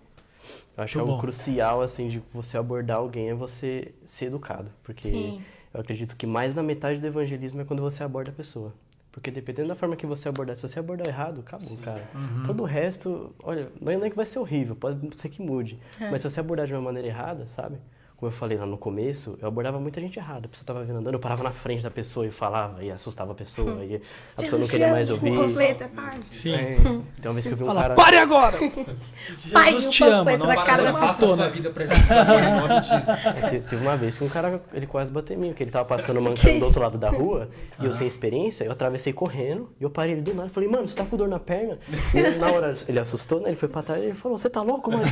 eu 0.77 0.83
acho 0.83 0.93
que 0.93 0.97
Muito 0.99 1.09
algo 1.09 1.21
bom. 1.21 1.21
crucial, 1.21 1.81
assim, 1.81 2.07
de 2.07 2.21
você 2.31 2.57
abordar 2.57 2.97
alguém 2.97 3.29
é 3.29 3.33
você 3.33 3.93
ser 4.05 4.25
educado. 4.25 4.69
Porque 4.83 5.07
Sim. 5.07 5.41
eu 5.73 5.81
acredito 5.81 6.15
que 6.15 6.27
mais 6.27 6.53
da 6.53 6.61
metade 6.61 6.99
do 6.99 7.07
evangelismo 7.07 7.61
é 7.61 7.65
quando 7.65 7.81
você 7.81 8.03
aborda 8.03 8.29
a 8.29 8.33
pessoa. 8.33 8.73
Porque 9.11 9.31
dependendo 9.31 9.69
da 9.69 9.75
forma 9.75 9.95
que 9.95 10.05
você 10.05 10.29
abordar, 10.29 10.55
se 10.55 10.61
você 10.61 10.77
abordar 10.77 11.07
errado, 11.07 11.39
acabou, 11.39 11.75
cara. 11.77 12.07
Uhum. 12.13 12.43
Todo 12.45 12.61
o 12.61 12.65
resto, 12.67 13.33
olha, 13.41 13.71
não 13.81 13.91
é 13.91 13.97
nem 13.97 14.11
que 14.11 14.15
vai 14.15 14.27
ser 14.27 14.37
horrível, 14.37 14.75
pode 14.75 15.19
ser 15.19 15.29
que 15.29 15.41
mude. 15.41 15.79
É. 15.99 16.11
Mas 16.11 16.21
se 16.21 16.29
você 16.29 16.39
abordar 16.39 16.67
de 16.67 16.73
uma 16.73 16.81
maneira 16.83 17.07
errada, 17.07 17.47
sabe? 17.47 17.77
Como 18.17 18.31
eu 18.31 18.35
falei 18.35 18.57
lá 18.57 18.65
no 18.65 18.79
começo, 18.79 19.37
eu 19.39 19.47
abordava 19.47 19.79
muita 19.79 20.01
gente 20.01 20.17
errada. 20.17 20.47
A 20.47 20.49
pessoa 20.49 20.65
tava 20.65 20.83
vindo 20.83 20.97
andando, 20.97 21.13
eu 21.13 21.19
parava 21.19 21.43
na 21.43 21.51
frente 21.51 21.83
da 21.83 21.91
pessoa 21.91 22.25
e 22.25 22.31
falava, 22.31 22.83
e 22.83 22.89
assustava 22.89 23.31
a 23.31 23.35
pessoa, 23.35 23.85
e 23.85 24.01
a 24.35 24.41
pessoa 24.41 24.59
não 24.59 24.67
queria 24.67 24.87
mais 24.89 25.11
ouvir. 25.11 25.35
Panfleto, 25.35 25.83
é. 25.83 25.89
Sim. 26.31 26.55
É, 26.55 26.71
então, 27.19 27.31
uma 27.31 27.33
vez 27.33 27.45
que 27.45 27.53
eu 27.53 27.57
vi 27.57 27.63
um 27.63 27.67
Fala, 27.67 27.81
cara... 27.83 27.93
pare 27.93 28.17
agora! 28.17 28.57
Pai, 29.53 29.71
Jesus 29.73 29.85
o 29.85 29.89
te 29.91 30.03
ama, 30.03 30.35
não 30.35 30.47
na 30.47 30.55
para 30.55 30.63
cara 30.65 30.91
matar, 30.91 31.07
Passa 31.07 31.25
a 31.25 31.35
sua 31.35 31.49
vida 31.49 31.69
pra 31.69 31.85
gente. 31.85 32.07
É, 33.37 33.49
te- 33.49 33.59
Teve 33.69 33.83
uma 33.83 33.95
vez 33.95 34.17
que 34.17 34.23
um 34.23 34.29
cara, 34.29 34.63
ele 34.73 34.87
quase 34.87 35.11
bateu 35.11 35.37
em 35.37 35.39
mim, 35.39 35.47
porque 35.49 35.61
ele 35.63 35.71
tava 35.71 35.85
passando 35.85 36.19
mancando 36.21 36.57
do 36.57 36.65
outro 36.65 36.81
lado 36.81 36.97
da 36.97 37.11
rua, 37.11 37.49
e 37.79 37.85
eu 37.85 37.93
sem 37.93 38.07
experiência, 38.07 38.63
eu 38.63 38.71
atravessei 38.71 39.13
correndo, 39.13 39.69
e 39.79 39.83
eu 39.83 39.91
parei 39.91 40.13
ele 40.13 40.21
do 40.21 40.33
nada, 40.33 40.49
falei, 40.49 40.67
mano, 40.67 40.87
você 40.87 40.95
tá 40.95 41.05
com 41.05 41.17
dor 41.17 41.27
na 41.27 41.39
perna? 41.39 41.77
E 42.15 42.17
ele, 42.17 42.37
na 42.37 42.49
hora, 42.51 42.73
ele 42.87 42.99
assustou, 42.99 43.39
né, 43.41 43.49
ele 43.49 43.57
foi 43.57 43.69
pra 43.69 43.83
trás, 43.83 44.01
e 44.01 44.05
ele 44.07 44.15
falou, 44.15 44.39
você 44.39 44.49
tá 44.49 44.63
louco, 44.63 44.91
mano? 44.91 45.03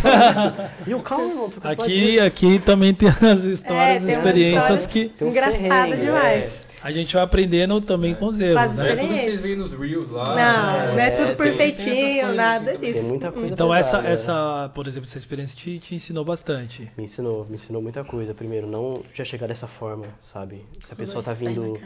E 0.87 0.91
eu, 0.91 0.99
calma, 1.01 1.25
irmão, 1.27 1.51
tô 1.51 1.61
com 1.61 1.67
Aqui, 1.67 2.19
aqui 2.19 2.57
também 2.57 2.94
tem 2.95 3.09
as 3.29 3.43
histórias, 3.43 4.07
É, 4.07 4.11
experiências 4.13 4.87
que 4.87 5.11
Engraçado 5.21 5.61
perrengues, 5.61 5.99
demais. 5.99 6.65
a 6.81 6.91
gente 6.91 7.13
vai 7.13 7.23
aprendendo 7.23 7.81
também 7.81 8.13
com 8.15 8.27
os 8.27 8.39
erros, 8.39 8.77
né? 8.77 8.91
É 8.91 8.95
tudo 8.95 9.07
que 9.07 9.19
vocês 9.19 9.41
veem 9.41 9.55
nos 9.55 9.73
Reels 9.73 10.11
lá. 10.11 10.25
Não, 10.25 10.35
né? 10.35 10.91
não 10.93 10.99
é 10.99 11.11
tudo 11.11 11.15
tem 11.15 11.23
essas 11.25 11.37
perfeitinho, 11.37 12.33
nada 12.33 12.71
assim 12.71 12.79
disso. 12.81 12.99
Tem 12.99 13.09
muita 13.09 13.31
coisa 13.31 13.47
Então 13.49 13.73
essa, 13.73 14.01
né? 14.01 14.11
essa, 14.11 14.71
por 14.73 14.87
exemplo, 14.87 15.07
essa 15.09 15.17
experiência 15.17 15.57
te, 15.57 15.79
te 15.79 15.95
ensinou 15.95 16.23
bastante. 16.25 16.91
Me 16.97 17.05
ensinou, 17.05 17.45
me 17.49 17.55
ensinou 17.55 17.81
muita 17.81 18.03
coisa. 18.03 18.33
Primeiro, 18.33 18.67
não 18.67 19.01
já 19.13 19.23
chegar 19.25 19.47
dessa 19.47 19.67
forma, 19.67 20.07
sabe? 20.21 20.65
Se 20.83 20.93
a 20.93 20.95
pessoa 20.95 21.23
tá 21.23 21.31
na 21.31 21.37
vindo. 21.37 21.79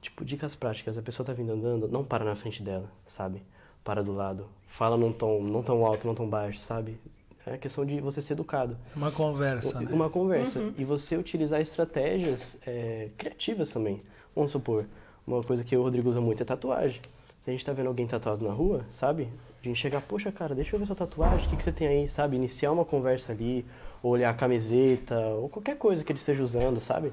Tipo, 0.00 0.24
dicas 0.24 0.54
práticas. 0.56 0.98
A 0.98 1.02
pessoa 1.02 1.24
tá 1.24 1.32
vindo 1.32 1.52
andando, 1.52 1.86
não 1.88 2.02
para 2.02 2.24
na 2.24 2.34
frente 2.34 2.60
dela, 2.62 2.90
sabe? 3.06 3.40
Para 3.84 4.02
do 4.02 4.12
lado. 4.12 4.46
Fala 4.66 4.96
num 4.96 5.12
tom 5.12 5.42
não 5.42 5.62
tão 5.62 5.84
alto, 5.86 6.06
não 6.06 6.14
tão 6.14 6.28
baixo, 6.28 6.58
sabe? 6.60 6.98
É 7.46 7.56
questão 7.56 7.84
de 7.84 8.00
você 8.00 8.22
ser 8.22 8.34
educado. 8.34 8.76
Uma 8.94 9.10
conversa, 9.10 9.80
né? 9.80 9.88
Uma 9.92 10.08
conversa. 10.08 10.60
E 10.78 10.84
você 10.84 11.16
utilizar 11.16 11.60
estratégias 11.60 12.56
é, 12.66 13.08
criativas 13.18 13.70
também. 13.70 14.00
Vamos 14.34 14.52
supor, 14.52 14.86
uma 15.26 15.42
coisa 15.42 15.64
que 15.64 15.76
o 15.76 15.82
Rodrigo 15.82 16.08
usa 16.08 16.20
muito 16.20 16.42
é 16.42 16.46
tatuagem. 16.46 17.00
Se 17.40 17.50
a 17.50 17.52
gente 17.52 17.64
tá 17.64 17.72
vendo 17.72 17.88
alguém 17.88 18.06
tatuado 18.06 18.46
na 18.46 18.52
rua, 18.52 18.84
sabe? 18.92 19.28
A 19.60 19.66
gente 19.66 19.76
chegar, 19.78 20.00
poxa, 20.00 20.30
cara, 20.30 20.54
deixa 20.54 20.74
eu 20.76 20.80
ver 20.80 20.86
sua 20.86 20.94
tatuagem, 20.96 21.46
o 21.46 21.50
que, 21.50 21.56
que 21.56 21.62
você 21.64 21.72
tem 21.72 21.88
aí, 21.88 22.08
sabe? 22.08 22.36
Iniciar 22.36 22.70
uma 22.70 22.84
conversa 22.84 23.32
ali, 23.32 23.64
ou 24.02 24.12
olhar 24.12 24.30
a 24.30 24.34
camiseta, 24.34 25.18
ou 25.18 25.48
qualquer 25.48 25.76
coisa 25.76 26.04
que 26.04 26.12
ele 26.12 26.18
esteja 26.20 26.42
usando, 26.42 26.80
sabe? 26.80 27.12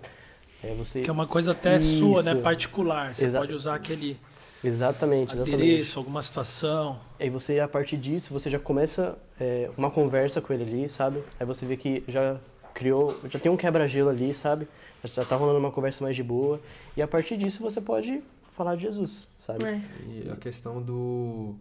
É 0.63 0.73
você... 0.75 1.01
Que 1.01 1.09
é 1.09 1.13
uma 1.13 1.25
coisa 1.27 1.51
até 1.53 1.79
sua, 1.79 2.21
né? 2.21 2.33
Isso. 2.33 2.41
Particular. 2.41 3.15
Você 3.15 3.25
Exa- 3.25 3.39
pode 3.39 3.53
usar 3.53 3.75
aquele 3.75 4.19
Exatamente, 4.63 5.33
exatamente. 5.33 5.53
adereço, 5.63 5.97
alguma 5.97 6.21
situação. 6.21 6.99
Aí 7.19 7.29
você, 7.29 7.59
a 7.59 7.67
partir 7.67 7.97
disso, 7.97 8.33
você 8.33 8.49
já 8.49 8.59
começa 8.59 9.17
é, 9.39 9.69
uma 9.77 9.91
conversa 9.91 10.39
com 10.39 10.53
ele 10.53 10.63
ali, 10.63 10.89
sabe? 10.89 11.21
Aí 11.39 11.45
você 11.45 11.65
vê 11.65 11.75
que 11.75 12.03
já 12.07 12.37
criou, 12.73 13.19
já 13.29 13.37
tem 13.37 13.51
um 13.51 13.57
quebra-gelo 13.57 14.09
ali, 14.09 14.33
sabe? 14.33 14.67
Já 15.03 15.23
tá 15.25 15.35
rolando 15.35 15.59
uma 15.59 15.71
conversa 15.71 16.03
mais 16.03 16.15
de 16.15 16.23
boa. 16.23 16.61
E 16.95 17.01
a 17.01 17.07
partir 17.07 17.37
disso 17.37 17.61
você 17.61 17.81
pode 17.81 18.21
falar 18.51 18.75
de 18.75 18.83
Jesus, 18.83 19.27
sabe? 19.37 19.65
É. 19.65 19.81
E 20.07 20.29
a 20.31 20.35
questão 20.35 20.81
do. 20.81 21.55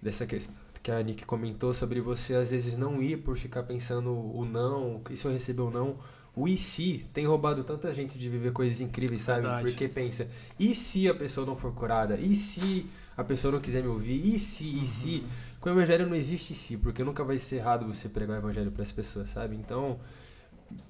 dessa 0.00 0.26
questão 0.26 0.54
que 0.82 0.90
a 0.90 1.02
Nick 1.02 1.26
comentou 1.26 1.74
sobre 1.74 2.00
você 2.00 2.34
às 2.34 2.50
vezes 2.50 2.76
não 2.76 3.02
ir 3.02 3.18
por 3.18 3.36
ficar 3.36 3.64
pensando 3.64 4.10
o 4.10 4.44
não, 4.44 5.00
e 5.10 5.16
se 5.16 5.26
eu 5.26 5.32
receber 5.32 5.62
o 5.62 5.70
não. 5.70 5.96
O 6.34 6.46
e 6.46 6.56
se 6.56 7.04
tem 7.12 7.26
roubado 7.26 7.64
tanta 7.64 7.92
gente 7.92 8.16
de 8.16 8.28
viver 8.28 8.52
coisas 8.52 8.80
incríveis, 8.80 9.22
sabe? 9.22 9.42
Verdade. 9.42 9.64
Porque 9.64 9.88
pensa, 9.88 10.28
e 10.58 10.74
se 10.74 11.08
a 11.08 11.14
pessoa 11.14 11.44
não 11.44 11.56
for 11.56 11.74
curada? 11.74 12.16
E 12.16 12.36
se 12.36 12.86
a 13.20 13.24
pessoa 13.24 13.52
não 13.52 13.60
quiser 13.60 13.82
me 13.82 13.88
ouvir? 13.88 14.34
E 14.34 14.38
se, 14.38 14.82
e 14.82 14.86
se? 14.86 15.24
Com 15.60 15.68
o 15.68 15.72
evangelho 15.72 16.06
não 16.06 16.16
existe 16.16 16.54
se, 16.54 16.76
porque 16.76 17.04
nunca 17.04 17.22
vai 17.22 17.38
ser 17.38 17.56
errado 17.56 17.86
você 17.86 18.08
pregar 18.08 18.36
o 18.36 18.40
evangelho 18.40 18.70
para 18.70 18.82
as 18.82 18.90
pessoas, 18.90 19.28
sabe? 19.28 19.56
Então, 19.56 20.00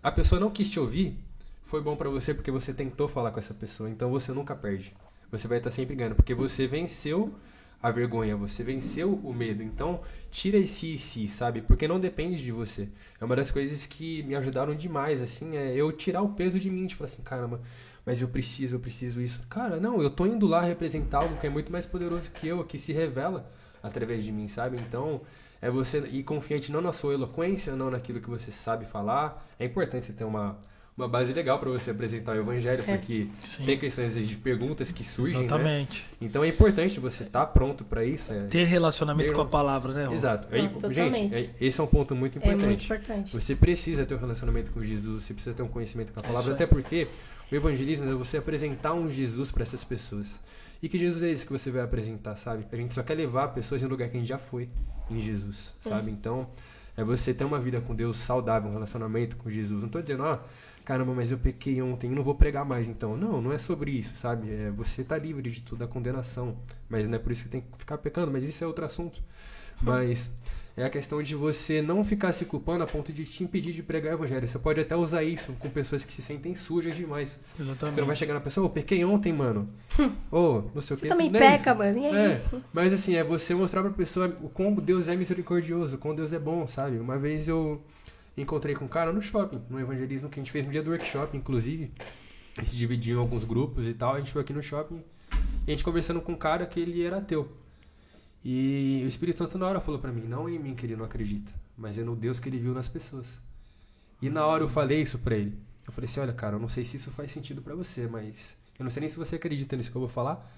a 0.01 0.13
pessoa 0.13 0.41
não 0.41 0.51
quis 0.51 0.71
te 0.71 0.79
ouvir, 0.79 1.19
foi 1.65 1.81
bom 1.81 1.97
pra 1.97 2.09
você 2.09 2.33
porque 2.33 2.51
você 2.51 2.73
tentou 2.73 3.09
falar 3.09 3.33
com 3.33 3.41
essa 3.41 3.53
pessoa. 3.53 3.91
Então 3.91 4.11
você 4.11 4.33
nunca 4.33 4.55
perde. 4.55 4.93
Você 5.31 5.49
vai 5.49 5.59
estar 5.59 5.71
sempre 5.71 5.95
ganhando, 5.97 6.15
porque 6.15 6.35
você 6.35 6.67
venceu 6.67 7.35
a 7.83 7.91
vergonha, 7.91 8.37
você 8.37 8.63
venceu 8.63 9.15
o 9.25 9.33
medo. 9.33 9.63
Então, 9.63 10.01
tira 10.31 10.59
esse 10.59 10.95
e 10.95 10.99
se, 10.99 11.27
sabe? 11.27 11.63
Porque 11.63 11.89
não 11.89 11.99
depende 11.99 12.43
de 12.43 12.53
você. 12.53 12.89
É 13.21 13.25
uma 13.25 13.35
das 13.35 13.51
coisas 13.51 13.87
que 13.87 14.23
me 14.25 14.35
ajudaram 14.35 14.75
demais, 14.75 15.23
assim, 15.23 15.57
é 15.57 15.75
eu 15.75 15.91
tirar 15.91 16.23
o 16.23 16.31
peso 16.31 16.59
de 16.59 16.71
mim, 16.71 16.87
de 16.87 16.95
falar 16.95 17.07
assim, 17.07 17.23
caramba, 17.23 17.61
mas 18.11 18.21
eu 18.21 18.27
preciso, 18.27 18.75
eu 18.75 18.81
preciso 18.81 19.21
isso. 19.21 19.39
Cara, 19.49 19.77
não, 19.79 20.03
eu 20.03 20.11
tô 20.11 20.27
indo 20.27 20.45
lá 20.45 20.61
representar 20.61 21.19
algo 21.19 21.37
que 21.37 21.47
é 21.47 21.51
muito 21.51 21.71
mais 21.71 21.87
poderoso 21.87 22.29
que 22.33 22.49
eu, 22.49 22.65
que 22.65 22.77
se 22.77 22.93
revela 22.93 23.49
através 23.81 24.25
de 24.25 24.33
mim, 24.33 24.49
sabe? 24.49 24.79
Então, 24.79 25.21
é 25.63 25.71
você 25.71 25.99
ir 26.11 26.25
confiante 26.25 26.73
não 26.73 26.81
na 26.81 26.91
sua 26.93 27.15
eloquência, 27.15 27.77
não 27.77 27.89
naquilo 27.89 28.21
que 28.21 28.29
você 28.29 28.51
sabe 28.51 28.85
falar. 28.85 29.47
É 29.61 29.65
importante 29.65 30.07
você 30.07 30.13
ter 30.13 30.25
uma, 30.25 30.59
uma 30.99 31.07
base 31.07 31.33
legal 31.33 31.61
para 31.61 31.71
você 31.71 31.93
apresentar 31.93 32.33
o 32.37 32.41
evangelho, 32.41 32.83
É. 32.85 32.97
porque 32.97 33.29
Sim. 33.45 33.65
tem 33.65 33.79
questões 33.79 34.13
de 34.29 34.37
perguntas 34.39 34.91
que 34.91 35.05
surgem, 35.05 35.39
né? 35.43 35.47
Exatamente. 35.47 36.05
Então 36.21 36.43
é 36.43 36.49
importante 36.49 36.99
você 36.99 37.23
estar 37.23 37.47
pronto 37.47 37.85
para 37.85 38.05
isso. 38.05 38.33
é- 38.33 38.49
Ter 38.49 38.65
relacionamento 38.65 39.29
Ter- 39.29 39.35
com 39.37 39.43
a 39.43 39.47
palavra, 39.47 39.93
né? 39.95 40.07
Rô? 40.07 40.15
Exato. 40.15 40.49
Não, 40.51 40.69
totalmente. 40.69 41.17
gente, 41.17 41.35
é- 41.37 41.51
esse 41.61 41.79
é 41.81 41.85
um 41.85 41.87
ponto 41.87 42.13
muito 42.17 42.39
É 42.41 42.45
muito 42.45 42.59
importante. 42.59 42.85
importante. 42.87 43.33
Você 43.33 43.55
precisa 43.55 44.05
ter 44.05 44.17
um 44.17 44.19
relacionamento 44.19 44.73
com 44.73 44.83
Jesus, 44.83 45.23
você 45.23 45.33
precisa 45.33 45.55
ter 45.55 45.63
um 45.63 45.69
conhecimento 45.69 46.13
com 46.13 46.19
a 46.19 46.23
É 46.25 46.27
palavra, 46.27 46.55
até 46.55 46.67
porque 46.67 47.07
o 47.51 47.55
evangelismo 47.55 48.11
é 48.11 48.15
você 48.15 48.37
apresentar 48.37 48.95
um 48.95 49.11
Jesus 49.11 49.51
para 49.51 49.63
essas 49.63 49.85
pessoas. 49.85 50.41
E 50.83 50.89
que 50.89 50.99
Jesus 50.99 51.23
é 51.23 51.31
esse 51.31 51.45
que 51.45 51.53
você 51.53 51.71
vai 51.71 51.83
apresentar, 51.83 52.37
sabe? 52.37 52.67
A 52.73 52.77
gente 52.77 52.95
só 52.95 53.03
quer 53.03 53.15
levar 53.15 53.49
pessoas 53.49 53.83
em 53.83 53.87
um 53.87 53.89
lugar 53.89 54.09
que 54.09 54.17
a 54.17 54.21
gente 54.21 54.29
já 54.29 54.39
foi, 54.39 54.69
em 55.11 55.21
Jesus, 55.21 55.75
sabe? 55.83 56.11
Então, 56.11 56.49
é 56.97 57.05
você 57.05 57.35
ter 57.35 57.45
uma 57.45 57.59
vida 57.59 57.81
com 57.81 57.95
Deus 57.95 58.17
saudável, 58.19 58.71
um 58.71 58.73
relacionamento 58.73 59.37
com 59.37 59.51
Jesus. 59.51 59.83
Não 59.83 59.91
tô 59.91 60.01
dizendo, 60.01 60.23
ó, 60.23 60.39
caramba, 60.85 61.13
mas 61.15 61.31
eu 61.31 61.39
pequei 61.39 61.83
ontem, 61.83 62.09
eu 62.09 62.17
não 62.17 62.23
vou 62.23 62.35
pregar 62.35 62.65
mais 62.65 62.89
então. 62.89 63.17
Não, 63.17 63.43
não 63.43 63.53
é 63.53 63.59
sobre 63.59 63.91
isso, 63.91 64.17
sabe? 64.17 64.51
É 64.51 64.71
você 64.71 65.05
tá 65.05 65.19
livre 65.19 65.51
de 65.51 65.63
toda 65.63 65.85
a 65.85 65.89
condenação, 65.89 66.57
mas 66.89 67.07
não 67.07 67.17
é 67.17 67.19
por 67.19 67.33
isso 67.33 67.45
que 67.45 67.49
tem 67.49 67.61
que 67.61 67.79
ficar 67.79 67.99
pecando, 67.99 68.31
mas 68.31 68.49
isso 68.49 68.65
é 68.65 68.67
outro 68.67 68.85
assunto. 68.85 69.23
Mas 69.81 70.31
é 70.77 70.85
a 70.85 70.91
questão 70.91 71.23
de 71.23 71.35
você 71.35 71.83
não 71.83 72.05
ficar 72.05 72.33
se 72.33 72.45
culpando 72.45 72.83
a 72.85 72.87
ponto 72.87 73.13
de 73.13 73.25
te 73.25 73.43
impedir 73.45 73.73
de 73.73 73.83
pregar 73.83 74.13
o 74.13 74.17
evangelho. 74.17 74.47
Você 74.47 74.59
pode 74.59 74.81
até 74.81 74.97
usar 74.97 75.23
isso 75.23 75.53
com 75.59 75.69
pessoas 75.69 76.05
que 76.05 76.13
se 76.13 76.23
sentem 76.23 76.55
sujas 76.55 76.97
demais. 76.97 77.39
Exatamente. 77.59 77.95
Você 77.95 78.01
não 78.01 78.07
vai 78.07 78.17
chegar 78.17 78.35
na 78.35 78.41
pessoa, 78.41 78.67
ô, 78.67 78.71
pequei 78.71 79.05
ontem, 79.05 79.33
mano. 79.33 79.69
Ô, 80.31 80.63
não 80.75 80.81
sei 80.81 80.95
o 80.95 80.99
Você 80.99 81.03
que. 81.03 81.09
também 81.09 81.31
Não 81.31 81.39
é 81.41 81.51
peca, 81.57 81.71
isso. 81.71 81.79
mano. 81.79 81.99
E 81.99 82.07
aí? 82.07 82.15
É, 82.33 82.43
mas 82.73 82.93
assim, 82.93 83.15
é 83.17 83.25
você 83.25 83.55
mostrar 83.55 83.83
pra 83.83 83.91
pessoa 83.91 84.35
o 84.43 84.49
como 84.49 84.81
Deus 84.81 85.09
é 85.09 85.17
misericordioso, 85.17 85.97
o 85.97 85.99
como 85.99 86.15
Deus 86.15 86.33
é 86.33 86.39
bom, 86.39 86.67
sabe? 86.67 86.99
Uma 86.99 87.19
vez 87.19 87.49
eu 87.49 87.83
encontrei 88.37 88.75
com 88.75 88.85
um 88.85 88.89
cara 88.89 89.13
no 89.13 89.21
shopping, 89.21 89.61
no 89.69 89.79
evangelismo 89.79 90.29
que 90.31 90.39
a 90.41 90.43
gente 90.43 90.53
fez 90.53 90.65
no 90.65 90.73
dia 90.73 90.83
do 90.83 90.91
workshop, 90.91 91.37
inclusive. 91.37 91.91
A 92.57 92.61
gente 92.63 92.71
se 92.73 92.77
dividiu 92.79 93.17
em 93.17 93.21
alguns 93.21 93.45
grupos 93.45 93.87
e 93.87 93.93
tal, 93.95 94.15
a 94.15 94.19
gente 94.19 94.33
foi 94.33 94.41
aqui 94.43 94.53
no 94.53 94.63
shopping 94.63 95.03
e 95.67 95.71
a 95.71 95.75
gente 95.75 95.85
conversando 95.85 96.21
com 96.21 96.33
um 96.33 96.37
cara 96.37 96.65
que 96.67 96.81
ele 96.81 97.03
era 97.05 97.19
ateu. 97.19 97.49
E 98.45 99.03
o 99.05 99.09
Espírito 99.09 99.39
Santo 99.39 99.59
na 99.59 99.67
hora 99.67 99.81
falou 99.81 100.01
pra 100.01 100.11
mim, 100.11 100.23
não 100.23 100.49
em 100.49 100.59
mim 100.59 100.75
que 100.75 100.87
ele 100.87 100.97
não 100.97 101.05
acredita, 101.05 101.53
mas 101.77 101.99
é 101.99 102.03
no 102.03 102.17
Deus 102.17 102.41
que 102.41 102.49
ele 102.49 102.59
viu 102.59 102.73
nas 102.73 102.89
pessoas. 102.89 103.41
E 104.21 104.31
na 104.31 104.47
hora 104.47 104.63
eu 104.63 104.69
falei 104.69 105.03
isso 105.03 105.19
pra 105.19 105.37
ele. 105.37 105.59
Eu 105.87 105.93
falei 105.93 106.09
assim, 106.09 106.21
olha 106.21 106.33
cara, 106.33 106.57
eu 106.57 106.61
não 106.61 106.69
sei 106.69 106.85
se 106.85 106.97
isso 106.97 107.11
faz 107.11 107.33
sentido 107.33 107.61
pra 107.61 107.75
você, 107.75 108.07
mas 108.07 108.57
eu 108.79 108.85
não 108.85 108.91
sei 108.91 109.01
nem 109.01 109.11
se 109.11 109.17
você 109.17 109.37
acredita 109.37 109.77
nisso 109.77 109.91
que 109.91 109.97
eu 109.97 110.01
vou 110.01 110.09
falar, 110.09 110.51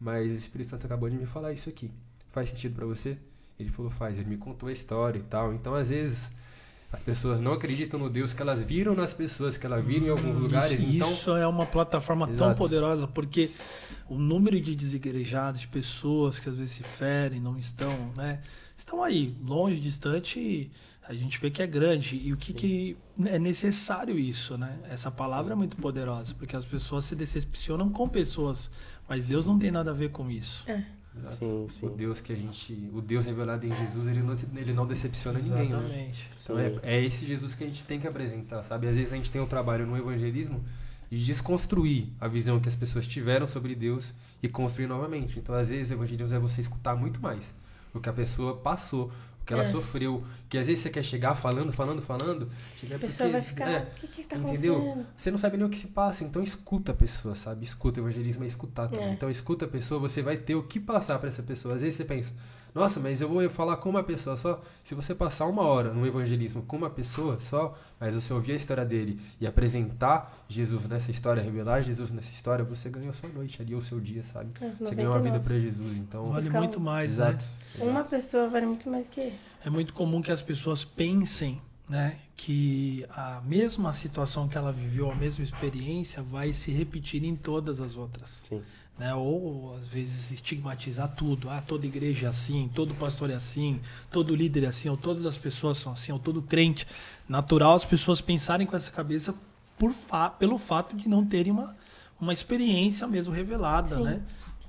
mas 0.00 0.32
o 0.32 0.36
Espírito 0.36 0.70
Santo 0.70 0.86
acabou 0.86 1.08
de 1.08 1.16
me 1.16 1.26
falar 1.26 1.52
isso 1.52 1.68
aqui. 1.68 1.90
Faz 2.32 2.48
sentido 2.48 2.74
pra 2.74 2.86
você? 2.86 3.16
Ele 3.58 3.68
falou, 3.68 3.90
faz. 3.90 4.18
Ele 4.18 4.28
me 4.28 4.36
contou 4.36 4.68
a 4.68 4.72
história 4.72 5.18
e 5.18 5.22
tal. 5.22 5.52
Então, 5.52 5.74
às 5.74 5.88
vezes, 5.88 6.30
as 6.92 7.02
pessoas 7.02 7.40
não 7.40 7.52
acreditam 7.52 7.98
no 7.98 8.08
Deus 8.08 8.32
que 8.32 8.40
elas 8.40 8.62
viram 8.62 8.94
nas 8.94 9.12
pessoas, 9.12 9.56
que 9.56 9.66
elas 9.66 9.84
viram 9.84 10.06
em 10.06 10.10
alguns 10.10 10.36
lugares. 10.36 10.80
Isso, 10.80 10.84
então, 10.84 11.12
isso 11.12 11.30
é 11.36 11.46
uma 11.46 11.66
plataforma 11.66 12.26
tão 12.26 12.34
Exato. 12.34 12.56
poderosa, 12.56 13.06
porque 13.06 13.50
o 14.08 14.18
número 14.18 14.58
de 14.60 14.74
desigrejados, 14.74 15.60
de 15.60 15.68
pessoas 15.68 16.40
que 16.40 16.48
às 16.48 16.56
vezes 16.56 16.74
se 16.74 16.82
ferem, 16.82 17.40
não 17.40 17.58
estão, 17.58 18.12
né? 18.16 18.40
Estão 18.76 19.02
aí, 19.02 19.34
longe, 19.44 19.78
distante, 19.78 20.70
a 21.06 21.12
gente 21.12 21.38
vê 21.40 21.50
que 21.50 21.62
é 21.62 21.66
grande. 21.66 22.16
E 22.16 22.32
o 22.32 22.36
que, 22.36 22.52
que 22.52 22.96
é 23.24 23.38
necessário 23.38 24.18
isso, 24.18 24.56
né? 24.56 24.78
Essa 24.88 25.10
palavra 25.10 25.52
é 25.52 25.56
muito 25.56 25.76
poderosa, 25.76 26.34
porque 26.34 26.56
as 26.56 26.64
pessoas 26.64 27.04
se 27.04 27.14
decepcionam 27.14 27.90
com 27.90 28.08
pessoas, 28.08 28.70
mas 29.08 29.26
Deus 29.26 29.46
não 29.46 29.58
tem 29.58 29.70
nada 29.70 29.90
a 29.90 29.94
ver 29.94 30.10
com 30.10 30.30
isso. 30.30 30.64
exato. 31.18 31.36
Sim, 31.38 31.68
sim. 31.70 31.86
o 31.86 31.90
Deus 31.90 32.20
que 32.20 32.32
a 32.32 32.36
gente. 32.36 32.90
O 32.94 33.02
Deus 33.02 33.26
revelado 33.26 33.66
em 33.66 33.74
Jesus, 33.74 34.06
ele 34.06 34.22
não, 34.22 34.36
ele 34.56 34.72
não 34.72 34.86
decepciona 34.86 35.38
ninguém, 35.38 35.70
né? 35.70 35.76
Exatamente. 35.76 36.30
Então 36.42 36.58
é, 36.58 36.72
é 36.82 37.04
esse 37.04 37.26
Jesus 37.26 37.54
que 37.54 37.64
a 37.64 37.66
gente 37.66 37.84
tem 37.84 38.00
que 38.00 38.06
apresentar, 38.06 38.62
sabe? 38.62 38.86
Às 38.86 38.96
vezes 38.96 39.12
a 39.12 39.16
gente 39.16 39.30
tem 39.30 39.40
um 39.40 39.46
trabalho 39.46 39.86
no 39.86 39.96
evangelismo 39.96 40.64
de 41.10 41.24
desconstruir 41.24 42.08
a 42.20 42.28
visão 42.28 42.60
que 42.60 42.68
as 42.68 42.76
pessoas 42.76 43.06
tiveram 43.06 43.46
sobre 43.46 43.74
Deus 43.74 44.12
e 44.42 44.48
construir 44.48 44.86
novamente. 44.86 45.38
Então, 45.38 45.54
às 45.54 45.68
vezes, 45.68 45.90
o 45.90 45.94
evangelismo 45.94 46.34
é 46.34 46.38
você 46.38 46.60
escutar 46.60 46.94
muito 46.94 47.20
mais 47.20 47.54
o 47.94 48.00
que 48.00 48.08
a 48.08 48.12
pessoa 48.12 48.56
passou, 48.56 49.10
o 49.40 49.44
que 49.46 49.52
ela 49.54 49.62
É. 49.62 49.70
sofreu. 49.70 50.22
Que 50.50 50.58
às 50.58 50.66
vezes 50.66 50.82
você 50.82 50.90
quer 50.90 51.02
chegar 51.02 51.34
falando, 51.34 51.72
falando, 51.72 52.02
falando. 52.02 52.50
chega 52.78 52.96
A 52.96 52.98
pessoa 52.98 53.28
porque- 53.28 53.32
vai 53.32 53.42
ficar, 53.42 53.70
é, 53.70 53.82
o 53.82 53.94
que 54.00 54.06
que 54.08 54.22
tá 54.24 54.36
Entendeu? 54.36 54.76
acontecendo? 54.76 55.06
Você 55.16 55.30
não 55.30 55.38
sabe 55.38 55.56
nem 55.56 55.66
o 55.66 55.70
que 55.70 55.78
se 55.78 55.88
passa, 55.88 56.22
então 56.24 56.42
escuta 56.42 56.92
a 56.92 56.94
pessoa, 56.94 57.34
sabe? 57.34 57.64
Escuta, 57.64 58.00
o 58.00 58.04
evangelismo 58.04 58.44
é 58.44 58.46
escutar 58.46 58.88
também. 58.88 59.08
É. 59.08 59.12
Então 59.12 59.30
escuta 59.30 59.64
a 59.64 59.68
pessoa, 59.68 59.98
você 59.98 60.20
vai 60.22 60.36
ter 60.36 60.54
o 60.54 60.62
que 60.62 60.78
passar 60.78 61.18
pra 61.18 61.28
essa 61.28 61.42
pessoa. 61.42 61.74
Às 61.74 61.80
vezes 61.80 61.96
você 61.96 62.04
pensa, 62.04 62.34
nossa, 62.74 63.00
mas 63.00 63.20
eu 63.20 63.28
vou 63.28 63.48
falar 63.50 63.76
com 63.78 63.90
uma 63.90 64.02
pessoa 64.02 64.36
só. 64.36 64.60
Se 64.84 64.94
você 64.94 65.14
passar 65.14 65.46
uma 65.46 65.62
hora 65.62 65.92
no 65.92 66.06
evangelismo 66.06 66.62
com 66.62 66.76
uma 66.76 66.90
pessoa 66.90 67.38
só, 67.40 67.76
mas 67.98 68.14
você 68.14 68.32
ouvir 68.32 68.52
a 68.52 68.56
história 68.56 68.84
dele 68.84 69.20
e 69.40 69.46
apresentar 69.46 70.44
Jesus 70.48 70.86
nessa 70.86 71.10
história, 71.10 71.42
revelar 71.42 71.82
Jesus 71.82 72.10
nessa 72.10 72.30
história, 72.32 72.64
você 72.64 72.88
ganhou 72.88 73.10
a 73.10 73.12
sua 73.12 73.28
noite 73.28 73.60
ali, 73.62 73.74
ou 73.74 73.80
o 73.80 73.82
seu 73.82 74.00
dia, 74.00 74.22
sabe? 74.24 74.50
É, 74.60 74.70
Você 74.70 74.94
ganhou 74.94 75.12
uma 75.12 75.20
vida 75.20 75.38
99. 75.38 75.44
pra 75.44 75.58
Jesus, 75.58 75.96
então. 75.96 76.28
Vale 76.30 76.42
Buscar 76.44 76.58
muito 76.58 76.80
mais, 76.80 77.12
Exato. 77.12 77.44
né? 77.78 77.84
Uma 77.84 78.04
pessoa 78.04 78.48
vale 78.48 78.66
muito 78.66 78.88
mais 78.88 79.06
que 79.06 79.32
É 79.64 79.70
muito 79.70 79.92
comum 79.92 80.22
que 80.22 80.30
as 80.30 80.40
pessoas 80.42 80.84
pensem, 80.84 81.60
né, 81.88 82.16
que 82.36 83.04
a 83.10 83.40
mesma 83.44 83.92
situação 83.92 84.46
que 84.46 84.56
ela 84.58 84.70
viveu, 84.70 85.10
a 85.10 85.14
mesma 85.14 85.42
experiência, 85.42 86.22
vai 86.22 86.52
se 86.52 86.70
repetir 86.70 87.24
em 87.24 87.34
todas 87.34 87.80
as 87.80 87.96
outras. 87.96 88.42
Sim. 88.48 88.62
Né? 88.98 89.14
Ou 89.14 89.76
às 89.76 89.86
vezes 89.86 90.32
estigmatizar 90.32 91.14
tudo. 91.14 91.48
Ah, 91.48 91.62
toda 91.64 91.86
igreja 91.86 92.26
é 92.26 92.30
assim, 92.30 92.68
todo 92.74 92.94
pastor 92.94 93.30
é 93.30 93.34
assim, 93.34 93.80
todo 94.10 94.34
líder 94.34 94.64
é 94.64 94.66
assim, 94.66 94.88
ou 94.88 94.96
todas 94.96 95.24
as 95.24 95.38
pessoas 95.38 95.78
são 95.78 95.92
assim, 95.92 96.12
ou 96.12 96.18
todo 96.18 96.42
crente. 96.42 96.86
Natural 97.28 97.74
as 97.74 97.84
pessoas 97.84 98.20
pensarem 98.20 98.66
com 98.66 98.76
essa 98.76 98.90
cabeça 98.90 99.34
por 99.78 99.92
fa 99.92 100.28
pelo 100.28 100.58
fato 100.58 100.96
de 100.96 101.08
não 101.08 101.24
terem 101.24 101.52
uma, 101.52 101.76
uma 102.20 102.32
experiência 102.32 103.06
mesmo 103.06 103.32
revelada, 103.32 103.96
Sim. 103.96 104.02
né? 104.02 104.20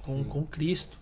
Com, 0.04 0.24
com 0.24 0.46
Cristo. 0.46 1.00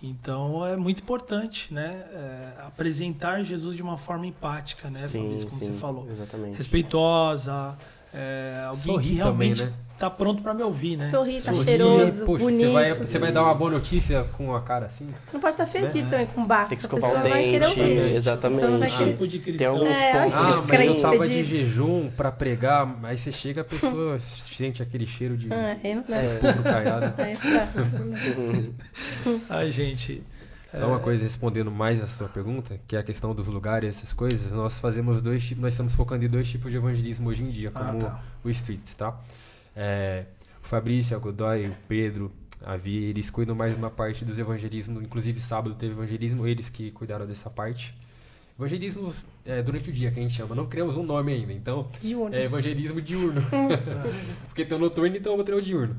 Então 0.00 0.64
é 0.64 0.76
muito 0.76 1.02
importante, 1.02 1.74
né? 1.74 2.04
é, 2.12 2.52
apresentar 2.64 3.42
Jesus 3.42 3.74
de 3.74 3.82
uma 3.82 3.96
forma 3.96 4.26
empática, 4.26 4.88
né, 4.88 5.08
Sim, 5.08 5.22
Fabrício, 5.22 5.48
como 5.48 5.60
sim, 5.60 5.72
você 5.72 5.78
falou. 5.78 6.08
Exatamente. 6.08 6.56
Respeitosa, 6.56 7.76
é, 8.14 8.62
alguém 8.66 8.82
Sorrir 8.82 9.02
que 9.16 9.18
também, 9.18 9.48
realmente 9.54 9.62
né? 9.64 9.72
tá 9.98 10.08
pronto 10.08 10.42
para 10.42 10.54
me 10.54 10.62
ouvir, 10.62 10.96
né? 10.96 11.08
sorrir, 11.08 11.42
tá 11.42 11.52
Sorrir, 11.52 11.64
cheiroso, 11.64 12.24
poxa, 12.24 12.44
bonito. 12.44 12.66
Você 12.68 12.72
vai, 12.72 12.94
você 12.94 13.18
vai 13.18 13.32
dar 13.32 13.42
uma 13.42 13.54
boa 13.54 13.70
notícia 13.72 14.24
com 14.36 14.54
a 14.54 14.60
cara 14.62 14.86
assim? 14.86 15.08
Não 15.32 15.40
pode 15.40 15.54
estar 15.54 15.66
fedido 15.66 16.04
Né? 16.04 16.10
também 16.10 16.26
com 16.28 16.46
bafo. 16.46 16.68
Tem 16.68 16.78
que 16.78 16.84
escovar 16.84 17.10
o 17.20 17.22
dente, 17.22 17.90
exatamente. 18.14 18.60
Você 18.60 18.66
não 18.68 18.78
vai 18.78 18.90
querer. 18.96 19.10
Tipo 19.12 19.26
de 19.26 19.38
Tem 19.38 19.42
cristão. 19.54 19.72
alguns 19.74 19.90
É, 19.96 20.12
pontos. 20.12 20.34
Ah, 20.36 20.62
mas 20.68 20.86
eu 20.86 21.00
tava 21.02 21.28
de 21.28 21.44
jejum 21.44 22.10
pra 22.16 22.30
pregar, 22.32 22.96
aí 23.02 23.18
você 23.18 23.32
chega, 23.32 23.60
a 23.60 23.64
pessoa 23.64 24.18
sente 24.20 24.82
aquele 24.82 25.06
cheiro 25.06 25.36
de 25.36 25.52
Ah, 25.52 25.76
aí 25.82 25.94
não 25.94 26.04
dá. 26.08 26.16
não 26.54 26.62
dá. 26.62 27.14
Ai, 29.50 29.70
gente. 29.70 30.22
Só 30.70 30.86
uma 30.86 30.98
coisa, 31.00 31.22
respondendo 31.24 31.70
mais 31.70 32.02
a 32.02 32.06
sua 32.06 32.28
pergunta, 32.28 32.76
que 32.86 32.94
é 32.94 32.98
a 32.98 33.02
questão 33.02 33.34
dos 33.34 33.46
lugares, 33.46 33.96
essas 33.96 34.12
coisas, 34.12 34.52
nós 34.52 34.78
fazemos 34.78 35.22
dois 35.22 35.42
tipos, 35.46 35.62
nós 35.62 35.72
estamos 35.72 35.94
focando 35.94 36.24
em 36.24 36.28
dois 36.28 36.48
tipos 36.48 36.70
de 36.70 36.76
evangelismo 36.76 37.28
hoje 37.30 37.42
em 37.42 37.48
dia, 37.50 37.70
Ah, 37.74 37.84
como 37.84 37.98
tá. 38.00 38.22
o 38.44 38.50
Street, 38.50 38.80
tá? 38.96 39.18
É, 39.74 40.24
o 40.62 40.66
Fabrício, 40.66 41.16
a 41.16 41.18
Godoy, 41.20 41.68
o 41.68 41.74
Pedro, 41.88 42.30
a 42.62 42.76
Vi, 42.76 42.96
eles 43.04 43.30
cuidam 43.30 43.54
mais 43.54 43.72
de 43.72 43.78
uma 43.78 43.88
parte 43.90 44.24
dos 44.26 44.38
evangelismos, 44.38 45.02
inclusive 45.02 45.40
sábado 45.40 45.74
teve 45.74 45.92
evangelismo, 45.92 46.46
eles 46.46 46.68
que 46.68 46.90
cuidaram 46.90 47.26
dessa 47.26 47.48
parte. 47.48 47.94
Evangelismo 48.58 49.14
é, 49.46 49.62
durante 49.62 49.88
o 49.88 49.92
dia, 49.92 50.10
que 50.10 50.18
a 50.18 50.22
gente 50.22 50.34
chama, 50.34 50.54
não 50.54 50.66
criamos 50.66 50.96
um 50.96 51.02
nome 51.04 51.32
ainda, 51.32 51.52
então 51.52 51.88
Diurno. 52.02 52.34
é 52.34 52.44
evangelismo 52.44 53.00
diurno. 53.00 53.40
Porque 54.48 54.64
tem 54.64 54.76
o 54.76 54.80
noturno 54.80 55.16
e 55.16 55.20
tem 55.20 55.32
o 55.32 55.36
outro 55.36 55.54
é 55.54 55.58
o 55.58 55.62
diurno. 55.62 55.96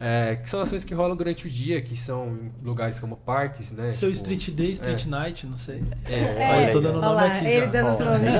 É, 0.00 0.36
que 0.36 0.48
são 0.48 0.60
ações 0.60 0.84
que 0.84 0.94
rolam 0.94 1.16
durante 1.16 1.48
o 1.48 1.50
dia, 1.50 1.82
que 1.82 1.96
são 1.96 2.28
em 2.28 2.64
lugares 2.64 3.00
como 3.00 3.16
parques, 3.16 3.72
né? 3.72 3.90
Seu 3.90 4.12
tipo, 4.12 4.30
Street 4.30 4.50
Day, 4.56 4.70
Street 4.70 5.06
Night, 5.06 5.44
não 5.44 5.56
sei. 5.56 5.82
É, 6.04 6.14
É, 6.20 6.54
Olha, 6.54 6.66
eu 6.68 6.72
tô 6.72 6.80
dando 6.80 7.00
nome 7.00 7.14
lá, 7.16 7.26
aqui 7.26 7.46
ele 7.46 7.60
já. 7.62 7.66
dando 7.66 7.88
os 7.90 7.98
nomes. 7.98 8.28
Hein? 8.28 8.34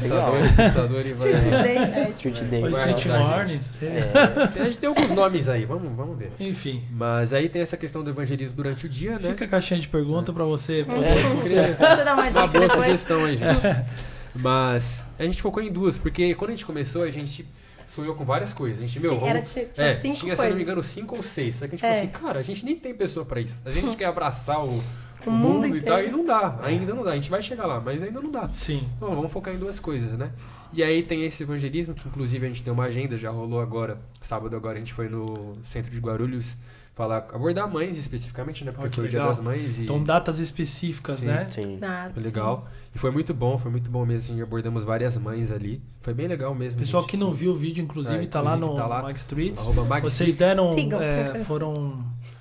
Legal. 0.00 0.32
Pulsador, 0.32 0.56
pulsador 0.56 1.00
e 1.06 1.12
vai. 1.12 1.30
Street 1.32 1.62
Day, 1.62 1.76
é. 1.76 2.08
Street 2.08 2.40
Day. 2.44 2.62
Ou 2.62 2.68
Street 2.70 3.06
Morning, 3.06 3.60
não. 3.82 3.88
É, 3.88 4.60
a 4.60 4.64
gente 4.64 4.78
tem 4.78 4.88
alguns 4.88 5.10
nomes 5.10 5.48
aí, 5.50 5.66
vamos, 5.66 5.92
vamos 5.94 6.16
ver. 6.18 6.32
Enfim. 6.40 6.82
Mas 6.90 7.34
aí 7.34 7.50
tem 7.50 7.60
essa 7.60 7.76
questão 7.76 8.02
do 8.02 8.08
evangelismo 8.08 8.56
durante 8.56 8.86
o 8.86 8.88
dia, 8.88 9.18
né? 9.18 9.28
Fica 9.28 9.44
a 9.44 9.48
caixinha 9.48 9.78
de 9.80 9.88
pergunta 9.88 10.32
pra 10.32 10.44
você 10.44 10.84
poder. 10.84 11.04
É, 11.04 11.74
Você 11.74 12.04
dá 12.04 12.14
uma 12.14 12.22
uma 12.22 12.28
dica 12.28 12.46
boa 12.46 12.66
depois? 12.68 12.84
sugestão 12.86 13.24
aí, 13.26 13.36
gente. 13.36 13.60
Mas 14.34 15.02
a 15.18 15.22
gente 15.24 15.40
focou 15.42 15.62
em 15.62 15.70
duas, 15.70 15.98
porque 15.98 16.34
quando 16.34 16.50
a 16.50 16.54
gente 16.54 16.64
começou, 16.66 17.02
a 17.02 17.10
gente 17.10 17.44
sonhou 17.86 18.14
com 18.14 18.24
várias 18.24 18.52
coisas. 18.52 18.82
A 18.82 18.86
gente, 18.86 19.00
meu, 19.00 19.14
vamos... 19.14 19.28
era- 19.28 19.40
tinha- 19.42 19.64
tinha 19.66 19.86
é, 19.88 19.94
cinco 19.96 20.16
tinha, 20.16 20.36
se 20.36 20.48
não 20.48 20.56
me 20.56 20.62
engano, 20.62 20.82
cinco 20.82 21.16
ou 21.16 21.22
seis. 21.22 21.54
Só 21.56 21.66
que 21.68 21.74
a 21.74 21.78
gente 21.78 21.84
É. 21.84 21.88
falou 21.94 22.02
assim, 22.04 22.24
cara, 22.24 22.38
a 22.38 22.42
gente 22.42 22.64
nem 22.64 22.76
tem 22.76 22.94
pessoa 22.94 23.24
pra 23.24 23.40
isso. 23.40 23.56
A 23.64 23.70
gente 23.70 23.94
quer 23.96 24.06
abraçar 24.06 24.64
o, 24.64 24.82
o 25.26 25.30
mundo 25.30 25.66
mundo, 25.66 25.76
e 25.76 25.80
tal, 25.80 26.02
e 26.02 26.10
não 26.10 26.24
dá. 26.24 26.58
Ainda 26.62 26.94
não 26.94 27.02
dá. 27.02 27.12
A 27.12 27.14
gente 27.14 27.30
vai 27.30 27.40
chegar 27.42 27.66
lá, 27.66 27.80
mas 27.80 28.02
ainda 28.02 28.20
não 28.20 28.30
dá. 28.30 28.46
Sim. 28.48 28.88
Então, 28.96 29.14
vamos 29.14 29.30
focar 29.32 29.54
em 29.54 29.58
duas 29.58 29.78
coisas, 29.80 30.18
né? 30.18 30.30
E 30.72 30.82
aí 30.82 31.02
tem 31.04 31.24
esse 31.24 31.42
evangelismo, 31.44 31.94
que 31.94 32.08
inclusive 32.08 32.44
a 32.44 32.48
gente 32.48 32.62
tem 32.62 32.72
uma 32.72 32.84
agenda, 32.84 33.16
já 33.16 33.30
rolou 33.30 33.60
agora, 33.60 33.96
sábado 34.20 34.56
agora 34.56 34.74
a 34.76 34.78
gente 34.80 34.92
foi 34.92 35.08
no 35.08 35.56
centro 35.70 35.90
de 35.90 35.98
Guarulhos 36.00 36.56
falar, 36.94 37.18
abordar 37.32 37.68
mães 37.70 37.96
especificamente, 37.96 38.64
né? 38.64 38.70
Porque 38.72 38.94
foi 38.94 39.06
o 39.06 39.08
dia 39.08 39.18
das 39.24 39.40
mães 39.40 39.78
e 39.78 39.82
Então, 39.82 40.02
datas 40.02 40.38
específicas, 40.38 41.16
Sim. 41.16 41.26
né? 41.26 41.48
Sim. 41.50 41.78
Nada, 41.78 42.14
foi 42.14 42.22
legal. 42.22 42.68
E 42.94 42.98
foi 42.98 43.10
muito 43.10 43.34
bom, 43.34 43.58
foi 43.58 43.70
muito 43.70 43.90
bom 43.90 44.06
mesmo, 44.06 44.32
assim, 44.32 44.42
abordamos 44.42 44.84
várias 44.84 45.16
mães 45.16 45.50
ali. 45.50 45.82
Foi 46.00 46.14
bem 46.14 46.28
legal 46.28 46.54
mesmo. 46.54 46.78
Pessoal 46.78 47.02
gente, 47.02 47.10
que 47.10 47.16
não 47.16 47.28
assim. 47.30 47.36
viu 47.38 47.52
o 47.52 47.56
vídeo, 47.56 47.82
inclusive, 47.82 48.22
É, 48.24 48.26
tá 48.26 48.40
lá 48.40 48.52
no 48.56 48.66
inclusive 48.66 48.80
tá 48.82 48.86
lá. 48.86 49.02
Mag 49.02 49.18
Street. 49.18 49.56
Mag 49.88 50.02
Vocês 50.02 50.30
Streets. 50.30 50.36
deram. 50.36 50.74
Sigam. 50.74 51.02
é, 51.02 51.42
foram. 51.44 51.74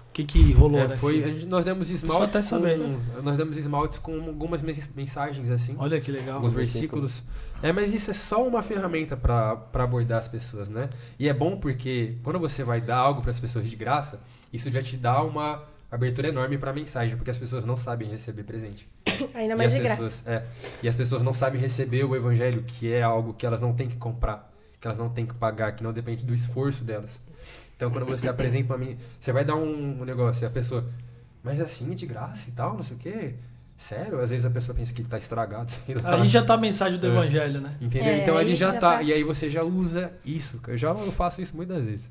O 0.10 0.13
que 0.13 0.24
que 0.26 0.52
rolou, 0.52 0.80
É, 0.80 0.88
né? 0.89 0.96
foi, 0.96 1.20
gente- 1.34 1.48
nós 1.48 1.66
demos 1.66 1.89
esmaltes 1.89 2.36
até 2.36 2.46
saber. 2.46 2.78
com, 2.78 3.22
nós 3.24 3.36
demos 3.36 3.58
esmaltes 3.58 3.98
com 3.98 4.13
algumas 4.28 4.62
mens- 4.62 4.88
mensagens 4.96 5.50
assim. 5.50 5.76
Olha 5.80 6.00
que 6.00 6.12
legal. 6.12 6.36
alguns 6.36 6.54
versículos. 6.54 7.24
É, 7.63 7.72
mas 7.72 7.92
isso 7.96 8.12
é 8.12 8.13
só 8.13 8.48
uma 8.48 8.62
ferramenta 8.62 9.18
para 9.18 9.58
abordar 9.74 10.20
as 10.20 10.28
pessoas, 10.28 10.70
né? 10.70 10.88
E 11.18 11.28
é 11.28 11.34
bom 11.34 11.58
porque 11.58 12.18
quando 12.22 12.38
você 12.38 12.63
vai 12.63 12.80
dar 12.80 12.98
algo 12.98 13.24
para 13.24 13.32
as 13.32 13.39
pessoas 13.39 13.68
de 13.68 13.76
graça, 13.76 14.20
isso 14.54 14.72
já 14.72 14.82
te 14.82 14.96
dá 14.96 15.22
uma 15.24 15.63
abertura 15.92 16.28
enorme 16.30 16.58
para 16.58 16.72
a 16.72 16.74
mensagem, 16.74 17.16
porque 17.18 17.30
as 17.32 17.38
pessoas 17.38 17.66
não 17.66 17.76
sabem 17.76 18.08
receber 18.10 18.44
presente. 18.44 18.88
Ainda 19.36 19.54
E 19.54 19.58
mais 19.58 19.72
as 19.74 19.78
de 19.78 19.84
graça. 19.84 19.96
pessoas, 20.04 20.28
é, 20.28 20.44
e 20.82 20.88
as 20.88 20.96
pessoas 20.96 21.22
não 21.22 21.34
sabem 21.34 21.60
receber 21.60 22.04
o 22.04 22.16
evangelho, 22.16 22.63
que 22.63 22.92
é 22.92 23.02
algo 23.04 23.34
que 23.34 23.46
elas 23.46 23.60
não 23.62 23.74
têm 23.74 23.88
que 23.89 23.98
comprar, 23.98 24.52
que 24.80 24.88
elas 24.88 24.98
não 24.98 25.10
têm 25.10 25.26
que 25.26 25.34
pagar, 25.34 25.74
que 25.76 25.84
não 25.84 25.92
depende 25.94 26.26
do 26.26 26.34
esforço 26.34 26.84
delas. 26.84 27.20
Então, 27.76 27.92
quando 27.92 28.06
você 28.06 28.30
apresenta 28.30 28.68
pra 28.68 28.78
mim, 28.78 28.98
você 29.20 29.32
vai 29.34 29.44
dar 29.44 29.56
um, 29.56 30.02
um 30.02 30.06
negócio, 30.06 30.46
e 30.46 30.48
a 30.48 30.50
pessoa, 30.50 30.86
mas 31.44 31.60
assim, 31.60 31.94
de 31.94 32.06
graça 32.06 32.48
e 32.48 32.52
tal, 32.54 32.76
não 32.76 32.82
sei 32.84 32.96
o 32.96 33.00
quê. 33.00 33.34
sério? 33.76 34.20
Às 34.22 34.30
vezes 34.30 34.46
a 34.46 34.50
pessoa 34.50 34.76
pensa 34.76 34.94
que 34.94 35.04
tá 35.04 35.18
estragado, 35.18 35.70
sei 35.86 35.96
lá. 35.96 36.16
Aí 36.16 36.28
já 36.30 36.44
tá 36.44 36.54
a 36.54 36.58
mensagem 36.58 36.98
do 37.00 37.06
É. 37.08 37.10
evangelho, 37.10 37.60
né? 37.62 37.76
Entendeu? 37.82 38.13
É, 38.13 38.18
então 38.22 38.38
ali 38.38 38.52
aí 38.52 38.56
já, 38.56 38.72
já 38.72 38.80
tá. 38.80 38.96
tá. 38.98 39.02
E 39.04 39.12
aí 39.12 39.24
você 39.24 39.50
já 39.50 39.63
usa 39.63 40.12
isso. 40.24 40.60
Eu 40.68 40.78
já 40.78 40.89
eu 40.89 41.12
faço 41.12 41.42
isso 41.42 41.56
muitas 41.56 41.86
vezes. 41.86 42.10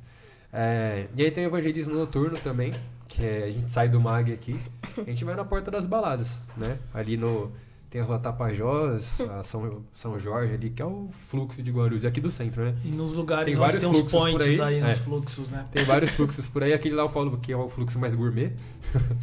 É, 0.52 1.06
e 1.16 1.22
aí 1.22 1.30
tem 1.30 1.44
o 1.44 1.48
evangelismo 1.48 1.94
noturno 1.94 2.36
também, 2.38 2.74
que 3.08 3.24
é, 3.24 3.44
a 3.44 3.50
gente 3.50 3.70
sai 3.70 3.88
do 3.88 4.00
MAG 4.00 4.32
aqui, 4.32 4.60
a 4.98 5.02
gente 5.04 5.24
vai 5.24 5.34
na 5.34 5.44
porta 5.44 5.70
das 5.70 5.86
baladas, 5.86 6.30
né? 6.56 6.78
Ali 6.92 7.16
no. 7.16 7.50
Tem 7.88 8.00
a 8.00 8.04
rua 8.04 8.18
Tapajós, 8.18 9.20
a 9.20 9.44
São, 9.44 9.82
São 9.92 10.18
Jorge 10.18 10.54
ali, 10.54 10.70
que 10.70 10.80
é 10.80 10.84
o 10.86 11.10
fluxo 11.28 11.62
de 11.62 11.70
Guarulhos, 11.70 12.06
é 12.06 12.08
aqui 12.08 12.22
do 12.22 12.30
centro, 12.30 12.64
né? 12.64 12.74
E 12.86 12.88
nos 12.88 13.12
lugares 13.12 13.44
Tem 13.44 13.52
onde 13.52 13.60
vários 13.60 13.80
tem 13.82 13.90
uns 13.90 13.98
fluxos 13.98 14.18
por 14.18 14.30
points 14.38 14.60
aí, 14.60 14.74
aí. 14.76 14.80
nos 14.80 14.90
É. 14.90 14.94
fluxos, 14.94 15.50
né? 15.50 15.66
Tem 15.70 15.84
vários 15.84 16.10
fluxos 16.12 16.48
por 16.48 16.62
aí, 16.62 16.72
aquele 16.72 16.94
lá 16.94 17.02
eu 17.02 17.10
falo 17.10 17.36
que 17.36 17.52
é 17.52 17.56
o 17.56 17.68
fluxo 17.68 17.98
mais 17.98 18.14
gourmet. 18.14 18.50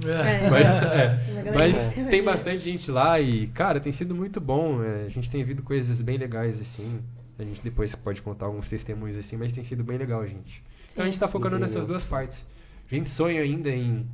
É. 0.05 0.49
Mas, 0.51 0.65
é, 0.65 1.31
Uma 1.31 1.41
galera 1.41 1.57
mas 1.57 1.93
tem 2.11 2.23
bastante 2.23 2.59
gente 2.59 2.91
lá 2.91 3.19
e, 3.19 3.47
cara, 3.47 3.79
tem 3.79 3.91
sido 3.91 4.13
muito 4.13 4.39
bom. 4.39 4.83
é, 4.83 5.05
a 5.05 5.09
gente 5.09 5.31
tem 5.31 5.43
visto 5.43 5.63
coisas 5.63 5.99
bem 5.99 6.19
legais, 6.19 6.61
assim. 6.61 7.01
A 7.39 7.43
gente 7.43 7.63
depois 7.63 7.95
pode 7.95 8.21
contar 8.21 8.45
alguns 8.45 8.69
testemunhos 8.69 9.17
assim, 9.17 9.35
mas 9.35 9.51
tem 9.51 9.63
sido 9.63 9.83
bem 9.83 9.97
legal, 9.97 10.23
gente. 10.27 10.63
Então 10.91 11.03
a 11.03 11.05
gente 11.09 11.19
tá 11.19 11.27
focando 11.27 11.55
Sim, 11.55 11.61
nessas 11.61 11.85
duas 11.85 12.03
partes. 12.05 12.45
A 12.91 12.95
gente 12.95 13.09
sonha 13.09 13.41
ainda 13.41 13.69
em 13.69 14.05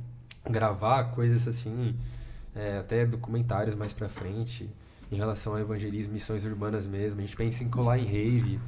gravar 0.48 1.04
coisas 1.04 1.48
assim, 1.48 1.94
é, 2.54 2.78
até 2.78 3.04
documentários 3.06 3.74
mais 3.74 3.92
pra 3.92 4.08
frente, 4.08 4.68
em 5.10 5.16
relação 5.16 5.54
ao 5.54 5.58
evangelismo, 5.60 6.12
missões 6.12 6.44
urbanas 6.44 6.86
mesmo. 6.86 7.18
A 7.18 7.22
gente 7.22 7.36
pensa 7.36 7.64
em 7.64 7.68
colar 7.68 7.98
em 7.98 8.04
rave. 8.04 8.60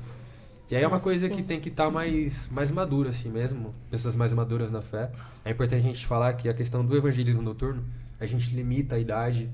E 0.71 0.77
aí 0.77 0.83
é 0.83 0.87
uma 0.87 0.95
Nossa, 0.95 1.05
coisa 1.05 1.29
sim. 1.29 1.35
que 1.37 1.43
tem 1.43 1.61
que 1.61 1.69
estar 1.71 1.91
mais, 1.91 2.49
mais 2.51 2.71
madura 2.71 3.11
assim 3.11 3.31
mesmo, 3.31 3.75
pessoas 3.91 4.15
mais 4.17 4.33
maduras 4.33 4.71
na 4.71 4.83
fé. 4.83 5.11
É 5.45 5.51
importante 5.51 5.81
a 5.81 5.83
gente 5.83 6.07
falar 6.07 6.33
que 6.35 6.49
a 6.49 6.55
questão 6.55 6.85
do 6.85 6.97
evangelismo 6.97 7.41
noturno, 7.41 7.83
a 8.21 8.27
gente 8.27 8.55
limita 8.55 8.95
a 8.97 8.99
idade. 8.99 9.49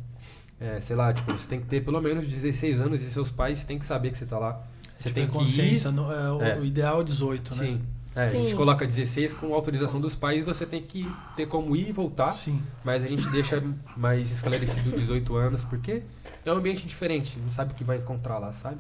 É, 0.60 0.80
sei 0.80 0.94
lá, 0.96 1.12
tipo, 1.12 1.30
você 1.32 1.46
tem 1.48 1.60
que 1.60 1.66
ter 1.66 1.84
pelo 1.84 2.00
menos 2.00 2.26
16 2.26 2.80
anos 2.80 3.02
e 3.02 3.10
seus 3.10 3.30
pais 3.30 3.64
têm 3.64 3.78
que 3.78 3.84
saber 3.84 4.10
que 4.10 4.18
você 4.18 4.24
tá 4.26 4.38
lá. 4.38 4.62
Você 4.96 5.08
Tipo, 5.08 5.14
tem 5.14 5.26
que 5.26 5.32
consciência, 5.32 5.88
ir, 5.88 5.92
no- 5.92 6.10
é, 6.12 6.32
o, 6.32 6.42
É. 6.42 6.58
o 6.60 6.64
ideal 6.64 7.00
é 7.00 7.04
18, 7.04 7.54
né? 7.56 7.64
Sim. 7.66 7.82
É, 8.16 8.24
a 8.24 8.28
gente 8.28 8.54
coloca 8.54 8.86
16 8.86 9.34
com 9.34 9.52
autorização 9.52 10.00
dos 10.00 10.14
pais, 10.14 10.44
você 10.44 10.64
tem 10.64 10.80
que 10.80 11.10
ter 11.34 11.46
como 11.46 11.74
ir 11.74 11.88
e 11.88 11.92
voltar, 11.92 12.32
Sim. 12.32 12.62
mas 12.84 13.02
a 13.02 13.08
gente 13.08 13.28
deixa 13.30 13.62
mais 13.96 14.30
esclarecido 14.30 14.92
18 14.92 15.34
anos, 15.34 15.64
porque 15.64 16.02
é 16.44 16.52
um 16.52 16.56
ambiente 16.56 16.86
diferente, 16.86 17.38
não 17.40 17.50
sabe 17.50 17.72
o 17.72 17.74
que 17.74 17.82
vai 17.82 17.96
encontrar 17.96 18.38
lá, 18.38 18.52
sabe? 18.52 18.78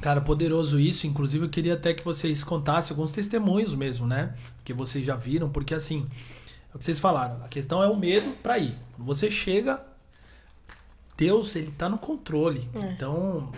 Cara, 0.00 0.20
poderoso 0.20 0.78
isso. 0.78 1.06
Inclusive, 1.06 1.46
eu 1.46 1.48
queria 1.48 1.74
até 1.74 1.94
que 1.94 2.04
vocês 2.04 2.44
contassem 2.44 2.92
alguns 2.92 3.12
testemunhos 3.12 3.74
mesmo, 3.74 4.06
né? 4.06 4.34
Que 4.64 4.72
vocês 4.72 5.04
já 5.04 5.16
viram, 5.16 5.48
porque 5.48 5.74
assim, 5.74 6.06
é 6.72 6.76
o 6.76 6.78
que 6.78 6.84
vocês 6.84 6.98
falaram. 6.98 7.42
A 7.44 7.48
questão 7.48 7.82
é 7.82 7.88
o 7.88 7.96
medo 7.96 8.30
pra 8.42 8.58
ir. 8.58 8.76
Quando 8.94 9.06
você 9.06 9.30
chega, 9.30 9.80
Deus, 11.16 11.56
ele 11.56 11.70
tá 11.70 11.88
no 11.88 11.98
controle. 11.98 12.68
É. 12.74 12.92
Então, 12.92 13.50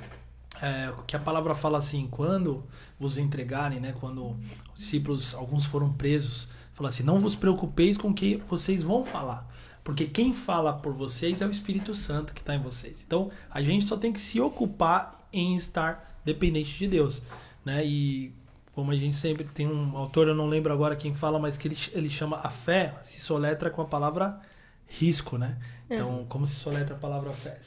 é, 0.61 0.93
que 1.07 1.17
a 1.17 1.19
palavra 1.19 1.55
fala 1.55 1.79
assim, 1.79 2.07
quando 2.11 2.65
vos 2.99 3.19
entregarem, 3.19 3.81
né? 3.81 3.95
Quando 4.01 4.37
os 4.75 4.81
discípulos, 4.81 5.35
alguns 5.35 5.65
foram 5.65 5.93
presos, 5.93 6.49
fala 6.73 6.89
assim, 6.89 7.03
não 7.03 7.21
vos 7.21 7.37
preocupeis 7.37 7.97
com 7.97 8.09
o 8.09 8.15
que 8.15 8.37
vocês 8.49 8.83
vão 8.83 9.05
falar. 9.05 9.47
Porque 9.85 10.07
quem 10.07 10.33
fala 10.33 10.73
por 10.73 10.93
vocês 10.93 11.41
é 11.41 11.47
o 11.47 11.51
Espírito 11.51 11.95
Santo 11.95 12.35
que 12.35 12.41
está 12.41 12.55
em 12.55 12.61
vocês. 12.61 13.03
Então, 13.07 13.31
a 13.51 13.63
gente 13.63 13.87
só 13.87 13.97
tem 13.97 14.13
que 14.13 14.21
se 14.21 14.41
ocupar 14.41 15.27
em 15.33 15.57
estar 15.57 16.21
dependente 16.25 16.77
de 16.77 16.87
Deus, 16.87 17.23
né? 17.65 17.85
E 17.87 18.35
como 18.73 18.91
a 18.91 18.97
gente 18.97 19.17
sempre 19.17 19.45
tem 19.45 19.67
um 19.67 19.97
autor, 19.97 20.29
eu 20.29 20.35
não 20.35 20.47
lembro 20.47 20.73
agora 20.73 20.95
quem 20.95 21.15
fala, 21.15 21.39
mas 21.39 21.57
que 21.57 21.69
ele, 21.69 21.77
ele 21.93 22.09
chama 22.09 22.41
a 22.43 22.51
fé, 22.51 22.97
se 23.03 23.21
soletra 23.21 23.71
com 23.71 23.83
a 23.83 23.85
palavra 23.85 24.41
risco, 24.87 25.39
né? 25.39 25.59
Então, 25.91 26.27
como 26.29 26.47
se 26.47 26.55
soletra 26.55 26.95
a 26.95 26.99
palavra 26.99 27.31
fé? 27.31 27.59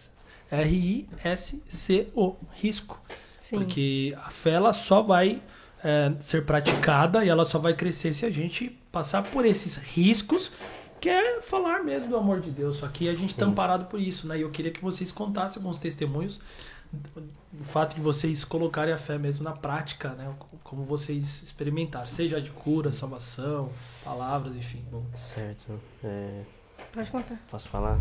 R-I-S-C-O, 0.51 2.35
risco. 2.51 3.01
Sim. 3.39 3.57
Porque 3.57 4.15
a 4.23 4.29
fé 4.29 4.51
ela 4.51 4.73
só 4.73 5.01
vai 5.01 5.41
é, 5.83 6.11
ser 6.19 6.45
praticada 6.45 7.25
e 7.25 7.29
ela 7.29 7.45
só 7.45 7.57
vai 7.57 7.73
crescer 7.73 8.13
se 8.13 8.25
a 8.25 8.29
gente 8.29 8.77
passar 8.91 9.23
por 9.23 9.45
esses 9.45 9.77
riscos, 9.77 10.51
que 10.99 11.09
é 11.09 11.41
falar 11.41 11.83
mesmo 11.83 12.09
do 12.09 12.17
amor 12.17 12.39
de 12.39 12.51
Deus. 12.51 12.77
Só 12.77 12.87
que 12.87 13.09
a 13.09 13.13
gente 13.13 13.31
está 13.31 13.45
amparado 13.45 13.85
por 13.85 13.99
isso, 13.99 14.27
né? 14.27 14.37
E 14.37 14.41
eu 14.41 14.51
queria 14.51 14.71
que 14.71 14.81
vocês 14.81 15.11
contassem 15.11 15.59
alguns 15.59 15.79
testemunhos 15.79 16.39
do 17.51 17.63
fato 17.63 17.95
de 17.95 18.01
vocês 18.01 18.43
colocarem 18.43 18.93
a 18.93 18.97
fé 18.97 19.17
mesmo 19.17 19.43
na 19.43 19.53
prática, 19.53 20.09
né? 20.09 20.33
Como 20.63 20.83
vocês 20.83 21.41
experimentaram, 21.43 22.07
seja 22.07 22.41
de 22.41 22.51
cura, 22.51 22.91
salvação, 22.91 23.69
palavras, 24.03 24.55
enfim. 24.55 24.83
Bom, 24.91 25.03
Certo. 25.15 25.79
É, 26.03 26.41
Pode 26.93 27.09
contar. 27.09 27.35
posso 27.49 27.69
falar? 27.69 27.99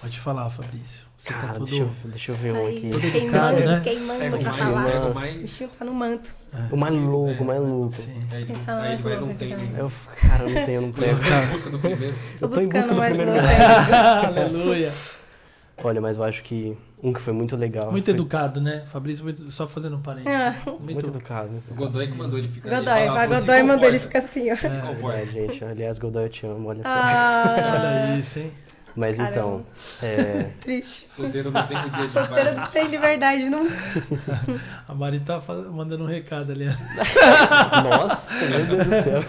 pode 0.00 0.20
falar, 0.20 0.50
Fabrício. 0.50 1.06
Você 1.16 1.30
tá 1.32 1.40
Cara, 1.40 1.52
todo. 1.54 1.64
deixa, 1.66 1.82
eu, 1.84 1.90
deixa 2.10 2.32
eu 2.32 2.36
ver 2.36 2.52
um 2.52 2.66
Aí, 2.66 2.76
aqui. 2.76 2.90
Todo 2.90 3.00
queimando, 3.00 3.26
educado, 3.26 3.60
né? 3.60 3.80
queimando 3.82 4.18
o 4.36 4.40
pra 4.40 4.50
mais, 4.50 4.58
falar. 4.58 4.84
pega 4.84 4.98
o 4.98 5.02
Deixa 5.02 5.14
mais. 5.14 5.36
Deixa 5.38 5.64
eu 5.64 5.68
no 5.86 5.94
manto. 5.94 6.34
O 6.70 6.76
mais 6.76 6.94
louco, 6.94 7.42
o 7.42 7.46
mais 7.46 7.60
louco. 7.60 7.96
Sim. 7.96 8.20
Aí, 8.30 8.42
ele- 8.42 8.52
aí 8.52 8.96
vai, 8.96 9.16
não 9.20 9.34
tem. 9.34 9.52
Eu, 9.76 9.92
cara, 10.16 10.44
eu 10.44 10.50
não 10.50 10.64
tenho, 10.66 10.76
eu 10.76 10.82
não 10.82 10.90
pego. 10.92 11.18
Tá 11.20 11.42
em 11.42 11.46
busca 11.48 11.70
do 11.70 11.78
primeiro. 11.78 12.14
Tô 12.38 12.44
Eu 12.44 12.48
tô 12.50 12.60
em 12.60 12.64
busca 12.64 12.78
buscando 12.78 12.94
do 12.94 12.96
mais 12.98 13.16
primeiro. 13.16 13.40
Aleluia. 14.26 14.92
Olha, 15.82 16.00
mas 16.00 16.16
eu 16.18 16.24
acho 16.24 16.42
que 16.42 16.76
um 17.08 17.12
que 17.12 17.20
foi 17.20 17.32
muito 17.32 17.54
legal. 17.56 17.90
Muito 17.92 18.06
foi 18.06 18.14
educado, 18.14 18.60
né? 18.60 18.82
Fabrício, 18.90 19.22
muito- 19.24 19.50
só 19.52 19.66
fazendo 19.68 19.96
um 19.96 20.02
parênteses. 20.02 20.34
Ah. 20.38 20.54
Muito, 20.66 20.82
Muito 20.82 21.06
educado. 21.06 21.50
O 21.70 21.74
Godoy 21.74 22.08
que 22.08 22.18
mandou 22.18 22.36
ele 22.38 22.48
ficar 22.48 22.68
Godoy, 22.68 22.92
ali. 22.92 23.08
a 23.18 23.26
Godoy 23.26 23.56
"Se 23.56 23.62
mandou 23.62 23.88
ele 23.88 23.98
ficar 24.00 24.18
assim, 24.18 24.48
ó. 24.52 24.56
comporta." 24.86 25.18
É, 25.18 25.26
gente, 25.26 25.64
aliás, 25.64 25.98
Godoy, 25.98 26.24
eu 26.24 26.28
te 26.28 26.46
amo, 26.46 26.68
olha 26.68 26.82
só. 26.82 26.88
Ah, 26.88 28.04
Olha 28.08 28.18
isso, 28.18 28.38
hein? 28.40 28.52
Mas 28.98 29.18
caramba. 29.18 29.30
então, 29.36 29.66
é, 30.02 30.42
triste. 30.62 31.06
Solteiro 31.10 31.50
não 31.50 31.66
tem 31.66 31.78
dia 31.90 31.90
de 31.90 32.08
Solteiro 32.08 32.54
não 32.54 32.66
tem 32.68 32.86
liberdade 32.88 33.44
nunca. 33.50 33.74
A 34.88 34.94
Mari 34.94 35.20
tá 35.20 35.38
mandando 35.70 36.04
um 36.04 36.06
recado 36.06 36.50
ali. 36.50 36.64
nossa, 37.84 38.34
meu 38.46 38.66
Deus 38.66 38.86
do 38.86 39.02
céu. 39.02 39.22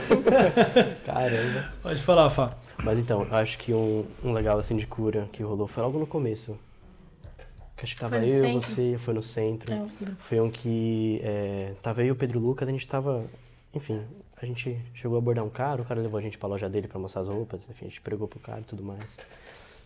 Caramba. 1.06 1.66
Pode 1.84 2.02
falar, 2.02 2.30
Fá. 2.30 2.52
Mas 2.84 2.98
então, 3.00 3.28
eu 3.30 3.36
acho 3.36 3.58
que 3.58 3.74
um, 3.74 4.06
um 4.24 4.32
legal 4.34 4.58
assim 4.58 4.78
de 4.78 4.86
cura 4.88 5.28
que 5.34 5.44
rolou 5.44 5.68
foi 5.68 5.84
logo 5.84 6.00
no 6.00 6.08
começo. 6.08 6.58
Que 7.78 7.86
acho 7.86 7.94
que 7.94 8.02
tava 8.02 8.18
eu, 8.26 8.32
centro? 8.32 8.62
você, 8.62 8.98
foi 8.98 9.14
no 9.14 9.22
centro. 9.22 9.74
Não, 9.74 9.88
Foi 10.20 10.40
um 10.42 10.50
que 10.50 11.22
é, 11.24 11.74
tava 11.82 12.02
eu 12.02 12.08
e 12.08 12.12
o 12.12 12.16
Pedro 12.16 12.40
Lucas, 12.40 12.68
a 12.68 12.72
gente 12.72 12.88
tava. 12.88 13.24
Enfim, 13.74 14.02
a 14.36 14.46
gente 14.46 14.80
chegou 14.96 15.16
a 15.16 15.20
abordar 15.20 15.46
um 15.46 15.50
cara, 15.50 15.82
o 15.82 15.86
cara 15.86 16.02
levou 16.02 16.18
a 16.18 16.22
gente 16.22 16.38
pra 16.38 16.50
loja 16.50 16.68
dele 16.68 16.88
pra 16.88 17.00
mostrar 17.00 17.22
as 17.22 17.28
roupas, 17.28 17.62
enfim, 17.70 17.86
a 17.86 17.90
gente 17.90 18.02
pregou 18.02 18.28
pro 18.28 18.40
cara 18.40 18.62
e 18.62 18.64
tudo 18.64 18.84
mais. 18.84 19.18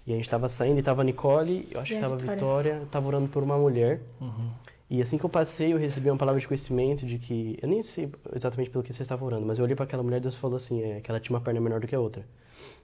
E 0.08 0.14
a 0.14 0.16
gente 0.16 0.30
tava 0.30 0.48
saindo 0.48 0.80
e 0.80 0.84
tava 0.84 1.02
a 1.02 1.04
Nicole, 1.04 1.68
eu 1.70 1.82
acho 1.82 1.92
E 1.92 1.96
que 1.96 2.02
tava 2.02 2.16
a 2.16 2.18
Vitória? 2.18 2.36
Vitória, 2.36 2.88
tava 2.90 3.08
orando 3.08 3.28
por 3.28 3.44
uma 3.44 3.58
mulher. 3.58 4.02
Uhum. 4.20 4.50
E 4.90 5.02
assim 5.02 5.18
que 5.18 5.24
eu 5.24 5.30
passei, 5.30 5.74
eu 5.74 5.78
recebi 5.78 6.10
uma 6.10 6.18
palavra 6.18 6.40
de 6.40 6.48
conhecimento 6.48 7.06
de 7.06 7.18
que. 7.18 7.58
Eu 7.62 7.68
nem 7.68 7.82
sei 7.82 8.10
exatamente 8.34 8.70
pelo 8.70 8.84
que 8.84 8.92
você 8.92 9.02
estava 9.02 9.24
orando, 9.24 9.46
mas 9.46 9.58
eu 9.58 9.64
olhei 9.64 9.76
para 9.76 9.86
aquela 9.86 10.04
mulher 10.04 10.18
e 10.18 10.22
Deus 10.22 10.36
falou 10.36 10.58
assim: 10.58 10.82
é, 10.82 11.02
que 11.02 11.12
ela 11.12 11.20
tinha 11.20 11.36
uma 11.36 11.42
perna 11.42 11.62
menor 11.62 11.80
do 11.80 11.88
que 11.88 11.96
a 11.96 12.00
outra. 12.00 12.26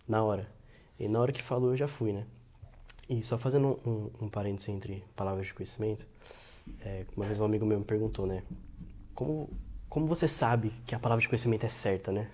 Na 0.07 0.23
hora. 0.23 0.47
E 0.99 1.07
na 1.07 1.19
hora 1.19 1.31
que 1.31 1.41
falou, 1.41 1.71
eu 1.71 1.77
já 1.77 1.87
fui, 1.87 2.11
né? 2.13 2.23
E 3.09 3.21
só 3.23 3.37
fazendo 3.37 3.79
um, 3.85 4.09
um, 4.25 4.29
parênteses 4.29 4.69
entre 4.69 5.03
palavras 5.15 5.47
de 5.47 5.53
conhecimento, 5.53 6.05
é, 6.81 7.05
uma 7.15 7.25
vez 7.25 7.39
um 7.39 7.45
amigo 7.45 7.65
meu 7.65 7.79
me 7.79 7.85
perguntou, 7.85 8.25
né? 8.25 8.43
Como, 9.15 9.49
como 9.89 10.05
você 10.05 10.27
sabe 10.27 10.71
que 10.85 10.93
a 10.93 10.99
palavra 10.99 11.21
de 11.21 11.29
conhecimento 11.29 11.65
é 11.65 11.69
certa, 11.69 12.11
né? 12.11 12.27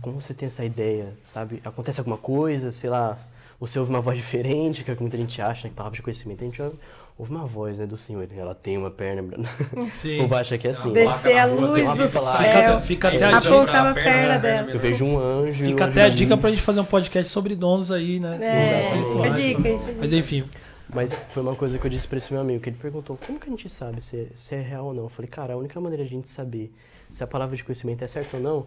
Como 0.00 0.20
você 0.20 0.32
tem 0.32 0.46
essa 0.46 0.64
ideia, 0.64 1.14
sabe? 1.24 1.60
Acontece 1.64 2.00
alguma 2.00 2.16
coisa, 2.16 2.72
sei 2.72 2.88
lá, 2.88 3.18
você 3.60 3.78
ouve 3.78 3.90
uma 3.90 4.00
voz 4.00 4.16
diferente, 4.18 4.82
que 4.82 4.90
é 4.90 4.94
o 4.94 4.96
que 4.96 5.02
muita 5.02 5.16
gente 5.16 5.40
acha, 5.42 5.64
né? 5.64 5.70
que 5.70 5.76
palavra 5.76 5.96
de 5.96 6.02
conhecimento. 6.02 6.42
A 6.42 6.46
gente 6.46 6.62
ouve, 6.62 6.78
ouve 7.18 7.32
uma 7.32 7.44
voz, 7.44 7.78
né, 7.78 7.86
do 7.86 7.96
Senhor. 7.96 8.28
Ela 8.34 8.54
tem 8.54 8.78
uma 8.78 8.90
perna. 8.90 9.48
Sim. 9.96 10.20
O 10.28 10.34
acha 10.34 10.56
que 10.56 10.68
é 10.68 10.70
assim. 10.70 10.92
Descer 10.92 11.36
a 11.36 11.46
luz 11.46 11.82
do 11.94 12.08
céu. 12.08 12.22
Fica, 12.22 12.80
fica 12.80 13.08
até 13.08 13.24
a 13.24 13.40
dica, 13.40 13.54
Apontava 13.54 13.90
a 13.90 13.94
perna 13.94 14.38
dela. 14.38 14.70
Eu 14.70 14.78
vejo 14.78 15.04
um 15.04 15.18
anjo. 15.18 15.64
e 15.64 15.68
fica 15.68 15.84
anjo 15.84 15.92
até 15.92 16.02
a 16.04 16.08
dica 16.08 16.36
pra 16.36 16.50
gente 16.50 16.62
fazer 16.62 16.80
um 16.80 16.84
podcast 16.84 17.32
sobre 17.32 17.56
dons 17.56 17.90
aí, 17.90 18.20
né? 18.20 18.38
É, 18.40 19.12
fica 19.12 19.26
a 19.26 19.30
dica. 19.30 19.94
Mas 19.98 20.12
enfim, 20.12 20.44
Mas 20.88 21.12
foi 21.30 21.42
uma 21.42 21.56
coisa 21.56 21.78
que 21.78 21.84
eu 21.84 21.90
disse 21.90 22.06
pra 22.06 22.18
esse 22.18 22.32
meu 22.32 22.40
amigo, 22.40 22.60
que 22.62 22.70
ele 22.70 22.78
perguntou, 22.80 23.18
como 23.26 23.38
que 23.38 23.48
a 23.48 23.50
gente 23.50 23.68
sabe 23.68 24.00
se 24.00 24.16
é, 24.16 24.26
se 24.36 24.54
é 24.54 24.60
real 24.60 24.86
ou 24.86 24.94
não? 24.94 25.04
Eu 25.04 25.08
falei, 25.08 25.28
cara, 25.28 25.54
a 25.54 25.56
única 25.56 25.80
maneira 25.80 26.04
de 26.04 26.10
a 26.10 26.12
gente 26.12 26.28
saber 26.28 26.72
se 27.10 27.24
a 27.24 27.26
palavra 27.26 27.56
de 27.56 27.64
conhecimento 27.64 28.02
é 28.04 28.06
certa 28.06 28.36
ou 28.36 28.42
não, 28.42 28.66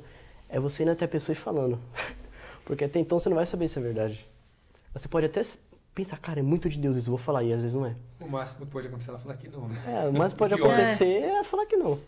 é 0.49 0.59
você 0.59 0.83
indo 0.83 0.91
até 0.91 1.05
a 1.05 1.07
pessoa 1.07 1.33
e 1.33 1.39
falando. 1.39 1.79
Porque 2.65 2.83
até 2.83 2.99
então 2.99 3.17
você 3.17 3.29
não 3.29 3.35
vai 3.35 3.45
saber 3.45 3.67
se 3.67 3.79
é 3.79 3.81
verdade. 3.81 4.25
Você 4.93 5.07
pode 5.07 5.25
até 5.25 5.41
pensar, 5.93 6.17
cara, 6.19 6.39
é 6.39 6.43
muito 6.43 6.69
de 6.69 6.77
Deus 6.80 6.95
isso, 6.97 7.10
vou 7.10 7.17
falar, 7.17 7.43
e 7.43 7.54
às 7.54 7.62
vezes 7.62 7.75
não 7.75 7.86
é. 7.86 7.95
O 8.19 8.27
máximo 8.30 8.65
que 8.65 8.71
pode 8.71 8.88
acontecer 8.88 9.10
ela 9.12 9.19
falar 9.19 9.36
que 9.38 9.47
não, 9.49 9.67
né? 9.67 9.75
É, 9.88 10.08
o 10.08 10.13
mais 10.13 10.34
pode 10.34 10.54
Pior. 10.56 10.71
acontecer 10.71 11.06
é 11.23 11.43
falar 11.43 11.65
que 11.65 11.75
não. 11.75 11.99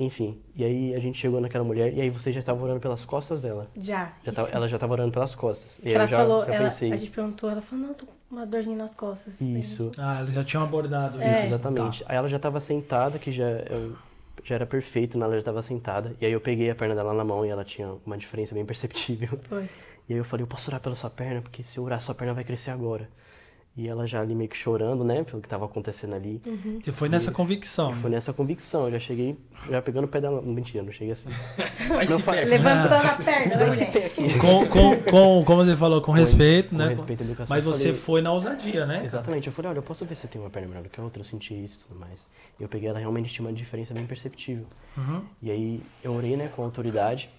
Enfim, 0.00 0.38
e 0.56 0.64
aí 0.64 0.94
a 0.94 0.98
gente 0.98 1.18
chegou 1.18 1.38
naquela 1.40 1.62
mulher, 1.62 1.92
e 1.92 2.00
aí 2.00 2.08
você 2.08 2.32
já 2.32 2.40
estava 2.40 2.62
orando 2.64 2.80
pelas 2.80 3.04
costas 3.04 3.42
dela. 3.42 3.68
Já. 3.78 4.12
Já 4.24 4.32
tava- 4.32 4.48
ela 4.50 4.66
já 4.66 4.76
estava 4.76 4.92
orando 4.94 5.12
pelas 5.12 5.34
costas. 5.34 5.78
E 5.84 5.92
ela 5.92 6.06
já, 6.06 6.16
falou, 6.16 6.46
já 6.46 6.54
ela, 6.54 6.64
pensei, 6.64 6.92
a 6.92 6.96
gente 6.96 7.10
perguntou, 7.10 7.50
ela 7.50 7.60
falou, 7.60 7.86
não, 7.88 7.94
tô 7.94 8.06
com 8.06 8.12
uma 8.30 8.46
dorzinha 8.46 8.76
nas 8.76 8.94
costas. 8.94 9.38
isso, 9.40 9.90
ah, 9.98 10.20
eles 10.22 10.34
já 10.34 10.42
tinham 10.42 10.64
abordado 10.64 11.20
É. 11.20 11.32
isso. 11.44 11.54
Exatamente. 11.54 12.02
Aí 12.08 12.16
ela 12.16 12.26
já 12.28 12.36
estava 12.36 12.58
sentada, 12.58 13.18
que 13.18 13.30
já, 13.30 13.44
eu- 13.44 13.94
já 14.42 14.54
era 14.54 14.66
perfeito, 14.66 15.18
né? 15.18 15.24
ela 15.26 15.34
já 15.34 15.40
estava 15.40 15.60
sentada. 15.60 16.16
E 16.18 16.24
aí 16.26 16.32
eu 16.32 16.40
peguei 16.40 16.70
a 16.70 16.74
perna 16.74 16.94
dela 16.94 17.12
na 17.12 17.22
mão 17.22 17.44
e 17.44 17.50
ela 17.50 17.62
tinha 17.62 17.94
uma 18.06 18.16
diferença 18.16 18.54
bem 18.54 18.64
perceptível. 18.64 19.38
Foi. 19.46 19.68
E 20.12 20.14
aí 20.14 20.18
eu 20.20 20.24
falei, 20.24 20.42
eu 20.44 20.46
posso 20.46 20.68
orar 20.68 20.78
pela 20.78 20.94
sua 20.94 21.08
perna? 21.08 21.40
Porque 21.40 21.62
se 21.62 21.78
eu 21.78 21.84
orar, 21.84 21.98
sua 21.98 22.14
perna 22.14 22.34
vai 22.34 22.44
crescer 22.44 22.70
agora. 22.70 23.08
E 23.74 23.88
ela 23.88 24.06
já 24.06 24.20
ali 24.20 24.34
meio 24.34 24.50
que 24.50 24.56
chorando, 24.58 25.02
né, 25.02 25.24
pelo 25.24 25.40
que 25.40 25.48
tava 25.48 25.64
acontecendo 25.64 26.14
ali. 26.14 26.42
Você 26.84 26.92
foi 26.92 27.08
nessa 27.08 27.32
convicção. 27.32 27.92
E 27.92 27.94
foi 27.94 28.10
nessa 28.10 28.30
convicção, 28.30 28.84
eu 28.84 28.92
já 28.92 28.98
cheguei, 28.98 29.34
já 29.70 29.80
pegando 29.80 30.04
o 30.04 30.08
pé 30.08 30.20
dela. 30.20 30.42
Mentira, 30.42 30.84
não 30.84 30.92
cheguei 30.92 31.12
assim. 31.14 31.30
Não. 31.88 31.96
Levantando 32.46 33.06
a 33.06 33.14
perna 33.24 33.54
Esse 33.68 33.76
mulher. 33.86 33.92
pé 33.92 34.06
aqui. 34.06 34.38
Com, 34.38 34.66
com, 34.66 35.02
com, 35.10 35.44
como 35.46 35.64
você 35.64 35.74
falou, 35.74 36.02
com 36.02 36.12
respeito, 36.12 36.68
com 36.68 36.76
né? 36.76 36.88
respeito 36.88 37.22
à 37.22 37.24
educação, 37.24 37.56
Mas 37.56 37.64
eu 37.64 37.72
você 37.72 37.84
falei- 37.84 37.98
foi 37.98 38.20
na 38.20 38.32
ousadia, 38.34 38.84
né? 38.84 39.02
Exatamente, 39.02 39.46
eu 39.46 39.52
falei, 39.54 39.70
olha, 39.70 39.78
eu 39.78 39.82
posso 39.82 40.04
ver 40.04 40.16
se 40.16 40.24
eu 40.26 40.30
tenho 40.30 40.44
uma 40.44 40.50
perna 40.50 40.68
melhor 40.68 40.82
do 40.82 40.90
que 40.90 41.00
a 41.00 41.02
outra, 41.02 41.20
eu 41.20 41.24
senti 41.24 41.54
isso 41.64 41.80
e 41.80 41.88
tudo 41.88 41.98
mais. 41.98 42.28
E 42.60 42.62
eu 42.62 42.68
peguei 42.68 42.90
ela, 42.90 42.98
realmente 42.98 43.32
tinha 43.32 43.46
uma 43.48 43.54
diferença 43.54 43.94
bem 43.94 44.04
perceptível. 44.06 44.66
Uhum. 44.98 45.22
E 45.40 45.50
aí 45.50 45.82
eu 46.04 46.12
orei, 46.12 46.36
né, 46.36 46.50
com 46.54 46.60
a 46.60 46.66
autoridade, 46.66 47.30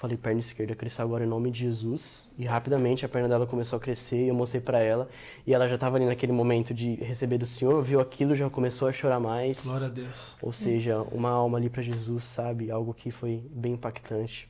falei, 0.00 0.16
perna 0.16 0.40
esquerda, 0.40 0.74
cresça 0.74 1.02
agora 1.02 1.24
em 1.24 1.28
nome 1.28 1.50
de 1.50 1.60
Jesus. 1.60 2.26
E 2.38 2.46
rapidamente 2.46 3.04
a 3.04 3.08
perna 3.08 3.28
dela 3.28 3.46
começou 3.46 3.76
a 3.76 3.80
crescer, 3.80 4.24
e 4.24 4.28
eu 4.28 4.34
mostrei 4.34 4.60
pra 4.60 4.78
ela. 4.78 5.08
E 5.46 5.52
ela 5.52 5.68
já 5.68 5.76
tava 5.76 5.96
ali 5.96 6.06
naquele 6.06 6.32
momento 6.32 6.72
de 6.72 6.94
receber 6.94 7.36
do 7.36 7.44
Senhor, 7.44 7.82
viu 7.82 8.00
aquilo, 8.00 8.34
já 8.34 8.48
começou 8.48 8.88
a 8.88 8.92
chorar 8.92 9.20
mais. 9.20 9.62
Glória 9.62 9.88
a 9.88 9.90
Deus. 9.90 10.36
Ou 10.40 10.50
seja, 10.50 11.02
uma 11.12 11.28
alma 11.28 11.58
ali 11.58 11.68
pra 11.68 11.82
Jesus, 11.82 12.24
sabe? 12.24 12.70
Algo 12.70 12.94
que 12.94 13.10
foi 13.10 13.42
bem 13.50 13.74
impactante. 13.74 14.48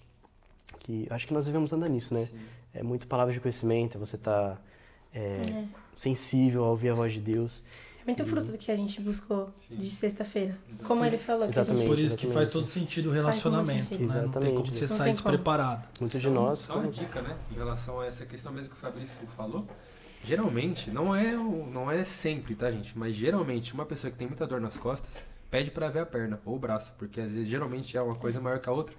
Que 0.78 1.08
acho 1.10 1.26
que 1.26 1.34
nós 1.34 1.46
devemos 1.46 1.72
andar 1.72 1.88
nisso, 1.88 2.14
né? 2.14 2.28
É 2.72 2.84
muito 2.84 3.08
palavra 3.08 3.34
de 3.34 3.40
conhecimento, 3.40 3.98
você 3.98 4.16
tá 4.16 4.56
é, 5.12 5.64
sensível 5.96 6.64
a 6.64 6.70
ouvir 6.70 6.90
a 6.90 6.94
voz 6.94 7.12
de 7.12 7.20
Deus. 7.20 7.64
É 8.02 8.06
muito 8.06 8.24
fruto 8.24 8.50
do 8.50 8.58
que 8.58 8.70
a 8.72 8.76
gente 8.76 9.00
buscou 9.00 9.52
de 9.70 9.86
sexta-feira. 9.86 10.58
Como 10.84 11.04
ele 11.04 11.18
falou. 11.18 11.48
Que 11.48 11.58
a 11.58 11.62
Exatamente. 11.62 11.80
gente... 11.80 11.88
Por 11.88 11.98
isso 11.98 12.16
que 12.16 12.26
faz 12.26 12.48
exatamente. 12.48 12.52
todo 12.52 12.66
sentido 12.66 13.06
o 13.06 13.08
muito 13.12 13.22
relacionamento, 13.22 13.84
sentido. 13.84 14.00
né? 14.00 14.06
Não 14.06 14.12
tem 14.14 14.20
Exatamente. 14.22 14.56
como 14.56 14.72
você 14.72 14.86
Não 14.86 14.96
sair 14.96 15.12
despreparado. 15.12 15.88
Muitos 16.00 16.20
de 16.20 16.30
nós. 16.30 16.58
Só 16.60 16.78
uma 16.78 16.88
dica, 16.90 17.20
né? 17.22 17.36
Em 17.50 17.54
relação 17.54 18.00
a 18.00 18.06
essa 18.06 18.24
questão 18.24 18.52
mesmo 18.52 18.70
que 18.70 18.76
o 18.76 18.78
Fabrício 18.78 19.14
falou. 19.36 19.66
Geralmente, 20.24 20.90
não 20.90 21.14
é, 21.14 21.32
não 21.32 21.90
é 21.90 22.04
sempre, 22.04 22.54
tá, 22.54 22.70
gente? 22.70 22.96
Mas 22.98 23.14
geralmente, 23.16 23.72
uma 23.72 23.86
pessoa 23.86 24.10
que 24.10 24.16
tem 24.18 24.26
muita 24.26 24.46
dor 24.46 24.60
nas 24.60 24.76
costas 24.76 25.20
pede 25.50 25.70
pra 25.70 25.88
ver 25.88 26.00
a 26.00 26.06
perna 26.06 26.40
ou 26.44 26.56
o 26.56 26.58
braço. 26.58 26.92
Porque 26.98 27.20
às 27.20 27.32
vezes, 27.32 27.48
geralmente, 27.48 27.96
é 27.96 28.02
uma 28.02 28.14
coisa 28.14 28.40
maior 28.40 28.58
que 28.58 28.68
a 28.68 28.72
outra. 28.72 28.94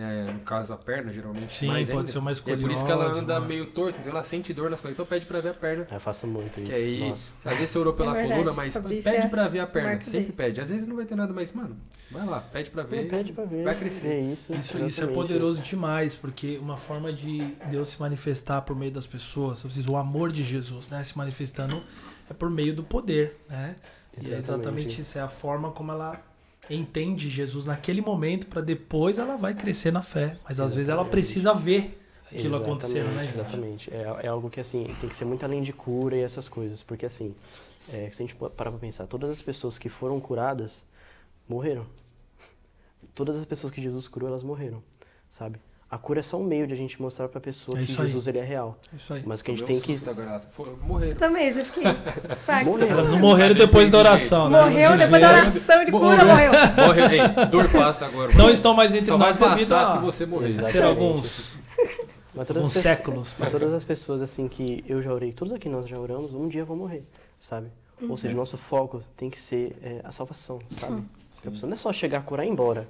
É, 0.00 0.30
no 0.32 0.38
caso, 0.40 0.72
a 0.72 0.76
perna, 0.76 1.12
geralmente, 1.12 1.52
Sim, 1.54 1.66
mais 1.66 1.88
pode 1.88 1.98
ainda. 1.98 2.12
ser 2.12 2.18
uma 2.18 2.30
E 2.30 2.34
é 2.34 2.56
por 2.56 2.70
isso 2.70 2.84
que 2.86 2.90
ela 2.92 3.06
anda 3.10 3.38
uma- 3.40 3.46
meio 3.48 3.66
torta, 3.66 3.98
então 3.98 4.12
ela 4.12 4.22
sente 4.22 4.54
dor 4.54 4.70
nas 4.70 4.78
costas. 4.78 4.92
Então 4.92 5.04
pede 5.04 5.26
pra 5.26 5.40
ver 5.40 5.48
a 5.48 5.54
perna. 5.54 5.88
Eu 5.90 5.98
faço 5.98 6.24
muito 6.24 6.60
isso. 6.60 6.70
Que 6.70 6.76
aí, 6.76 7.08
Nossa. 7.08 7.32
às 7.44 7.52
vezes 7.54 7.70
você 7.70 7.78
orou 7.80 7.92
pela 7.94 8.12
É 8.12 8.14
verdade, 8.20 8.32
coluna, 8.40 8.52
mas 8.52 8.74
Fabrício 8.74 9.10
pede 9.10 9.26
é 9.26 9.28
pra 9.28 9.48
ver 9.48 9.58
a 9.58 9.66
perna. 9.66 10.00
Sempre 10.00 10.20
dele. 10.20 10.32
pede. 10.32 10.60
Às 10.60 10.70
vezes 10.70 10.86
não 10.86 10.94
vai 10.94 11.04
ter 11.04 11.16
nada, 11.16 11.32
mas, 11.32 11.52
mano, 11.52 11.76
vai 12.12 12.24
lá, 12.24 12.40
pede 12.40 12.70
pra 12.70 12.84
ver. 12.84 13.08
Pede 13.08 13.32
pra 13.32 13.44
ver. 13.44 13.64
Vai 13.64 13.76
crescer. 13.76 14.06
É 14.08 14.20
isso. 14.20 14.52
Isso, 14.52 14.60
isso 14.60 14.76
é 14.78 14.86
exatamente. 14.86 15.14
poderoso 15.14 15.62
demais, 15.62 16.14
porque 16.14 16.58
uma 16.58 16.76
forma 16.76 17.12
de 17.12 17.56
Deus 17.68 17.88
se 17.88 18.00
manifestar 18.00 18.62
por 18.62 18.76
meio 18.76 18.92
das 18.92 19.06
pessoas, 19.06 19.64
o 19.88 19.96
amor 19.96 20.30
de 20.30 20.44
Jesus, 20.44 20.88
né, 20.88 21.02
se 21.02 21.18
manifestando 21.18 21.82
é 22.30 22.32
por 22.34 22.48
meio 22.48 22.72
do 22.72 22.84
poder, 22.84 23.36
né? 23.48 23.74
E 24.16 24.20
é 24.20 24.38
Exatamente. 24.38 24.38
exatamente 24.38 25.00
isso, 25.00 25.18
é 25.18 25.22
a 25.22 25.28
forma 25.28 25.70
como 25.72 25.90
ela 25.92 26.20
entende 26.70 27.30
Jesus 27.30 27.66
naquele 27.66 28.00
momento 28.00 28.46
para 28.46 28.60
depois 28.60 29.18
ela 29.18 29.36
vai 29.36 29.54
crescer 29.54 29.90
na 29.90 30.02
fé, 30.02 30.36
mas 30.44 30.60
às 30.60 30.74
vezes 30.74 30.88
ela 30.88 31.02
Exatamente. 31.02 31.10
precisa 31.10 31.54
ver 31.54 31.98
aquilo 32.26 32.56
Exatamente, 32.56 32.62
acontecendo, 32.62 33.14
né, 33.14 33.24
gente? 33.24 33.34
Exatamente. 33.34 33.94
É, 33.94 34.20
é 34.24 34.28
algo 34.28 34.50
que, 34.50 34.60
assim, 34.60 34.84
tem 35.00 35.08
que 35.08 35.16
ser 35.16 35.24
muito 35.24 35.44
além 35.44 35.62
de 35.62 35.72
cura 35.72 36.16
e 36.16 36.20
essas 36.20 36.48
coisas. 36.48 36.82
Porque, 36.82 37.06
assim, 37.06 37.34
é, 37.92 38.10
se 38.10 38.22
a 38.22 38.26
gente 38.26 38.34
parar 38.34 38.70
pra 38.70 38.78
pensar, 38.78 39.06
todas 39.06 39.30
as 39.30 39.40
pessoas 39.40 39.78
que 39.78 39.88
foram 39.88 40.20
curadas 40.20 40.84
morreram. 41.48 41.86
Todas 43.14 43.36
as 43.36 43.46
pessoas 43.46 43.72
que 43.72 43.80
Jesus 43.80 44.06
curou, 44.06 44.28
elas 44.28 44.42
morreram, 44.42 44.82
sabe? 45.30 45.58
A 45.90 45.96
cura 45.96 46.20
é 46.20 46.22
só 46.22 46.36
um 46.36 46.44
meio 46.44 46.66
de 46.66 46.74
a 46.74 46.76
gente 46.76 47.00
mostrar 47.00 47.28
pra 47.28 47.40
pessoa 47.40 47.78
É 47.80 47.84
que 47.84 47.92
aí. 47.92 47.96
Jesus 47.96 48.26
ele 48.26 48.38
é 48.38 48.44
real. 48.44 48.76
Isso 48.94 49.14
aí. 49.14 49.22
Mas 49.24 49.40
o 49.40 49.44
que 49.44 49.52
a 49.52 49.54
gente 49.56 49.66
tem 49.66 49.80
que. 49.80 49.98
Agora, 50.10 50.38
foram- 50.38 50.76
morreram. 50.82 51.16
Também, 51.16 51.46
eu 51.46 51.52
já 51.52 51.64
fiquei. 51.64 51.82
Elas 52.90 53.08
não 53.10 53.18
morreram 53.18 53.54
depois 53.54 53.88
da 53.88 53.98
oração, 53.98 54.50
né? 54.50 54.60
Morreu 54.62 54.98
depois 54.98 55.22
da 55.22 55.28
oração 55.30 55.84
de 55.86 55.90
cura, 55.90 56.24
morreu. 56.26 56.52
Morreu. 56.86 57.10
Ei, 57.10 57.46
dor 57.50 57.68
passa 57.70 58.04
agora. 58.04 58.32
Não 58.34 58.50
estão 58.50 58.74
mais 58.74 58.90
entre 58.94 59.06
Só 59.06 59.16
vai 59.16 59.28
nós 59.32 59.36
devido 59.38 59.72
a 59.74 59.92
se 59.92 59.98
você 59.98 60.26
morrer. 60.26 60.62
Ser 60.64 60.82
alguns, 60.82 61.58
Mas 62.34 62.50
alguns 62.50 62.66
pessoas- 62.66 62.72
séculos. 62.82 63.36
mas 63.38 63.50
todas 63.50 63.72
as 63.72 63.82
pessoas, 63.82 64.20
assim, 64.20 64.46
que 64.46 64.84
eu 64.86 65.00
já 65.00 65.10
orei, 65.12 65.32
todos 65.32 65.54
aqui 65.54 65.70
nós 65.70 65.88
já 65.88 65.98
oramos, 65.98 66.34
um 66.34 66.48
dia 66.48 66.66
vão 66.66 66.76
morrer, 66.76 67.02
sabe? 67.38 67.68
Ou 68.06 68.16
seja, 68.16 68.34
o 68.34 68.36
nosso 68.36 68.58
foco 68.58 69.02
tem 69.16 69.30
que 69.30 69.38
ser 69.40 69.74
é, 69.82 70.00
a 70.04 70.10
salvação, 70.10 70.58
sabe? 70.78 71.02
Porque 71.34 71.48
a 71.48 71.50
pessoa 71.50 71.68
não 71.70 71.74
é 71.76 71.80
só 71.80 71.90
chegar, 71.94 72.22
curar 72.24 72.44
e 72.44 72.48
ir 72.48 72.52
embora. 72.52 72.86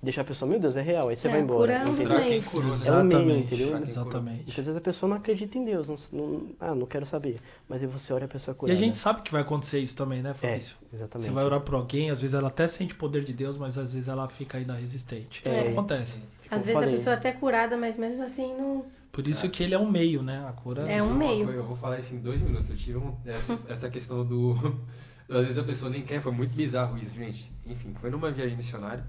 Deixar 0.00 0.20
a 0.20 0.24
pessoa, 0.24 0.48
meu 0.48 0.60
Deus, 0.60 0.76
é 0.76 0.80
real, 0.82 1.08
aí 1.08 1.16
você 1.16 1.26
É, 1.26 1.30
vai 1.32 1.40
a 1.40 1.42
embora. 1.42 1.58
cura 1.58 1.72
é 1.72 1.80
um 1.80 1.84
dos 1.86 2.00
entendeu? 2.00 2.24
Quem 2.24 2.42
curou, 2.42 2.70
né? 2.70 2.86
É 2.86 2.92
um 2.92 3.02
meio, 3.02 3.20
Exatamente, 3.20 3.54
entendeu? 3.54 3.82
Exatamente. 3.88 4.36
Muitas 4.44 4.54
vezes 4.54 4.76
a 4.76 4.80
pessoa 4.80 5.10
não 5.10 5.16
acredita 5.16 5.58
em 5.58 5.64
Deus, 5.64 5.88
não, 5.88 5.96
não- 6.12 6.46
ah, 6.60 6.72
não 6.74 6.86
quero 6.86 7.04
saber. 7.04 7.40
Mas 7.68 7.80
aí 7.82 7.88
você 7.88 8.12
olha 8.12 8.26
a 8.26 8.28
pessoa 8.28 8.52
E 8.52 8.54
a 8.54 8.58
curada. 8.58 8.78
gente 8.78 8.96
sabe 8.96 9.22
que 9.22 9.32
vai 9.32 9.40
acontecer 9.42 9.80
isso 9.80 9.96
também, 9.96 10.22
né, 10.22 10.30
É, 10.30 10.34
Fabrício? 10.34 10.76
exatamente. 10.92 11.26
Você 11.26 11.34
vai 11.34 11.44
orar 11.44 11.60
por 11.62 11.74
alguém, 11.74 12.10
às 12.10 12.20
vezes 12.20 12.34
ela 12.34 12.46
até 12.46 12.68
sente 12.68 12.94
o 12.94 12.96
poder 12.96 13.24
de 13.24 13.32
Deus, 13.32 13.56
mas 13.56 13.76
às 13.76 13.92
vezes 13.92 14.06
ela 14.08 14.28
fica 14.28 14.58
ainda 14.58 14.74
resistente. 14.74 15.42
É. 15.44 15.62
Isso 15.62 15.70
acontece. 15.72 16.18
Às 16.48 16.64
vezes 16.64 16.74
falei. 16.80 16.88
a 16.94 16.96
pessoa 16.96 17.14
é 17.14 17.16
até 17.18 17.32
curada, 17.32 17.76
mas 17.76 17.96
mesmo 17.96 18.22
assim 18.22 18.54
não. 18.56 18.84
Por 19.10 19.26
isso 19.26 19.48
que 19.50 19.64
ele 19.64 19.74
é 19.74 19.78
um 19.78 19.90
meio, 19.90 20.22
né? 20.22 20.46
A 20.48 20.52
cura. 20.52 20.82
É 20.82 21.02
um 21.02 21.12
meio. 21.12 21.44
coisa, 21.44 21.58
Eu 21.60 21.64
vou 21.64 21.74
falar 21.76 21.98
isso 21.98 22.14
em 22.14 22.18
dois 22.18 22.40
minutos. 22.40 22.70
Eu 22.70 22.76
tive 22.76 22.98
um- 22.98 23.16
essa, 23.26 23.58
essa 23.68 23.90
questão 23.90 24.24
do. 24.24 24.54
Às 25.28 25.40
vezes 25.42 25.58
a 25.58 25.64
pessoa 25.64 25.90
nem 25.90 26.02
quer, 26.02 26.20
foi 26.22 26.30
muito 26.32 26.54
bizarro 26.54 26.96
isso, 26.96 27.14
gente. 27.16 27.50
Enfim, 27.66 27.92
foi 28.00 28.10
numa 28.10 28.30
viagem 28.30 28.56
missionária. 28.56 29.04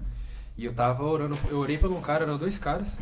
E 0.56 0.64
eu 0.64 0.74
tava 0.74 1.02
orando, 1.04 1.38
eu 1.48 1.58
orei 1.58 1.78
por 1.78 1.90
um 1.90 2.00
cara, 2.00 2.24
eram 2.24 2.38
dois 2.38 2.58
caras. 2.58 2.96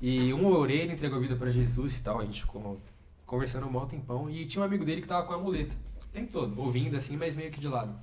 E 0.00 0.32
um 0.32 0.48
eu 0.50 0.56
orei, 0.56 0.80
ele 0.80 0.92
entregou 0.92 1.18
a 1.18 1.20
vida 1.20 1.36
pra 1.36 1.50
Jesus 1.50 1.98
e 1.98 2.02
tal. 2.02 2.20
A 2.20 2.24
gente 2.24 2.42
ficou 2.42 2.80
conversando 3.26 3.66
um 3.66 3.70
mau 3.70 3.86
tempão. 3.86 4.28
E 4.30 4.46
tinha 4.46 4.62
um 4.62 4.64
amigo 4.64 4.84
dele 4.84 5.02
que 5.02 5.08
tava 5.08 5.26
com 5.26 5.34
a 5.34 5.38
muleta. 5.38 5.74
O 6.02 6.06
tempo 6.12 6.32
todo, 6.32 6.60
ouvindo 6.60 6.96
assim, 6.96 7.16
mas 7.16 7.34
meio 7.34 7.50
que 7.50 7.60
de 7.60 7.68
lado. 7.68 7.94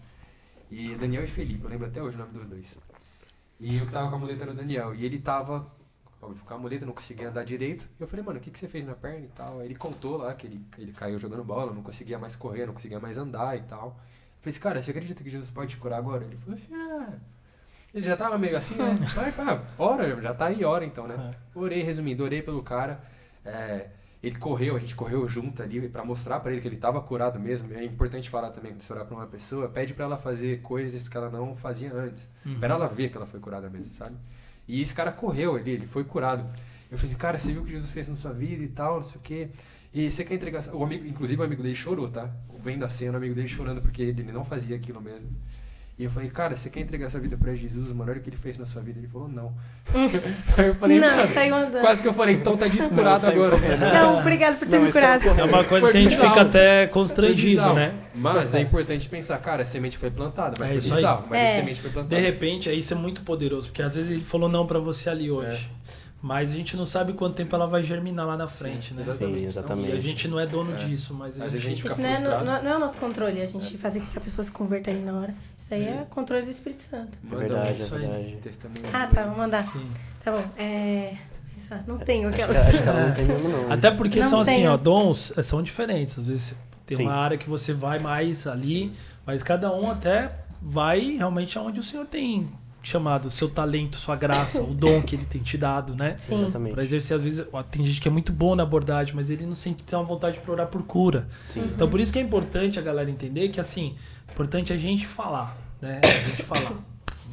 E 0.69 0.95
Daniel 0.95 1.23
e 1.23 1.27
Felipe, 1.27 1.63
eu 1.63 1.69
lembro 1.69 1.87
até 1.87 2.01
hoje 2.01 2.15
o 2.15 2.19
nome 2.19 2.33
dos 2.33 2.45
dois. 2.45 2.79
E 3.59 3.77
eu 3.77 3.85
que 3.85 3.91
tava 3.91 4.09
com 4.09 4.15
a 4.15 4.19
muleta 4.19 4.43
era 4.43 4.51
o 4.51 4.55
Daniel. 4.55 4.95
E 4.95 5.05
ele 5.05 5.19
tava 5.19 5.69
óbvio, 6.21 6.43
com 6.45 6.53
a 6.53 6.57
muleta, 6.57 6.85
não 6.85 6.93
conseguia 6.93 7.29
andar 7.29 7.43
direito. 7.43 7.87
E 7.99 8.01
eu 8.01 8.07
falei, 8.07 8.23
mano, 8.23 8.39
o 8.39 8.41
que, 8.41 8.51
que 8.51 8.59
você 8.59 8.67
fez 8.67 8.85
na 8.85 8.93
perna 8.93 9.25
e 9.25 9.29
tal? 9.29 9.59
Aí 9.59 9.67
ele 9.67 9.75
contou 9.75 10.17
lá 10.17 10.33
que 10.33 10.47
ele, 10.47 10.63
ele 10.77 10.91
caiu 10.91 11.17
jogando 11.17 11.43
bola, 11.43 11.73
não 11.73 11.83
conseguia 11.83 12.19
mais 12.19 12.35
correr, 12.35 12.65
não 12.65 12.73
conseguia 12.73 12.99
mais 12.99 13.17
andar 13.17 13.57
e 13.57 13.63
tal. 13.63 13.87
Eu 13.87 14.41
falei 14.41 14.51
assim, 14.51 14.59
cara, 14.59 14.81
você 14.81 14.91
acredita 14.91 15.23
que 15.23 15.29
Jesus 15.29 15.51
pode 15.51 15.71
te 15.71 15.77
curar 15.77 15.97
agora? 15.97 16.23
Ele 16.23 16.37
falou 16.37 16.53
assim, 16.53 16.73
ah. 16.73 17.19
Ele 17.93 18.05
já 18.05 18.15
tava 18.15 18.37
meio 18.37 18.55
assim, 18.55 18.75
né? 18.75 18.95
Vai, 19.13 19.31
pá, 19.31 19.61
ora, 19.77 20.21
já 20.21 20.33
tá 20.33 20.45
aí, 20.45 20.63
ora 20.63 20.85
então, 20.85 21.07
né? 21.07 21.31
Orei, 21.53 21.83
resumindo, 21.83 22.23
orei 22.23 22.41
pelo 22.41 22.63
cara. 22.63 23.03
É, 23.43 23.87
ele 24.23 24.37
correu, 24.37 24.75
a 24.75 24.79
gente 24.79 24.95
correu 24.95 25.27
junto 25.27 25.61
ali 25.61 25.89
pra 25.89 26.05
mostrar 26.05 26.39
pra 26.39 26.51
ele 26.51 26.61
que 26.61 26.67
ele 26.67 26.77
tava 26.77 27.01
curado 27.01 27.39
mesmo. 27.39 27.73
É 27.73 27.83
importante 27.83 28.29
falar 28.29 28.51
também, 28.51 28.73
que 28.75 28.83
se 28.83 28.93
orar 28.93 29.05
pra 29.05 29.15
uma 29.15 29.27
pessoa, 29.27 29.67
pede 29.67 29.93
pra 29.93 30.05
ela 30.05 30.17
fazer 30.17 30.61
coisas 30.61 31.09
que 31.09 31.17
ela 31.17 31.29
não 31.29 31.55
fazia 31.55 31.93
antes. 31.93 32.29
Pra 32.59 32.75
ela 32.75 32.87
ver 32.87 33.09
que 33.09 33.17
ela 33.17 33.25
foi 33.25 33.39
curada 33.39 33.69
mesmo, 33.69 33.93
sabe? 33.93 34.15
E 34.67 34.79
esse 34.79 34.93
cara 34.93 35.11
correu 35.11 35.55
ali, 35.55 35.71
ele 35.71 35.85
foi 35.85 36.03
curado. 36.03 36.45
Eu 36.89 36.97
falei 36.97 37.11
assim, 37.11 37.19
cara, 37.19 37.37
você 37.37 37.51
viu 37.51 37.61
o 37.61 37.65
que 37.65 37.71
Jesus 37.71 37.91
fez 37.91 38.07
na 38.07 38.15
sua 38.15 38.31
vida 38.31 38.63
e 38.63 38.67
tal, 38.67 38.97
não 38.97 39.03
sei 39.03 39.17
o 39.17 39.21
quê. 39.21 39.49
E 39.93 40.09
você 40.09 40.23
quer 40.23 40.35
entregar. 40.35 40.63
O 40.73 40.83
amigo, 40.83 41.05
inclusive 41.05 41.41
o 41.41 41.43
amigo 41.43 41.61
dele 41.61 41.75
chorou, 41.75 42.07
tá? 42.07 42.29
Vendo 42.63 42.85
a 42.85 42.89
cena, 42.89 43.13
o 43.13 43.17
amigo 43.17 43.35
dele 43.35 43.47
chorando 43.47 43.81
porque 43.81 44.01
ele 44.01 44.31
não 44.31 44.45
fazia 44.45 44.75
aquilo 44.75 45.01
mesmo. 45.01 45.29
E 46.01 46.05
eu 46.05 46.09
falei, 46.09 46.31
cara, 46.31 46.57
você 46.57 46.67
quer 46.67 46.79
entregar 46.79 47.11
sua 47.11 47.19
vida 47.19 47.37
pra 47.37 47.53
Jesus, 47.53 47.93
mano? 47.93 48.09
Olha 48.09 48.19
o 48.19 48.23
que 48.23 48.29
ele 48.31 48.35
fez 48.35 48.57
na 48.57 48.65
sua 48.65 48.81
vida. 48.81 48.97
Ele 48.97 49.07
falou, 49.07 49.27
não. 49.29 49.53
Aí 50.57 50.65
eu 50.69 50.73
falei, 50.73 50.99
Não, 50.99 51.07
"Cara, 51.09 51.27
saiu 51.27 51.53
andando. 51.53 51.81
Quase 51.81 52.01
que 52.01 52.07
eu 52.07 52.13
falei, 52.13 52.35
então 52.37 52.57
tá 52.57 52.67
descurado 52.67 53.21
saiu 53.21 53.45
agora. 53.45 53.77
Não, 53.77 54.17
obrigado 54.17 54.57
por 54.57 54.67
ter 54.67 54.77
Não, 54.77 54.83
me 54.83 54.89
esse 54.89 54.97
é 54.97 55.01
o 55.15 55.19
curado. 55.21 55.39
É 55.39 55.43
uma 55.43 55.63
coisa 55.63 55.85
Foi 55.85 55.91
que 55.91 55.97
a 55.99 56.01
gente 56.01 56.15
bizarro. 56.15 56.29
fica 56.33 56.41
até 56.41 56.87
constrangido, 56.87 57.73
né? 57.75 57.93
Mas 58.15 58.55
é 58.55 58.61
importante 58.61 59.07
pensar, 59.07 59.37
cara, 59.37 59.61
a 59.61 59.65
semente 59.65 59.95
foi 59.95 60.09
plantada, 60.09 60.55
mas 60.57 60.71
É 60.75 60.81
foi 60.81 60.95
bizarro, 60.95 61.25
mas 61.29 61.39
É. 61.39 61.51
a 61.53 61.59
semente 61.59 61.81
foi 61.81 61.91
plantada. 61.91 62.15
De 62.15 62.19
repente, 62.19 62.67
é, 62.67 62.73
isso 62.73 62.93
é 62.95 62.97
muito 62.97 63.21
poderoso, 63.21 63.67
porque 63.67 63.83
às 63.83 63.93
vezes 63.93 64.09
ele 64.09 64.21
falou 64.21 64.49
não 64.49 64.65
pra 64.65 64.79
você 64.79 65.07
ali 65.07 65.29
hoje. 65.29 65.69
Mas 66.23 66.51
a 66.51 66.53
gente 66.53 66.77
não 66.77 66.85
sabe 66.85 67.13
quanto 67.13 67.33
tempo 67.35 67.55
ela 67.55 67.65
vai 67.65 67.81
germinar 67.81 68.27
lá 68.27 68.37
na 68.37 68.47
frente, 68.47 68.93
né? 68.93 69.01
exatamente. 69.01 69.39
Sim, 69.39 69.45
exatamente. 69.47 69.89
E 69.89 69.91
a 69.93 69.99
gente 69.99 70.27
não 70.27 70.39
é 70.39 70.45
dono 70.45 70.73
É. 70.73 70.75
disso, 70.75 71.15
mas 71.15 71.35
a 71.41 71.45
Mas 71.45 71.53
a 71.55 71.57
gente, 71.57 71.65
gente 71.69 71.81
fica 71.81 71.93
Isso 71.93 72.01
não 72.01 72.09
é, 72.09 72.15
frustrado. 72.17 72.45
não, 72.45 72.63
não 72.63 72.71
é 72.71 72.75
o 72.75 72.79
nosso 72.79 72.97
controle, 72.99 73.41
a 73.41 73.45
gente 73.47 73.75
fazer 73.79 74.01
com 74.01 74.05
que 74.05 74.17
a 74.19 74.21
pessoa 74.21 74.45
se 74.45 74.51
converta 74.51 74.91
ali 74.91 74.99
na 74.99 75.13
hora. 75.13 75.33
Isso 75.57 75.73
aí 75.73 75.83
é 75.87 76.05
controle 76.11 76.43
do 76.43 76.51
Espírito 76.51 76.83
Santo. 76.83 77.17
É 77.31 77.35
verdade, 77.35 77.81
é 77.81 77.85
verdade. 77.85 78.37
Ah, 78.93 79.07
tá, 79.07 79.23
vou 79.23 79.37
mandar. 79.37 79.63
Sim. 79.63 79.89
Tá 80.23 80.31
bom. 80.31 80.43
É. 80.57 81.15
Não 81.87 81.97
tenho 81.99 82.27
Acho 82.27 82.35
aquelas. 82.35 82.57
que, 82.65 82.69
acho 82.69 82.83
que 82.83 82.89
ela 82.89 83.07
não 83.07 83.13
tem 83.15 83.25
mesmo, 83.25 83.49
não. 83.49 83.71
Até 83.71 83.91
porque 83.91 84.19
Não 84.19 84.29
são 84.29 84.41
assim, 84.41 84.55
tenho. 84.55 84.71
ó, 84.73 84.77
dons 84.77 85.33
eh, 85.37 85.41
são 85.43 85.63
diferentes. 85.63 86.19
Às 86.19 86.27
vezes 86.27 86.55
tem 86.85 86.97
Sim. 86.97 87.03
uma 87.03 87.13
área 87.13 87.37
que 87.37 87.49
você 87.49 87.73
vai 87.73 87.97
mais 87.97 88.45
ali, 88.45 88.91
mas 89.25 89.41
cada 89.41 89.73
um 89.73 89.89
até 89.89 90.31
vai 90.61 91.15
realmente 91.15 91.57
aonde 91.57 91.79
o 91.79 91.83
Senhor 91.83 92.05
tem 92.05 92.49
chamado, 92.83 93.29
seu 93.29 93.47
talento, 93.49 93.97
sua 93.97 94.15
graça, 94.15 94.61
o 94.61 94.73
dom 94.73 95.01
que 95.01 95.15
ele 95.15 95.25
tem 95.25 95.41
te 95.41 95.57
dado, 95.57 95.95
né? 95.95 96.15
Sim. 96.17 96.41
Exatamente. 96.41 96.73
Pra 96.73 96.83
exercer, 96.83 97.15
às 97.15 97.23
vezes, 97.23 97.45
tem 97.69 97.85
gente 97.85 98.01
que 98.01 98.07
é 98.07 98.11
muito 98.11 98.31
boa 98.31 98.55
na 98.55 98.63
abordagem, 98.63 99.13
mas 99.15 99.29
ele 99.29 99.45
não 99.45 99.53
sente 99.55 99.83
tem 99.83 99.97
uma 99.97 100.05
vontade 100.05 100.39
de 100.39 100.51
orar 100.51 100.67
por 100.67 100.83
cura. 100.83 101.27
Então, 101.55 101.89
por 101.89 101.99
isso 101.99 102.11
que 102.11 102.19
é 102.19 102.21
importante 102.21 102.79
a 102.79 102.81
galera 102.81 103.09
entender 103.09 103.49
que, 103.49 103.59
assim, 103.59 103.95
importante 104.31 104.73
é 104.73 104.75
a 104.75 104.79
gente 104.79 105.05
falar, 105.05 105.55
né? 105.79 106.01
A 106.03 106.29
gente 106.29 106.43
falar. 106.43 106.73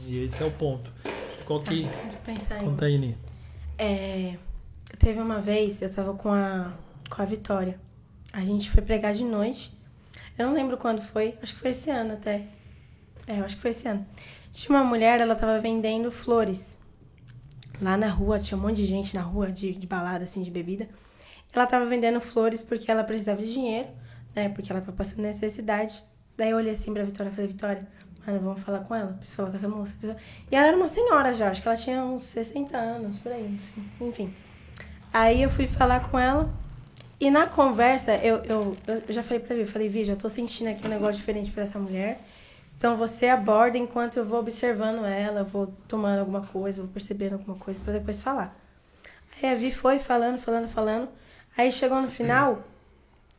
E 0.06 0.24
esse 0.24 0.42
é 0.42 0.46
o 0.46 0.50
ponto. 0.50 0.90
Qual 1.46 1.60
que... 1.60 1.88
Pensar 2.24 2.62
em. 2.62 2.66
Conta 2.66 2.84
aí, 2.84 2.98
Ni. 2.98 3.16
É, 3.78 4.34
teve 4.98 5.20
uma 5.20 5.40
vez, 5.40 5.80
eu 5.80 5.94
tava 5.94 6.12
com 6.14 6.30
a, 6.30 6.72
com 7.08 7.22
a 7.22 7.24
Vitória. 7.24 7.80
A 8.32 8.40
gente 8.40 8.70
foi 8.70 8.82
pregar 8.82 9.14
de 9.14 9.24
noite. 9.24 9.72
Eu 10.38 10.46
não 10.46 10.54
lembro 10.54 10.76
quando 10.76 11.00
foi, 11.00 11.34
acho 11.42 11.54
que 11.54 11.60
foi 11.60 11.70
esse 11.70 11.90
ano 11.90 12.14
até. 12.14 12.44
É, 13.26 13.40
eu 13.40 13.44
acho 13.44 13.56
que 13.56 13.62
foi 13.62 13.70
esse 13.70 13.88
ano. 13.88 14.06
Tinha 14.52 14.76
uma 14.78 14.84
mulher, 14.84 15.20
ela 15.20 15.34
tava 15.34 15.58
vendendo 15.60 16.10
flores. 16.10 16.78
Lá 17.80 17.96
na 17.96 18.08
rua, 18.08 18.38
tinha 18.38 18.58
um 18.58 18.60
monte 18.60 18.76
de 18.76 18.86
gente 18.86 19.14
na 19.14 19.22
rua, 19.22 19.52
de, 19.52 19.72
de 19.72 19.86
balada, 19.86 20.24
assim, 20.24 20.42
de 20.42 20.50
bebida. 20.50 20.88
Ela 21.52 21.66
tava 21.66 21.86
vendendo 21.86 22.20
flores 22.20 22.60
porque 22.60 22.90
ela 22.90 23.04
precisava 23.04 23.40
de 23.40 23.52
dinheiro, 23.52 23.88
né? 24.34 24.48
Porque 24.48 24.70
ela 24.70 24.80
tava 24.80 24.96
passando 24.96 25.22
necessidade. 25.22 26.02
Daí 26.36 26.50
eu 26.50 26.56
olhei 26.56 26.72
assim 26.72 26.92
pra 26.92 27.04
Vitória 27.04 27.30
e 27.30 27.34
falei, 27.34 27.50
Vitória, 27.50 27.88
mano, 28.26 28.40
vamos 28.40 28.60
falar 28.62 28.80
com 28.80 28.94
ela, 28.94 29.12
preciso 29.14 29.36
falar 29.36 29.50
com 29.50 29.56
essa 29.56 29.68
moça. 29.68 29.96
E 30.50 30.56
ela 30.56 30.68
era 30.68 30.76
uma 30.76 30.88
senhora 30.88 31.32
já, 31.32 31.50
acho 31.50 31.62
que 31.62 31.68
ela 31.68 31.76
tinha 31.76 32.04
uns 32.04 32.22
60 32.24 32.76
anos, 32.76 33.18
por 33.18 33.32
aí, 33.32 33.58
assim, 33.58 33.84
enfim. 34.00 34.34
Aí 35.12 35.42
eu 35.42 35.50
fui 35.50 35.66
falar 35.66 36.08
com 36.10 36.18
ela, 36.18 36.52
e 37.20 37.30
na 37.30 37.46
conversa, 37.46 38.14
eu, 38.14 38.36
eu, 38.44 38.76
eu 38.86 39.02
já 39.12 39.24
falei 39.24 39.40
pra 39.40 39.56
Vi, 39.56 39.66
falei, 39.66 39.88
Vi, 39.88 40.04
já 40.04 40.14
tô 40.14 40.28
sentindo 40.28 40.68
aqui 40.68 40.86
um 40.86 40.90
negócio 40.90 41.16
diferente 41.16 41.50
pra 41.50 41.64
essa 41.64 41.78
mulher. 41.78 42.20
Então 42.78 42.96
você 42.96 43.26
aborda 43.26 43.76
enquanto 43.76 44.16
eu 44.16 44.24
vou 44.24 44.38
observando 44.38 45.04
ela, 45.04 45.42
vou 45.42 45.66
tomando 45.88 46.20
alguma 46.20 46.42
coisa, 46.42 46.80
vou 46.80 46.90
percebendo 46.90 47.32
alguma 47.32 47.56
coisa 47.58 47.80
pra 47.80 47.92
depois 47.92 48.22
falar. 48.22 48.56
Aí 49.36 49.50
a 49.50 49.54
Vi 49.56 49.72
foi 49.72 49.98
falando, 49.98 50.38
falando, 50.38 50.68
falando. 50.68 51.08
Aí 51.56 51.72
chegou 51.72 52.00
no 52.00 52.08
final, 52.08 52.62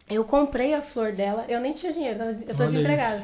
eu 0.09 0.25
comprei 0.25 0.73
a 0.73 0.81
flor 0.81 1.13
dela. 1.13 1.45
Eu 1.47 1.61
nem 1.61 1.71
tinha 1.71 1.93
dinheiro, 1.93 2.21
eu 2.21 2.55
tô 2.55 2.63
Olha 2.63 2.65
desempregada. 2.65 3.23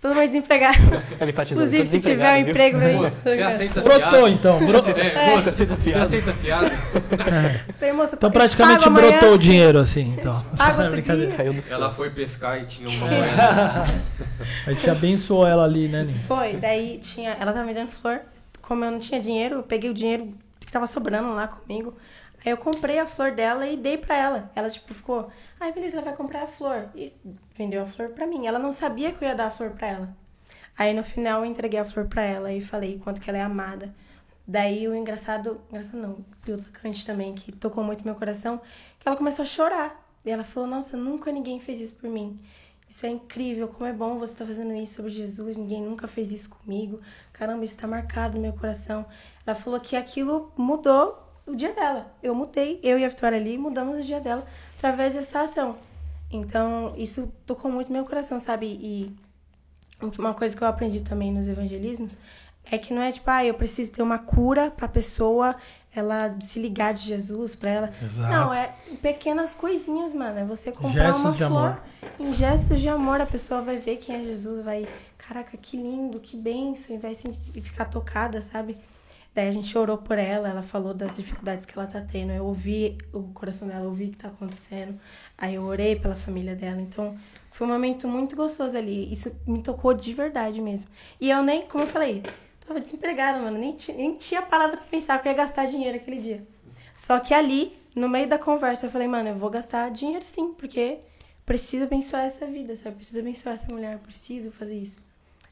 Todo 0.00 0.14
mundo 0.14 0.26
desempregado. 0.26 0.78
Ele 1.20 1.30
Inclusive, 1.30 1.86
se 1.86 2.00
tiver 2.00 2.32
um 2.32 2.44
viu? 2.44 2.50
emprego 2.50 2.78
mim. 2.78 2.94
Moça, 2.94 3.16
tô 3.22 3.34
Você 3.34 3.42
aceita 3.42 3.80
Brotou 3.82 4.10
fiado? 4.10 4.28
então. 4.28 4.58
Bro... 4.58 4.98
É, 4.98 5.30
moça, 5.30 5.52
você 5.52 5.98
aceita 5.98 6.32
fiado? 6.32 6.70
Falei, 7.78 7.92
moça, 7.92 8.16
Então 8.16 8.30
praticamente 8.30 8.84
pago 8.84 8.96
amanhã, 8.96 9.18
brotou 9.18 9.34
o 9.34 9.38
dinheiro, 9.38 9.78
assim. 9.78 10.14
Então. 10.18 10.32
Outro. 10.32 11.68
Ela 11.70 11.90
foi 11.90 12.08
pescar 12.08 12.62
e 12.62 12.64
tinha 12.64 12.88
uma 12.88 13.06
moeda. 13.06 13.84
Aí 14.66 14.74
você 14.74 14.88
abençoou 14.88 15.46
ela 15.46 15.64
ali, 15.64 15.86
né, 15.86 16.04
Ninho? 16.04 16.20
Foi, 16.26 16.54
daí 16.54 16.98
tinha. 16.98 17.36
Ela 17.38 17.52
tava 17.52 17.66
me 17.66 17.74
dando 17.74 17.90
flor. 17.90 18.20
Como 18.62 18.82
eu 18.84 18.90
não 18.90 18.98
tinha 18.98 19.20
dinheiro, 19.20 19.56
eu 19.56 19.62
peguei 19.62 19.90
o 19.90 19.94
dinheiro 19.94 20.32
que 20.60 20.72
tava 20.72 20.86
sobrando 20.86 21.34
lá 21.34 21.46
comigo. 21.46 21.94
Aí 22.44 22.52
eu 22.52 22.56
comprei 22.56 22.98
a 22.98 23.06
flor 23.06 23.32
dela 23.32 23.66
e 23.66 23.76
dei 23.76 23.98
pra 23.98 24.16
ela. 24.16 24.50
Ela, 24.54 24.70
tipo, 24.70 24.94
ficou. 24.94 25.28
Ai, 25.58 25.72
beleza, 25.72 25.96
ela 25.96 26.04
vai 26.04 26.14
comprar 26.14 26.44
a 26.44 26.46
flor. 26.46 26.86
E 26.94 27.12
vendeu 27.60 27.82
a 27.82 27.86
flor 27.86 28.08
pra 28.08 28.26
mim. 28.26 28.46
Ela 28.46 28.58
não 28.58 28.72
sabia 28.72 29.12
que 29.12 29.22
eu 29.22 29.28
ia 29.28 29.34
dar 29.34 29.48
a 29.48 29.50
flor 29.50 29.72
pra 29.72 29.86
ela. 29.86 30.16
Aí 30.78 30.94
no 30.94 31.04
final 31.04 31.44
eu 31.44 31.50
entreguei 31.50 31.78
a 31.78 31.84
flor 31.84 32.06
pra 32.06 32.22
ela 32.22 32.50
e 32.50 32.62
falei 32.62 32.98
quanto 32.98 33.20
que 33.20 33.28
ela 33.28 33.38
é 33.38 33.42
amada. 33.42 33.94
Daí 34.46 34.88
o 34.88 34.94
engraçado. 34.94 35.60
Engraçado 35.68 35.98
não, 35.98 36.24
o 36.48 36.58
sacante 36.58 37.04
também, 37.04 37.34
que 37.34 37.52
tocou 37.52 37.84
muito 37.84 38.02
meu 38.02 38.14
coração, 38.14 38.62
que 38.98 39.06
ela 39.06 39.14
começou 39.14 39.42
a 39.42 39.46
chorar. 39.46 40.10
E 40.24 40.30
ela 40.30 40.42
falou, 40.42 40.68
nossa, 40.68 40.96
nunca 40.96 41.30
ninguém 41.30 41.60
fez 41.60 41.80
isso 41.80 41.94
por 41.96 42.08
mim. 42.08 42.40
Isso 42.88 43.04
é 43.04 43.10
incrível, 43.10 43.68
como 43.68 43.86
é 43.86 43.92
bom 43.92 44.18
você 44.18 44.32
estar 44.32 44.46
fazendo 44.46 44.72
isso 44.74 44.96
sobre 44.96 45.10
Jesus, 45.10 45.56
ninguém 45.56 45.82
nunca 45.82 46.08
fez 46.08 46.32
isso 46.32 46.48
comigo. 46.48 47.00
Caramba, 47.32 47.62
isso 47.62 47.74
está 47.74 47.86
marcado 47.86 48.36
no 48.36 48.40
meu 48.40 48.54
coração. 48.54 49.04
Ela 49.46 49.54
falou 49.54 49.78
que 49.78 49.96
aquilo 49.96 50.50
mudou 50.56 51.22
o 51.46 51.54
dia 51.54 51.72
dela. 51.72 52.12
Eu 52.22 52.34
mudei, 52.34 52.80
eu 52.82 52.98
e 52.98 53.04
a 53.04 53.08
Vitória 53.08 53.38
ali 53.38 53.58
mudamos 53.58 53.98
o 53.98 54.02
dia 54.02 54.18
dela 54.18 54.46
através 54.76 55.12
dessa 55.14 55.42
ação. 55.42 55.89
Então, 56.30 56.94
isso 56.96 57.32
tocou 57.44 57.70
muito 57.70 57.92
meu 57.92 58.04
coração, 58.04 58.38
sabe? 58.38 58.66
E 58.66 59.16
uma 60.18 60.32
coisa 60.34 60.56
que 60.56 60.62
eu 60.62 60.68
aprendi 60.68 61.00
também 61.00 61.32
nos 61.32 61.48
evangelismos 61.48 62.16
é 62.70 62.78
que 62.78 62.94
não 62.94 63.02
é 63.02 63.10
tipo, 63.10 63.28
ah, 63.30 63.44
eu 63.44 63.54
preciso 63.54 63.92
ter 63.92 64.02
uma 64.02 64.18
cura 64.18 64.70
pra 64.70 64.86
pessoa 64.86 65.56
ela 65.92 66.36
se 66.40 66.60
ligar 66.60 66.94
de 66.94 67.02
Jesus 67.02 67.54
pra 67.54 67.70
ela. 67.70 67.90
Exato. 68.00 68.32
Não, 68.32 68.54
é 68.54 68.72
pequenas 69.02 69.54
coisinhas, 69.54 70.12
mano. 70.12 70.38
É 70.38 70.44
você 70.44 70.70
comprar 70.70 71.06
Gestos 71.06 71.24
uma 71.24 71.32
flor. 71.32 71.46
amor. 71.46 71.82
Em 72.18 72.32
gestos 72.32 72.80
de 72.80 72.88
amor, 72.88 73.20
a 73.20 73.26
pessoa 73.26 73.60
vai 73.60 73.76
ver 73.76 73.96
quem 73.96 74.14
é 74.14 74.20
Jesus, 74.22 74.64
vai, 74.64 74.88
caraca, 75.18 75.56
que 75.56 75.76
lindo, 75.76 76.20
que 76.20 76.36
benção, 76.36 76.94
e 76.94 76.98
vai 76.98 77.14
sentir, 77.14 77.40
e 77.56 77.60
ficar 77.60 77.86
tocada, 77.86 78.40
sabe? 78.40 78.76
Daí 79.34 79.46
a 79.46 79.52
gente 79.52 79.76
orou 79.78 79.96
por 79.98 80.18
ela, 80.18 80.48
ela 80.48 80.62
falou 80.62 80.92
das 80.92 81.16
dificuldades 81.16 81.64
que 81.64 81.78
ela 81.78 81.86
tá 81.86 82.00
tendo. 82.00 82.32
Eu 82.32 82.44
ouvi 82.46 82.98
o 83.12 83.22
coração 83.32 83.68
dela, 83.68 83.84
ouvi 83.84 84.06
o 84.06 84.10
que 84.10 84.16
tá 84.16 84.28
acontecendo. 84.28 84.98
Aí 85.38 85.54
eu 85.54 85.62
orei 85.62 85.94
pela 85.94 86.16
família 86.16 86.56
dela. 86.56 86.80
Então, 86.80 87.16
foi 87.52 87.66
um 87.66 87.70
momento 87.70 88.08
muito 88.08 88.34
gostoso 88.34 88.76
ali. 88.76 89.12
Isso 89.12 89.40
me 89.46 89.62
tocou 89.62 89.94
de 89.94 90.12
verdade 90.12 90.60
mesmo. 90.60 90.90
E 91.20 91.30
eu 91.30 91.42
nem, 91.44 91.66
como 91.66 91.84
eu 91.84 91.88
falei, 91.88 92.24
tava 92.66 92.80
desempregada, 92.80 93.38
mano. 93.38 93.56
Nem, 93.56 93.76
nem 93.96 94.16
tinha 94.16 94.42
parado 94.42 94.76
pra 94.76 94.86
pensar 94.86 95.22
que 95.22 95.28
ia 95.28 95.34
gastar 95.34 95.66
dinheiro 95.66 95.96
aquele 95.96 96.20
dia. 96.20 96.46
Só 96.94 97.20
que 97.20 97.32
ali, 97.32 97.72
no 97.94 98.08
meio 98.08 98.28
da 98.28 98.38
conversa, 98.38 98.86
eu 98.86 98.90
falei, 98.90 99.06
mano, 99.06 99.28
eu 99.28 99.36
vou 99.36 99.48
gastar 99.48 99.90
dinheiro 99.90 100.24
sim, 100.24 100.54
porque 100.54 100.98
preciso 101.46 101.84
abençoar 101.84 102.24
essa 102.24 102.46
vida, 102.46 102.76
sabe? 102.76 102.96
Preciso 102.96 103.20
abençoar 103.20 103.54
essa 103.54 103.72
mulher, 103.72 103.98
preciso 103.98 104.50
fazer 104.50 104.76
isso. 104.76 105.09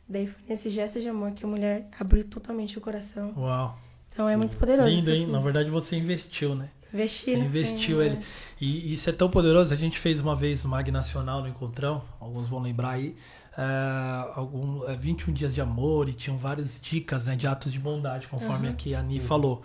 Daí 0.09 0.27
foi 0.27 0.43
nesse 0.49 0.71
gesto 0.71 1.01
de 1.01 1.09
amor 1.09 1.33
que 1.33 1.45
a 1.45 1.49
mulher 1.49 1.89
abriu 1.99 2.25
totalmente 2.25 2.79
o 2.79 2.81
coração. 2.81 3.33
Uau. 3.37 3.79
Então 4.13 4.29
é 4.29 4.37
muito 4.37 4.57
poderoso. 4.57 4.89
Lindo, 4.89 5.11
hein? 5.11 5.21
Na 5.21 5.25
coisas. 5.27 5.45
verdade, 5.45 5.71
você 5.71 5.97
investiu, 5.97 6.55
né? 6.55 6.71
Investir, 6.93 7.35
Você 7.35 7.41
né? 7.41 7.47
investiu 7.47 8.01
É, 8.03 8.07
ele. 8.07 8.19
E 8.61 8.95
isso 8.95 9.11
é 9.11 9.13
tão 9.13 9.29
poderoso. 9.29 9.73
A 9.75 9.77
gente 9.77 9.99
fez 9.99 10.19
uma 10.21 10.35
vez 10.35 10.65
o 10.65 10.69
Mag 10.69 10.91
Nacional 10.91 11.43
no 11.43 11.49
Encontrão, 11.49 12.03
alguns 12.19 12.49
vão 12.49 12.61
lembrar 12.61 12.93
aí. 12.93 13.15
é, 13.57 14.33
algum, 14.35 14.89
é, 14.89 14.97
21 14.97 15.33
dias 15.35 15.55
de 15.55 15.61
amor 15.61 16.09
e 16.09 16.13
tinham 16.15 16.39
várias 16.39 16.81
dicas 16.81 17.27
né, 17.27 17.35
de 17.37 17.47
atos 17.47 17.73
de 17.73 17.79
bondade, 17.81 18.29
conforme 18.29 18.67
Aham. 18.69 18.75
aqui 18.75 18.95
a 18.95 19.01
Ani 19.01 19.21
falou. 19.21 19.63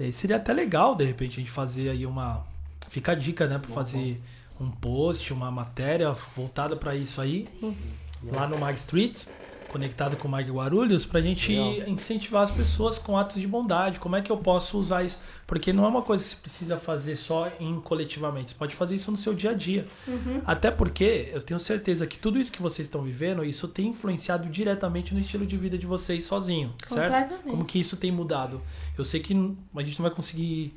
É, 0.00 0.10
seria 0.10 0.36
até 0.36 0.52
legal, 0.52 0.94
de 0.96 1.04
repente, 1.04 1.34
a 1.34 1.40
gente 1.40 1.50
fazer 1.50 1.90
aí 1.90 2.04
uma. 2.04 2.44
Fica 2.88 3.12
a 3.12 3.14
dica, 3.14 3.46
né? 3.46 3.58
Pra 3.58 3.70
fazer 3.70 4.20
um 4.60 4.70
post, 4.70 5.32
uma 5.32 5.50
matéria 5.50 6.10
voltada 6.34 6.74
para 6.74 6.96
isso 6.96 7.20
aí, 7.20 7.44
Sim. 7.60 7.76
lá 8.24 8.48
no 8.48 8.58
Mag 8.58 8.74
Streets. 8.76 9.30
Conectado 9.74 10.16
com 10.16 10.28
o 10.28 10.30
Mag 10.30 10.48
Guarulhos, 10.48 11.04
pra 11.04 11.20
gente 11.20 11.50
Legal. 11.50 11.88
incentivar 11.88 12.44
as 12.44 12.50
pessoas 12.52 12.96
com 12.96 13.18
atos 13.18 13.40
de 13.40 13.48
bondade. 13.48 13.98
Como 13.98 14.14
é 14.14 14.22
que 14.22 14.30
eu 14.30 14.36
posso 14.36 14.78
usar 14.78 15.02
isso? 15.02 15.20
Porque 15.48 15.72
não 15.72 15.84
é 15.84 15.88
uma 15.88 16.02
coisa 16.02 16.22
que 16.22 16.30
você 16.30 16.36
precisa 16.36 16.76
fazer 16.76 17.16
só 17.16 17.50
em 17.58 17.80
coletivamente. 17.80 18.52
Você 18.52 18.56
pode 18.56 18.76
fazer 18.76 18.94
isso 18.94 19.10
no 19.10 19.16
seu 19.16 19.34
dia 19.34 19.50
a 19.50 19.52
dia. 19.52 19.88
Uhum. 20.06 20.40
Até 20.46 20.70
porque 20.70 21.28
eu 21.32 21.40
tenho 21.40 21.58
certeza 21.58 22.06
que 22.06 22.20
tudo 22.20 22.38
isso 22.38 22.52
que 22.52 22.62
vocês 22.62 22.86
estão 22.86 23.02
vivendo, 23.02 23.44
isso 23.44 23.66
tem 23.66 23.88
influenciado 23.88 24.48
diretamente 24.48 25.12
no 25.12 25.18
estilo 25.18 25.44
de 25.44 25.56
vida 25.56 25.76
de 25.76 25.86
vocês 25.86 26.22
sozinho, 26.22 26.72
certo? 26.86 27.42
Como 27.42 27.64
que 27.64 27.80
isso 27.80 27.96
tem 27.96 28.12
mudado? 28.12 28.60
Eu 28.96 29.04
sei 29.04 29.18
que 29.18 29.34
a 29.34 29.82
gente 29.82 29.98
não 29.98 30.06
vai 30.06 30.14
conseguir 30.14 30.72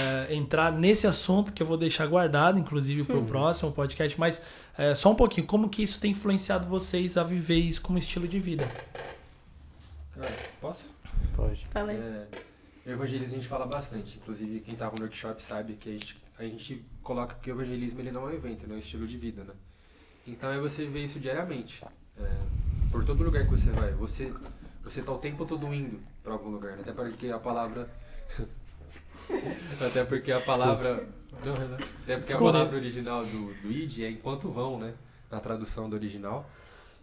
é, 0.00 0.34
entrar 0.34 0.72
nesse 0.72 1.06
assunto 1.06 1.52
que 1.52 1.62
eu 1.62 1.66
vou 1.66 1.76
deixar 1.76 2.06
guardado, 2.06 2.58
inclusive 2.58 3.04
para 3.04 3.16
o 3.16 3.24
próximo 3.24 3.72
podcast, 3.72 4.18
mas 4.18 4.42
é, 4.76 4.94
só 4.94 5.12
um 5.12 5.14
pouquinho, 5.14 5.46
como 5.46 5.68
que 5.68 5.82
isso 5.82 6.00
tem 6.00 6.12
influenciado 6.12 6.66
vocês 6.66 7.16
a 7.16 7.22
viver 7.22 7.58
isso 7.58 7.80
como 7.80 7.98
estilo 7.98 8.26
de 8.26 8.38
vida? 8.38 8.70
Cara, 10.14 10.32
posso? 10.60 10.84
Pode. 11.36 11.66
Falei. 11.70 11.96
É, 11.96 12.26
o 12.86 12.90
evangelismo 12.90 13.32
a 13.32 13.36
gente 13.38 13.48
fala 13.48 13.66
bastante. 13.66 14.18
Inclusive, 14.18 14.60
quem 14.60 14.74
tava 14.76 14.94
no 14.96 15.02
workshop 15.02 15.42
sabe 15.42 15.74
que 15.74 15.88
a 15.88 15.92
gente, 15.92 16.16
a 16.38 16.42
gente 16.44 16.84
coloca 17.02 17.36
que 17.36 17.50
o 17.50 17.54
evangelismo 17.54 18.00
ele 18.00 18.10
não 18.10 18.28
é 18.28 18.32
um 18.32 18.34
evento, 18.34 18.64
ele 18.64 18.72
é 18.72 18.76
um 18.76 18.78
estilo 18.78 19.06
de 19.06 19.16
vida, 19.16 19.44
né? 19.44 19.54
Então 20.26 20.50
é 20.50 20.58
você 20.58 20.84
viver 20.84 21.04
isso 21.04 21.18
diariamente. 21.18 21.84
É, 22.18 22.30
por 22.90 23.04
todo 23.04 23.22
lugar 23.22 23.44
que 23.44 23.50
você 23.50 23.70
vai. 23.70 23.92
Você, 23.92 24.32
você 24.82 25.02
tá 25.02 25.12
o 25.12 25.18
tempo 25.18 25.44
todo 25.44 25.72
indo 25.72 26.00
para 26.22 26.32
algum 26.32 26.50
lugar, 26.50 26.72
né? 26.76 26.82
Até 26.82 26.92
porque 26.92 27.28
a 27.28 27.38
palavra... 27.38 27.88
Até 29.80 30.04
porque 30.04 30.32
a 30.32 30.40
palavra... 30.40 31.06
Não, 31.44 31.54
não. 31.54 31.76
Até 32.02 32.16
porque 32.16 32.32
a 32.32 32.38
palavra 32.38 32.76
original 32.76 33.24
do, 33.24 33.54
do 33.62 33.72
id 33.72 34.00
é 34.00 34.10
enquanto 34.10 34.50
vão, 34.50 34.78
né? 34.78 34.94
Na 35.30 35.40
tradução 35.40 35.90
do 35.90 35.96
original. 35.96 36.48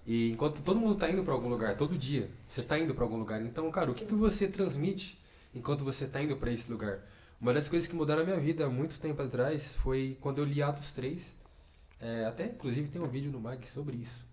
E 0.06 0.32
enquanto 0.32 0.62
todo 0.62 0.80
mundo 0.80 0.96
tá 0.96 1.10
indo 1.10 1.24
para 1.24 1.34
algum 1.34 1.50
lugar, 1.50 1.78
todo 1.78 1.98
dia, 1.98 2.30
você 2.48 2.62
tá 2.62 2.78
indo 2.80 2.94
para 2.94 3.04
algum 3.04 3.18
lugar. 3.18 3.42
Então, 3.42 3.70
cara, 3.72 3.92
o 3.92 3.94
que, 3.94 4.06
que 4.06 4.16
você 4.16 4.48
transmite 4.48 5.20
enquanto 5.54 5.84
você 5.84 6.08
tá 6.08 6.22
indo 6.22 6.36
para 6.38 6.52
esse 6.52 6.72
lugar? 6.72 7.00
Uma 7.40 7.54
das 7.54 7.68
coisas 7.68 7.88
que 7.88 7.96
mudaram 7.96 8.22
a 8.22 8.26
minha 8.26 8.40
vida 8.40 8.66
há 8.66 8.70
muito 8.70 9.00
tempo 9.00 9.22
atrás 9.22 9.76
foi 9.76 10.18
quando 10.22 10.40
eu 10.40 10.46
li 10.46 10.62
Atos 10.62 10.92
3. 10.92 11.36
É, 12.00 12.26
até, 12.26 12.46
inclusive, 12.46 12.90
tem 12.90 13.02
um 13.02 13.08
vídeo 13.08 13.32
no 13.32 13.40
Mag 13.40 13.68
sobre 13.68 13.98
isso. 13.98 14.26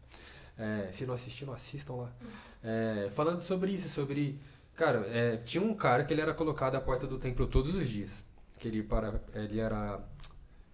É, 0.56 0.90
se 0.90 1.06
não 1.06 1.14
assistiram, 1.14 1.52
assistam 1.52 1.94
lá. 1.94 2.12
É, 2.62 3.10
falando 3.14 3.40
sobre 3.40 3.72
isso, 3.72 3.88
sobre... 3.88 4.38
Cara, 4.78 5.04
é, 5.08 5.36
tinha 5.38 5.62
um 5.62 5.74
cara 5.74 6.04
que 6.04 6.14
ele 6.14 6.20
era 6.20 6.32
colocado 6.32 6.76
à 6.76 6.80
porta 6.80 7.04
do 7.04 7.18
templo 7.18 7.48
todos 7.48 7.74
os 7.74 7.88
dias. 7.88 8.24
Que 8.60 8.68
ele, 8.68 8.80
para, 8.82 9.20
ele 9.34 9.58
era... 9.58 9.98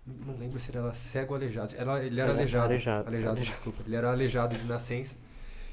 Não 0.07 0.37
lembro 0.37 0.59
se 0.59 0.71
ele 0.71 0.77
era 0.79 0.93
cego 0.93 1.33
ou 1.33 1.37
aleijado. 1.39 1.75
Era, 1.75 2.05
ele 2.05 2.07
era 2.07 2.11
Ele 2.11 2.21
era 2.21 2.33
aleijado. 2.33 2.65
aleijado. 2.67 3.09
Aleijado, 3.09 3.41
desculpa. 3.41 3.83
Ele 3.87 3.97
era 3.97 4.11
aleijado 4.13 4.55
de 4.55 4.67
nascença. 4.67 5.17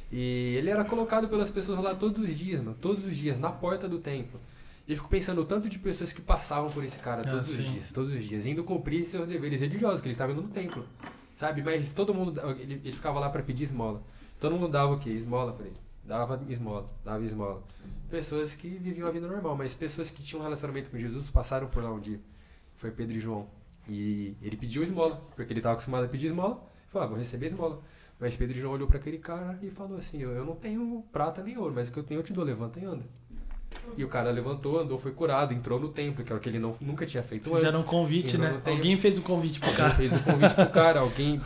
E 0.09 0.55
ele 0.55 0.69
era 0.69 0.85
colocado 0.85 1.27
pelas 1.27 1.49
pessoas 1.51 1.79
lá 1.83 1.93
todos 1.93 2.23
os 2.23 2.37
dias, 2.37 2.61
mano. 2.63 2.77
Todos 2.79 3.03
os 3.03 3.17
dias, 3.17 3.37
na 3.37 3.51
porta 3.51 3.89
do 3.89 3.99
templo. 3.99 4.39
E 4.87 4.91
eu 4.93 4.97
fico 4.97 5.09
pensando 5.09 5.41
o 5.41 5.45
tanto 5.45 5.67
de 5.67 5.77
pessoas 5.77 6.13
que 6.13 6.21
passavam 6.21 6.69
por 6.71 6.83
esse 6.85 6.99
cara 6.99 7.21
Ah, 7.25 7.31
todos 7.31 7.49
os 7.49 7.55
sim. 7.57 7.71
dias, 7.73 7.91
todos 7.91 8.13
os 8.13 8.23
dias, 8.23 8.45
indo 8.47 8.63
cumprir 8.63 9.03
seus 9.05 9.27
deveres 9.27 9.59
religiosos, 9.61 9.99
que 10.01 10.07
ele 10.07 10.13
estava 10.13 10.31
indo 10.31 10.41
no 10.41 10.47
templo. 10.49 10.85
Sabe? 11.35 11.61
Mas 11.61 11.91
todo 11.91 12.13
mundo, 12.13 12.39
ele, 12.59 12.75
ele 12.83 12.91
ficava 12.93 13.19
lá 13.19 13.29
para 13.29 13.43
pedir 13.43 13.65
esmola. 13.65 14.01
Todo 14.39 14.55
mundo 14.55 14.69
dava 14.69 14.93
o 14.93 14.99
quê? 14.99 15.09
Esmola 15.09 15.51
pra 15.53 15.65
ele. 15.67 15.75
Dava 16.03 16.41
esmola, 16.49 16.89
dava 17.05 17.23
esmola. 17.23 17.61
Pessoas 18.09 18.55
que 18.55 18.67
viviam 18.67 19.07
a 19.07 19.11
vida 19.11 19.27
normal, 19.27 19.55
mas 19.55 19.73
pessoas 19.73 20.09
que 20.09 20.21
tinham 20.23 20.41
um 20.41 20.43
relacionamento 20.43 20.89
com 20.89 20.97
Jesus 20.97 21.29
passaram 21.29 21.67
por 21.67 21.83
lá 21.83 21.91
um 21.91 21.99
dia. 21.99 22.19
Foi 22.75 22.91
Pedro 22.91 23.15
e 23.15 23.19
João. 23.19 23.47
E 23.87 24.35
ele 24.41 24.57
pediu 24.57 24.83
esmola, 24.83 25.21
porque 25.35 25.53
ele 25.53 25.59
estava 25.59 25.73
acostumado 25.73 26.05
a 26.05 26.07
pedir 26.07 26.27
esmola. 26.27 26.61
Falou, 26.89 27.05
ah, 27.05 27.09
vou 27.09 27.17
receber 27.17 27.47
esmola. 27.47 27.79
Mas 28.19 28.35
Pedro 28.35 28.59
já 28.59 28.67
olhou 28.67 28.87
para 28.87 28.97
aquele 28.97 29.17
cara 29.17 29.57
e 29.63 29.71
falou 29.71 29.97
assim: 29.97 30.21
Eu 30.21 30.45
não 30.45 30.55
tenho 30.55 31.03
prata 31.11 31.41
nem 31.41 31.57
ouro, 31.57 31.73
mas 31.73 31.87
o 31.87 31.91
que 31.91 31.97
eu 31.97 32.03
tenho 32.03 32.19
eu 32.19 32.23
te 32.23 32.31
dou, 32.31 32.43
levanta 32.43 32.79
e 32.79 32.85
anda. 32.85 33.03
E 33.97 34.03
o 34.03 34.07
cara 34.07 34.29
levantou, 34.31 34.79
andou, 34.79 34.97
foi 34.97 35.11
curado, 35.11 35.53
entrou 35.53 35.79
no 35.79 35.89
templo, 35.89 36.23
que 36.23 36.31
era 36.31 36.37
o 36.37 36.41
que 36.41 36.47
ele 36.47 36.59
não, 36.59 36.75
nunca 36.79 37.05
tinha 37.05 37.23
feito 37.23 37.47
antes. 37.49 37.59
Fizeram 37.59 37.81
um 37.81 37.83
convite, 37.83 38.35
Entrou 38.35 38.51
né? 38.51 38.61
Alguém 38.65 38.97
fez 38.97 39.17
um 39.17 39.21
convite 39.21 39.59
pro 39.59 39.69
Alguém 39.69 39.83
cara. 39.85 39.95
fez 39.95 40.13
um 40.13 40.19
convite 40.19 40.53
pro 40.53 40.69
cara, 40.69 40.99
alguém 41.01 41.41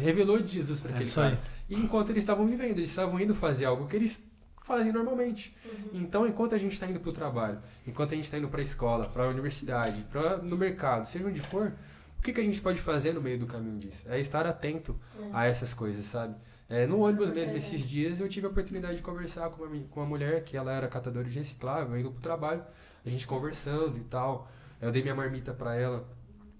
revelou 0.00 0.40
de 0.40 0.52
Jesus 0.52 0.80
para 0.80 0.90
É 0.90 0.94
aquele 0.94 1.08
isso 1.08 1.20
aí. 1.20 1.38
E 1.70 1.76
enquanto 1.76 2.10
eles 2.10 2.24
estavam 2.24 2.46
vivendo, 2.46 2.78
eles 2.78 2.90
estavam 2.90 3.18
indo 3.20 3.34
fazer 3.34 3.64
algo 3.64 3.86
que 3.86 3.94
eles 3.94 4.20
fazem 4.62 4.92
normalmente. 4.92 5.56
Então, 5.92 6.26
enquanto 6.26 6.54
a 6.54 6.58
gente 6.58 6.72
está 6.72 6.86
indo 6.86 6.98
para 7.00 7.10
o 7.10 7.12
trabalho, 7.12 7.60
enquanto 7.86 8.12
a 8.12 8.14
gente 8.16 8.24
está 8.24 8.36
indo 8.36 8.48
para 8.48 8.60
a 8.60 8.62
escola, 8.62 9.08
para 9.08 9.24
a 9.24 9.28
universidade, 9.28 10.02
para 10.10 10.38
no 10.38 10.56
mercado, 10.56 11.06
seja 11.06 11.26
onde 11.26 11.40
for, 11.40 11.72
o 12.18 12.22
que, 12.22 12.32
que 12.32 12.40
a 12.40 12.44
gente 12.44 12.60
pode 12.60 12.80
fazer 12.80 13.14
no 13.14 13.20
meio 13.20 13.38
do 13.38 13.46
caminho 13.46 13.78
disso? 13.78 14.04
É 14.06 14.18
estar 14.18 14.46
atento 14.46 14.98
a 15.32 15.46
essas 15.46 15.72
coisas, 15.72 16.04
sabe? 16.04 16.34
É, 16.68 16.86
no 16.86 17.00
ônibus 17.00 17.30
mesmo, 17.30 17.56
esses 17.56 17.88
dias, 17.88 18.20
eu 18.20 18.28
tive 18.28 18.46
a 18.46 18.50
oportunidade 18.50 18.96
de 18.96 19.02
conversar 19.02 19.48
com 19.50 19.64
uma, 19.64 19.84
com 19.90 20.00
uma 20.00 20.06
mulher 20.06 20.44
que 20.44 20.56
ela 20.56 20.72
era 20.72 20.86
catadora 20.86 21.28
de 21.28 21.36
reciclável, 21.36 21.98
indo 21.98 22.12
pro 22.12 22.20
trabalho, 22.20 22.62
a 23.04 23.08
gente 23.08 23.26
conversando 23.26 23.96
e 23.96 24.04
tal. 24.04 24.48
Eu 24.80 24.92
dei 24.92 25.02
minha 25.02 25.14
marmita 25.14 25.52
pra 25.52 25.74
ela, 25.74 26.06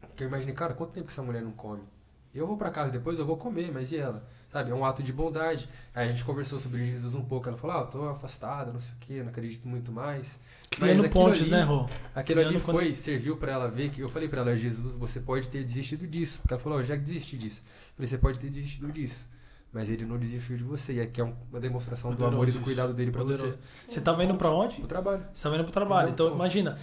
porque 0.00 0.24
eu 0.24 0.28
imaginei, 0.28 0.54
cara, 0.54 0.74
quanto 0.74 0.92
tempo 0.92 1.06
que 1.06 1.12
essa 1.12 1.22
mulher 1.22 1.42
não 1.42 1.52
come? 1.52 1.82
Eu 2.34 2.46
vou 2.46 2.56
pra 2.56 2.70
casa 2.70 2.90
depois, 2.90 3.18
eu 3.18 3.26
vou 3.26 3.36
comer, 3.36 3.70
mas 3.72 3.92
e 3.92 3.98
ela? 3.98 4.26
Sabe, 4.52 4.70
é 4.72 4.74
um 4.74 4.84
ato 4.84 5.00
de 5.02 5.12
bondade. 5.12 5.68
Aí 5.94 6.06
a 6.08 6.10
gente 6.10 6.24
conversou 6.24 6.58
sobre 6.58 6.82
Jesus 6.84 7.14
um 7.14 7.22
pouco, 7.22 7.48
ela 7.48 7.56
falou, 7.56 7.76
ah, 7.76 7.80
eu 7.82 7.86
tô 7.86 8.08
afastada, 8.08 8.72
não 8.72 8.80
sei 8.80 8.90
o 8.94 8.96
que, 9.06 9.22
não 9.22 9.28
acredito 9.28 9.68
muito 9.68 9.92
mais. 9.92 10.40
Criando 10.68 11.04
aquilo 11.04 11.24
pontes, 11.24 11.42
ali- 11.42 11.50
né, 11.52 11.62
Rô? 11.62 11.88
Aquilo 12.14 12.40
ali 12.40 12.48
Criando 12.48 12.64
quando- 12.64 12.76
foi, 12.78 12.94
serviu 12.94 13.36
pra 13.36 13.52
ela 13.52 13.68
ver 13.68 13.90
que 13.90 14.00
eu 14.00 14.08
falei 14.08 14.28
pra 14.28 14.40
ela, 14.40 14.56
Jesus, 14.56 14.94
você 14.96 15.20
pode 15.20 15.48
ter 15.48 15.62
desistido 15.62 16.04
disso. 16.06 16.40
Porque 16.42 16.54
ela 16.54 16.62
falou, 16.62 16.78
"Ó, 16.78 16.80
eu 16.80 16.84
já 16.86 16.96
desisti 16.96 17.36
disso. 17.38 17.62
Eu 17.90 17.94
falei, 17.96 18.08
você 18.08 18.18
pode 18.18 18.38
ter 18.40 18.48
desistido 18.48 18.90
disso. 18.90 19.24
Mas 19.72 19.88
ele 19.88 20.04
não 20.04 20.18
desistiu 20.18 20.56
de 20.56 20.64
você. 20.64 20.94
E 20.94 21.00
aqui 21.00 21.20
é 21.20 21.24
um- 21.24 21.32
uma 21.48 21.60
demonstração 21.60 22.10
do 22.10 22.16
Poderoso 22.16 22.36
amor 22.36 22.48
e 22.48 22.50
do 22.50 22.60
cuidado 22.60 22.92
dele 22.92 23.12
pra 23.12 23.22
Poderoso. 23.22 23.52
você. 23.52 23.92
Você 23.92 24.00
tava 24.00 24.24
indo 24.24 24.34
pra 24.34 24.50
onde? 24.50 24.82
O 24.82 24.86
trabalho. 24.88 25.22
Você 25.32 25.44
tava 25.44 25.54
indo 25.54 25.62
pro 25.64 25.72
trabalho. 25.72 26.08
Então, 26.10 26.26
Exato. 26.26 26.36
imagina, 26.40 26.76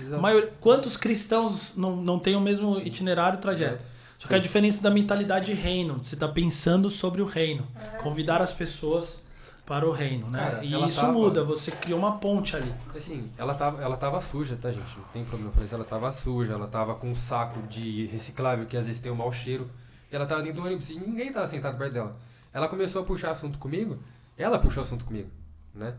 quantos 0.62 0.96
cristãos 0.96 1.76
não, 1.76 1.98
não 1.98 2.18
têm 2.18 2.38
o 2.38 2.40
mesmo 2.40 2.78
itinerário 2.80 3.40
e 3.40 3.42
trajeto? 3.42 3.84
Só 4.18 4.28
que 4.28 4.36
a 4.36 4.40
diferença 4.40 4.82
da 4.82 4.90
mentalidade 4.90 5.46
de 5.48 5.54
reino, 5.54 6.04
você 6.04 6.16
tá 6.16 6.28
pensando 6.28 6.90
sobre 6.90 7.22
o 7.22 7.26
reino. 7.26 7.68
Convidar 8.02 8.42
as 8.42 8.52
pessoas 8.52 9.20
para 9.66 9.88
o 9.88 9.92
reino, 9.92 10.30
né? 10.30 10.40
Cara, 10.40 10.64
e 10.64 10.88
isso 10.88 11.02
tava- 11.02 11.12
muda, 11.12 11.44
você 11.44 11.72
criou 11.72 12.00
uma 12.00 12.18
ponte 12.18 12.56
ali. 12.56 12.74
Assim, 12.96 13.30
ela 13.38 13.54
tava, 13.54 13.82
ela 13.82 13.98
tava 13.98 14.20
suja, 14.22 14.58
tá, 14.60 14.72
gente? 14.72 14.98
Não 14.98 15.04
tem 15.10 15.24
problema. 15.26 15.50
Eu 15.50 15.54
falei, 15.54 15.66
assim, 15.66 15.76
ela 15.76 15.84
tava 15.86 16.12
suja, 16.12 16.54
ela 16.54 16.68
tava 16.68 16.96
com 16.96 17.12
um 17.12 17.16
saco 17.16 17.62
de 17.68 18.06
reciclável 18.08 18.66
que 18.66 18.78
às 18.78 18.88
vezes 18.88 19.02
tem 19.02 19.12
um 19.12 19.16
mau 19.16 19.32
cheiro. 19.32 19.70
E 20.12 20.16
ela 20.16 20.26
tava 20.26 20.42
dentro 20.42 20.62
do 20.62 20.66
ônibus 20.66 20.90
e 20.90 20.98
ninguém 20.98 21.32
tava 21.32 21.46
sentado 21.48 21.78
perto 21.78 21.94
dela. 21.94 22.18
Ela 22.54 22.68
começou 22.70 23.02
a 23.02 23.06
puxar 23.06 23.32
assunto 23.32 23.58
comigo, 23.60 24.00
ela 24.38 24.58
puxou 24.58 24.82
assunto 24.84 25.04
comigo, 25.04 25.30
né? 25.76 25.94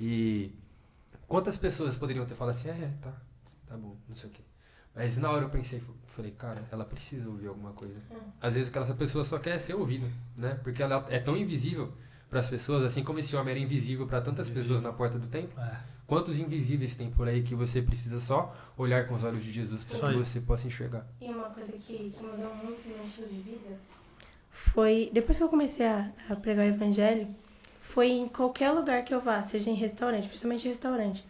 E 0.00 0.52
quantas 1.26 1.56
pessoas 1.58 1.96
poderiam 1.98 2.24
ter 2.24 2.34
falado 2.34 2.54
assim, 2.54 2.68
é, 2.68 2.92
tá, 3.02 3.12
tá 3.66 3.76
bom, 3.76 3.96
não 4.08 4.14
sei 4.14 4.30
o 4.30 4.32
quê. 4.32 4.42
Mas 4.94 5.16
na 5.18 5.28
hora 5.30 5.42
eu 5.44 5.48
pensei, 5.50 5.82
falei, 6.18 6.32
cara, 6.32 6.64
ela 6.72 6.84
precisa 6.84 7.28
ouvir 7.28 7.46
alguma 7.46 7.72
coisa. 7.72 7.94
Às 8.40 8.54
vezes 8.54 8.70
aquela 8.70 8.92
pessoa 8.94 9.24
só 9.24 9.38
quer 9.38 9.56
ser 9.58 9.74
ouvida, 9.74 10.06
né? 10.36 10.58
Porque 10.64 10.82
ela 10.82 11.06
é 11.08 11.20
tão 11.20 11.36
invisível 11.36 11.92
para 12.28 12.40
as 12.40 12.48
pessoas, 12.48 12.82
assim 12.82 13.04
como 13.04 13.20
esse 13.20 13.36
homem 13.36 13.52
era 13.52 13.60
invisível 13.60 14.04
para 14.06 14.20
tantas 14.20 14.48
Invisível. 14.48 14.76
pessoas 14.78 14.82
na 14.82 14.92
porta 14.92 15.16
do 15.16 15.28
templo. 15.28 15.58
É. 15.60 15.78
Quantos 16.08 16.40
invisíveis 16.40 16.94
tem 16.96 17.08
por 17.08 17.28
aí 17.28 17.42
que 17.42 17.54
você 17.54 17.80
precisa 17.80 18.18
só 18.18 18.52
olhar 18.76 19.06
com 19.06 19.14
os 19.14 19.22
olhos 19.22 19.44
de 19.44 19.52
Jesus 19.52 19.84
para 19.84 20.10
que 20.10 20.16
você 20.16 20.40
possa 20.40 20.66
enxergar? 20.66 21.06
E 21.20 21.26
uma 21.26 21.50
coisa 21.50 21.70
que, 21.72 22.10
que 22.10 22.22
mudou 22.22 22.52
muito 22.56 22.88
no 22.88 22.96
meu 22.96 23.04
estilo 23.04 23.28
de 23.28 23.40
vida 23.40 23.78
foi. 24.50 25.08
Depois 25.12 25.38
que 25.38 25.44
eu 25.44 25.48
comecei 25.48 25.86
a, 25.86 26.10
a 26.28 26.34
pregar 26.34 26.66
o 26.66 26.68
evangelho, 26.68 27.28
foi 27.80 28.08
em 28.08 28.26
qualquer 28.28 28.70
lugar 28.72 29.04
que 29.04 29.14
eu 29.14 29.20
vá, 29.20 29.42
seja 29.42 29.70
em 29.70 29.74
restaurante, 29.74 30.26
principalmente 30.26 30.64
em 30.66 30.70
restaurante. 30.70 31.24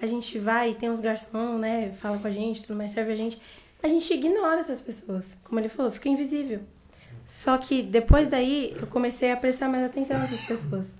A 0.00 0.06
gente 0.06 0.38
vai 0.38 0.70
e 0.70 0.74
tem 0.74 0.90
uns 0.90 1.00
garçons, 1.00 1.60
né? 1.60 1.92
Fala 1.92 2.18
com 2.18 2.26
a 2.26 2.30
gente, 2.30 2.62
tudo 2.62 2.76
mais, 2.76 2.90
serve 2.90 3.12
a 3.12 3.16
gente. 3.16 3.40
A 3.84 3.88
gente 3.88 4.14
ignora 4.14 4.60
essas 4.60 4.80
pessoas. 4.80 5.36
Como 5.44 5.60
ele 5.60 5.68
falou, 5.68 5.92
fica 5.92 6.08
invisível. 6.08 6.60
Só 7.24 7.58
que 7.58 7.82
depois 7.82 8.28
daí 8.30 8.74
eu 8.80 8.86
comecei 8.86 9.30
a 9.30 9.36
prestar 9.36 9.68
mais 9.68 9.84
atenção 9.84 10.18
nessas 10.18 10.40
pessoas. 10.40 10.96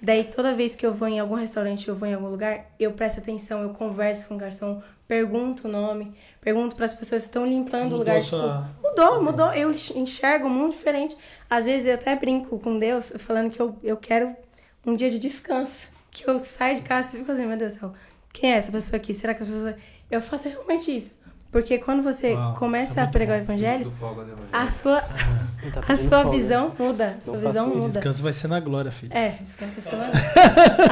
Daí 0.00 0.24
toda 0.24 0.54
vez 0.54 0.74
que 0.74 0.84
eu 0.86 0.92
vou 0.94 1.08
em 1.08 1.20
algum 1.20 1.34
restaurante, 1.34 1.86
eu 1.88 1.94
vou 1.94 2.08
em 2.08 2.14
algum 2.14 2.28
lugar, 2.28 2.66
eu 2.80 2.92
presto 2.92 3.18
atenção, 3.20 3.62
eu 3.62 3.70
converso 3.70 4.28
com 4.28 4.34
o 4.34 4.38
garçom, 4.38 4.82
pergunto 5.06 5.68
o 5.68 5.70
nome, 5.70 6.14
pergunto 6.40 6.74
para 6.74 6.86
as 6.86 6.94
pessoas 6.94 7.22
que 7.22 7.28
estão 7.28 7.46
limpando 7.46 7.82
o 7.94 7.98
Mudou 7.98 7.98
lugar. 7.98 8.16
a 8.18 8.22
sua- 8.22 8.68
Tipo, 8.74 8.88
mudou, 8.88 9.22
mudou. 9.22 9.52
Eu 9.52 9.70
enxergo 9.72 10.46
um 10.46 10.50
mundo 10.50 10.72
diferente. 10.72 11.14
Às 11.50 11.66
vezes 11.66 11.86
eu 11.86 11.94
até 11.94 12.16
brinco 12.16 12.58
com 12.58 12.78
Deus, 12.78 13.12
falando 13.18 13.50
que 13.50 13.60
eu, 13.60 13.76
eu 13.82 13.96
quero 13.98 14.34
um 14.86 14.96
dia 14.96 15.10
de 15.10 15.18
descanso. 15.18 15.88
Que 16.10 16.28
eu 16.28 16.38
saio 16.38 16.76
de 16.76 16.82
casa 16.82 17.14
e 17.14 17.18
fico 17.20 17.30
assim, 17.30 17.44
meu 17.44 17.58
Deus 17.58 17.74
do 17.74 17.80
céu, 17.80 17.92
quem 18.32 18.52
é 18.52 18.56
essa 18.56 18.72
pessoa 18.72 18.96
aqui? 18.96 19.12
Será 19.12 19.34
que 19.34 19.42
essa 19.42 19.52
pessoa. 19.52 19.76
Eu 20.10 20.22
faço 20.22 20.48
realmente 20.48 20.94
isso. 20.96 21.14
Porque 21.50 21.78
quando 21.78 22.02
você 22.02 22.34
Uau, 22.34 22.54
começa 22.54 23.00
é 23.00 23.04
a 23.04 23.06
pregar 23.06 23.40
o 23.40 23.44
bom. 23.44 23.52
ao 23.52 23.56
evangelho. 23.56 23.92
a 24.52 24.68
sua, 24.70 25.02
Não 25.64 25.70
tá 25.70 25.80
a 25.92 25.96
sua 25.96 26.22
folga. 26.22 26.30
visão 26.38 26.72
muda. 26.78 27.14
A 27.16 27.20
sua 27.20 27.36
Não 27.38 27.46
visão 27.46 27.68
muda. 27.68 27.88
Descanso 27.94 28.22
vai 28.22 28.32
ser 28.32 28.48
na 28.48 28.60
glória, 28.60 28.90
filho. 28.90 29.12
É, 29.16 29.30
descansa 29.40 29.80
só 29.80 29.90
lá. 29.96 30.10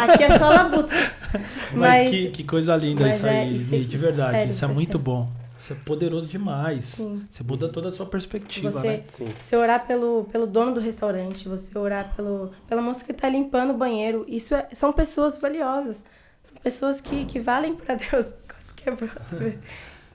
Aqui 0.05 0.22
é 0.24 0.38
só 0.38 0.48
labuta. 0.50 0.94
Mas, 1.34 1.72
Mas, 1.74 2.11
que, 2.11 2.30
que 2.30 2.44
coisa 2.44 2.74
linda 2.76 3.09
isso 3.11 3.26
é- 3.26 3.40
aí, 3.40 3.57
isso- 3.57 3.70
de 3.70 3.76
isso 3.78 3.94
é 3.96 3.98
verdade. 3.98 4.32
sério, 4.32 4.50
isso 4.50 4.52
é 4.52 4.57
isso 4.57 4.64
é 4.64 4.68
muito 4.74 4.86
sério. 4.92 5.05
bom. 5.05 5.28
Isso 5.57 5.72
é 5.72 5.76
poderoso 5.84 6.26
demais. 6.28 6.84
Sim. 6.84 7.22
Você 7.30 7.42
muda 7.42 7.68
toda 7.68 7.88
a 7.88 7.92
sua 7.92 8.07
perspectiva, 8.07 8.70
você, 8.70 8.86
né? 8.86 9.02
Sim. 9.16 9.28
você 9.38 9.57
orar 9.57 9.86
pelo, 9.86 10.24
pelo 10.30 10.46
dono 10.46 10.74
do 10.74 10.80
restaurante, 10.80 11.48
você 11.48 11.76
orar 11.78 12.12
pelo, 12.16 12.50
pela 12.68 12.82
moça 12.82 13.05
que 13.05 13.12
tá 13.12 13.28
limpando 13.28 13.70
o 13.70 13.76
banheiro, 13.76 14.24
isso 14.28 14.55
é- 14.55 14.68
são 14.72 14.92
pessoas 14.92 15.38
valiosas. 15.38 16.05
São 16.42 16.57
pessoas 16.62 17.00
que, 17.00 17.24
que 17.24 17.38
valem 17.40 17.74
para 17.74 17.94
Deus. 17.94 18.26
Quase 18.48 18.74
quebrou. 18.76 19.11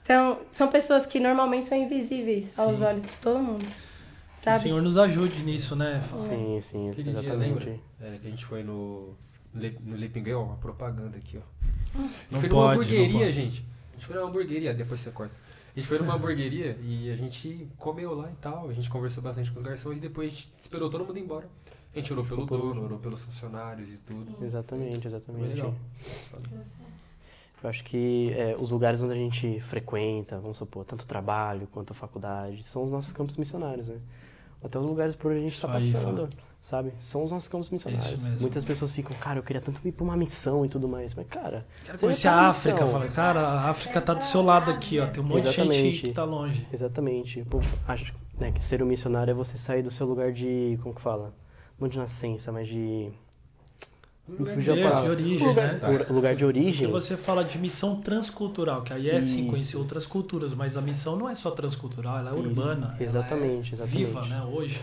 Então, 0.02 0.40
são 0.50 0.68
pessoas 0.68 1.06
que 1.06 1.20
normalmente 1.20 1.66
são 1.66 1.78
invisíveis 1.78 2.58
aos 2.58 2.78
Sim. 2.78 2.84
olhos 2.84 3.02
de 3.04 3.18
todo 3.18 3.38
mundo. 3.38 3.64
Que 3.64 3.72
o 3.72 4.42
Sabe? 4.44 4.60
Senhor 4.62 4.82
nos 4.82 4.96
ajude 4.96 5.42
nisso, 5.42 5.76
né? 5.76 6.02
Sim, 6.12 6.58
sim, 6.60 6.90
Aquele 6.90 7.10
dia, 7.12 7.20
exatamente. 7.20 7.48
lembra? 7.66 7.80
É, 8.00 8.18
que 8.18 8.26
a 8.26 8.30
gente 8.30 8.44
foi 8.46 8.62
no, 8.62 9.14
no 9.52 9.60
Lip- 9.60 9.80
no 9.82 9.96
Leaping 9.96 10.24
Girl, 10.24 10.40
uma 10.40 10.56
propaganda 10.56 11.16
aqui, 11.18 11.38
ó. 11.38 11.40
A 11.94 12.02
gente 12.02 12.12
Não 12.30 12.40
foi 12.40 12.48
pode, 12.48 12.50
numa 12.50 12.64
não 12.64 12.70
hamburgueria, 12.72 13.32
gente. 13.32 13.64
A 13.90 13.94
gente 13.96 14.06
foi 14.06 14.16
numa 14.16 14.28
hamburgueria, 14.28 14.72
depois 14.74 15.00
você 15.00 15.10
corta. 15.10 15.34
A 15.76 15.78
gente 15.78 15.86
foi 15.86 15.98
numa 15.98 16.14
hamburgueria 16.14 16.78
e 16.82 17.10
a 17.10 17.16
gente 17.16 17.68
comeu 17.78 18.14
lá 18.14 18.30
e 18.30 18.34
tal. 18.40 18.68
A 18.68 18.72
gente 18.72 18.88
conversou 18.90 19.22
bastante 19.22 19.50
com 19.52 19.60
os 19.60 19.66
garçons 19.66 19.98
e 19.98 20.00
depois 20.00 20.28
a 20.30 20.34
gente 20.34 20.50
esperou 20.58 20.88
todo 20.90 21.04
mundo 21.04 21.18
ir 21.18 21.22
embora. 21.22 21.46
A 21.94 21.98
gente 21.98 22.12
orou 22.12 22.24
pelo 22.24 22.46
dono, 22.46 22.84
orou 22.84 22.98
pelos 22.98 23.20
funcionários 23.20 23.88
e 23.90 23.98
tudo. 23.98 24.44
Exatamente, 24.44 25.00
Foi 25.00 25.10
exatamente. 25.10 25.48
legal. 25.48 25.74
Eu 27.62 27.68
acho 27.68 27.84
que 27.84 28.32
é, 28.32 28.56
os 28.58 28.70
lugares 28.70 29.02
onde 29.02 29.12
a 29.12 29.16
gente 29.16 29.60
frequenta, 29.60 30.38
vamos 30.38 30.56
supor, 30.56 30.84
tanto 30.84 31.06
trabalho 31.06 31.68
quanto 31.70 31.92
a 31.92 31.94
faculdade, 31.94 32.62
são 32.62 32.84
os 32.84 32.90
nossos 32.90 33.12
campos 33.12 33.36
missionários, 33.36 33.88
né? 33.88 33.98
Até 34.62 34.78
os 34.78 34.86
lugares 34.86 35.14
por 35.14 35.30
onde 35.30 35.40
a 35.40 35.42
gente 35.42 35.54
está 35.54 35.72
aí, 35.72 35.92
passando, 35.92 36.28
sabe? 36.58 36.92
São 37.00 37.24
os 37.24 37.30
nossos 37.30 37.48
campos 37.48 37.70
missionários. 37.70 38.40
Muitas 38.40 38.62
pessoas 38.62 38.92
ficam, 38.92 39.16
cara, 39.18 39.38
eu 39.38 39.42
queria 39.42 39.60
tanto 39.60 39.80
ir 39.86 39.92
pra 39.92 40.04
uma 40.04 40.16
missão 40.16 40.64
e 40.66 40.68
tudo 40.68 40.86
mais. 40.86 41.14
Mas, 41.14 41.26
cara, 41.28 41.66
Quero 41.84 41.98
conhecer 41.98 42.28
tá 42.28 42.34
a 42.34 42.48
África. 42.48 42.86
Fala, 42.86 43.08
cara, 43.08 43.40
a 43.40 43.70
África 43.70 44.00
tá 44.02 44.12
do 44.12 44.24
seu 44.24 44.42
lado 44.42 44.70
aqui, 44.70 44.98
ó. 44.98 45.06
Tem 45.06 45.22
um 45.22 45.26
monte 45.26 45.44
de 45.44 45.52
gente 45.52 45.60
Exatamente. 45.60 46.02
que 46.02 46.12
tá 46.12 46.24
longe. 46.24 46.66
Exatamente. 46.70 47.40
O 47.40 47.46
povo 47.46 47.70
acha 47.88 48.12
né, 48.38 48.52
que 48.52 48.62
ser 48.62 48.82
um 48.82 48.86
missionário 48.86 49.30
é 49.30 49.34
você 49.34 49.56
sair 49.56 49.82
do 49.82 49.90
seu 49.90 50.06
lugar 50.06 50.30
de. 50.30 50.78
Como 50.82 50.94
que 50.94 51.00
fala? 51.00 51.34
Não 51.78 51.88
de 51.88 51.96
nascença, 51.96 52.52
mas 52.52 52.68
de. 52.68 53.10
Lugar 54.38 54.56
de- 54.56 54.62
de 54.62 54.70
origem, 55.10 55.48
lugar, 55.48 55.72
né? 55.74 56.06
o 56.08 56.12
lugar 56.12 56.34
de 56.36 56.44
Porque 56.44 56.58
origem. 56.58 56.90
você 56.90 57.16
fala 57.16 57.42
de 57.44 57.58
missão 57.58 58.00
transcultural, 58.00 58.82
que 58.82 58.92
aí 58.92 59.10
é 59.10 59.20
sim 59.22 59.40
Isso. 59.42 59.50
conhecer 59.50 59.76
outras 59.76 60.06
culturas, 60.06 60.52
mas 60.54 60.76
a 60.76 60.80
missão 60.80 61.16
não 61.16 61.28
é 61.28 61.34
só 61.34 61.50
transcultural, 61.50 62.18
ela 62.18 62.30
é 62.30 62.34
Isso, 62.38 62.48
urbana. 62.48 62.94
ela 62.98 63.02
exatamente, 63.08 63.72
é 63.72 63.74
exatamente. 63.76 64.04
Viva, 64.06 64.24
né? 64.26 64.42
Hoje. 64.50 64.80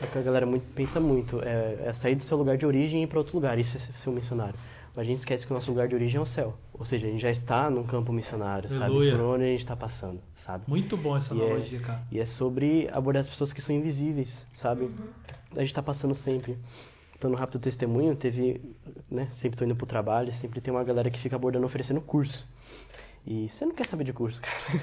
É 0.00 0.06
que 0.06 0.18
a 0.18 0.22
galera 0.22 0.46
muito, 0.46 0.64
pensa 0.74 0.98
muito. 0.98 1.40
É, 1.42 1.84
é 1.86 1.92
sair 1.92 2.14
do 2.14 2.22
seu 2.22 2.36
lugar 2.36 2.56
de 2.56 2.66
origem 2.66 3.00
e 3.00 3.04
ir 3.04 3.06
para 3.06 3.18
outro 3.18 3.34
lugar. 3.36 3.58
Isso 3.58 3.76
é 3.76 3.80
ser 3.80 4.10
um 4.10 4.12
missionário. 4.14 4.54
Mas 4.94 5.04
a 5.04 5.08
gente 5.08 5.18
esquece 5.20 5.46
que 5.46 5.52
o 5.52 5.54
nosso 5.54 5.70
lugar 5.70 5.88
de 5.88 5.94
origem 5.94 6.18
é 6.18 6.20
o 6.20 6.26
céu. 6.26 6.54
Ou 6.74 6.84
seja, 6.84 7.06
a 7.06 7.10
gente 7.10 7.22
já 7.22 7.30
está 7.30 7.70
num 7.70 7.82
campo 7.82 8.12
missionário, 8.12 8.68
Aleluia. 8.74 9.12
sabe? 9.12 9.22
Por 9.22 9.34
onde 9.34 9.44
a 9.44 9.46
gente 9.46 9.60
está 9.60 9.74
passando, 9.76 10.20
sabe? 10.34 10.64
Muito 10.66 10.96
bom 10.98 11.16
essa 11.16 11.34
E 11.34 11.40
é- 11.40 11.44
analogia, 11.46 11.80
cara. 11.80 12.02
E 12.10 12.20
é 12.20 12.26
sobre 12.26 12.90
abordar 12.92 13.20
as 13.20 13.28
pessoas 13.28 13.52
que 13.52 13.62
são 13.62 13.74
invisíveis, 13.74 14.44
sabe? 14.52 14.90
A 15.54 15.60
gente 15.60 15.68
está 15.68 15.82
passando 15.82 16.12
sempre. 16.14 16.58
Dando 17.22 17.34
um 17.34 17.36
rápido 17.36 17.60
testemunho, 17.60 18.16
teve, 18.16 18.60
né? 19.08 19.28
Sempre 19.30 19.56
tô 19.56 19.64
indo 19.64 19.76
pro 19.76 19.86
trabalho, 19.86 20.32
sempre 20.32 20.60
tem 20.60 20.74
uma 20.74 20.82
galera 20.82 21.08
que 21.08 21.20
fica 21.20 21.36
abordando, 21.36 21.64
oferecendo 21.64 22.00
curso. 22.00 22.50
E 23.24 23.48
você 23.48 23.64
não 23.64 23.72
quer 23.72 23.86
saber 23.86 24.02
de 24.02 24.12
curso, 24.12 24.40
cara. 24.42 24.82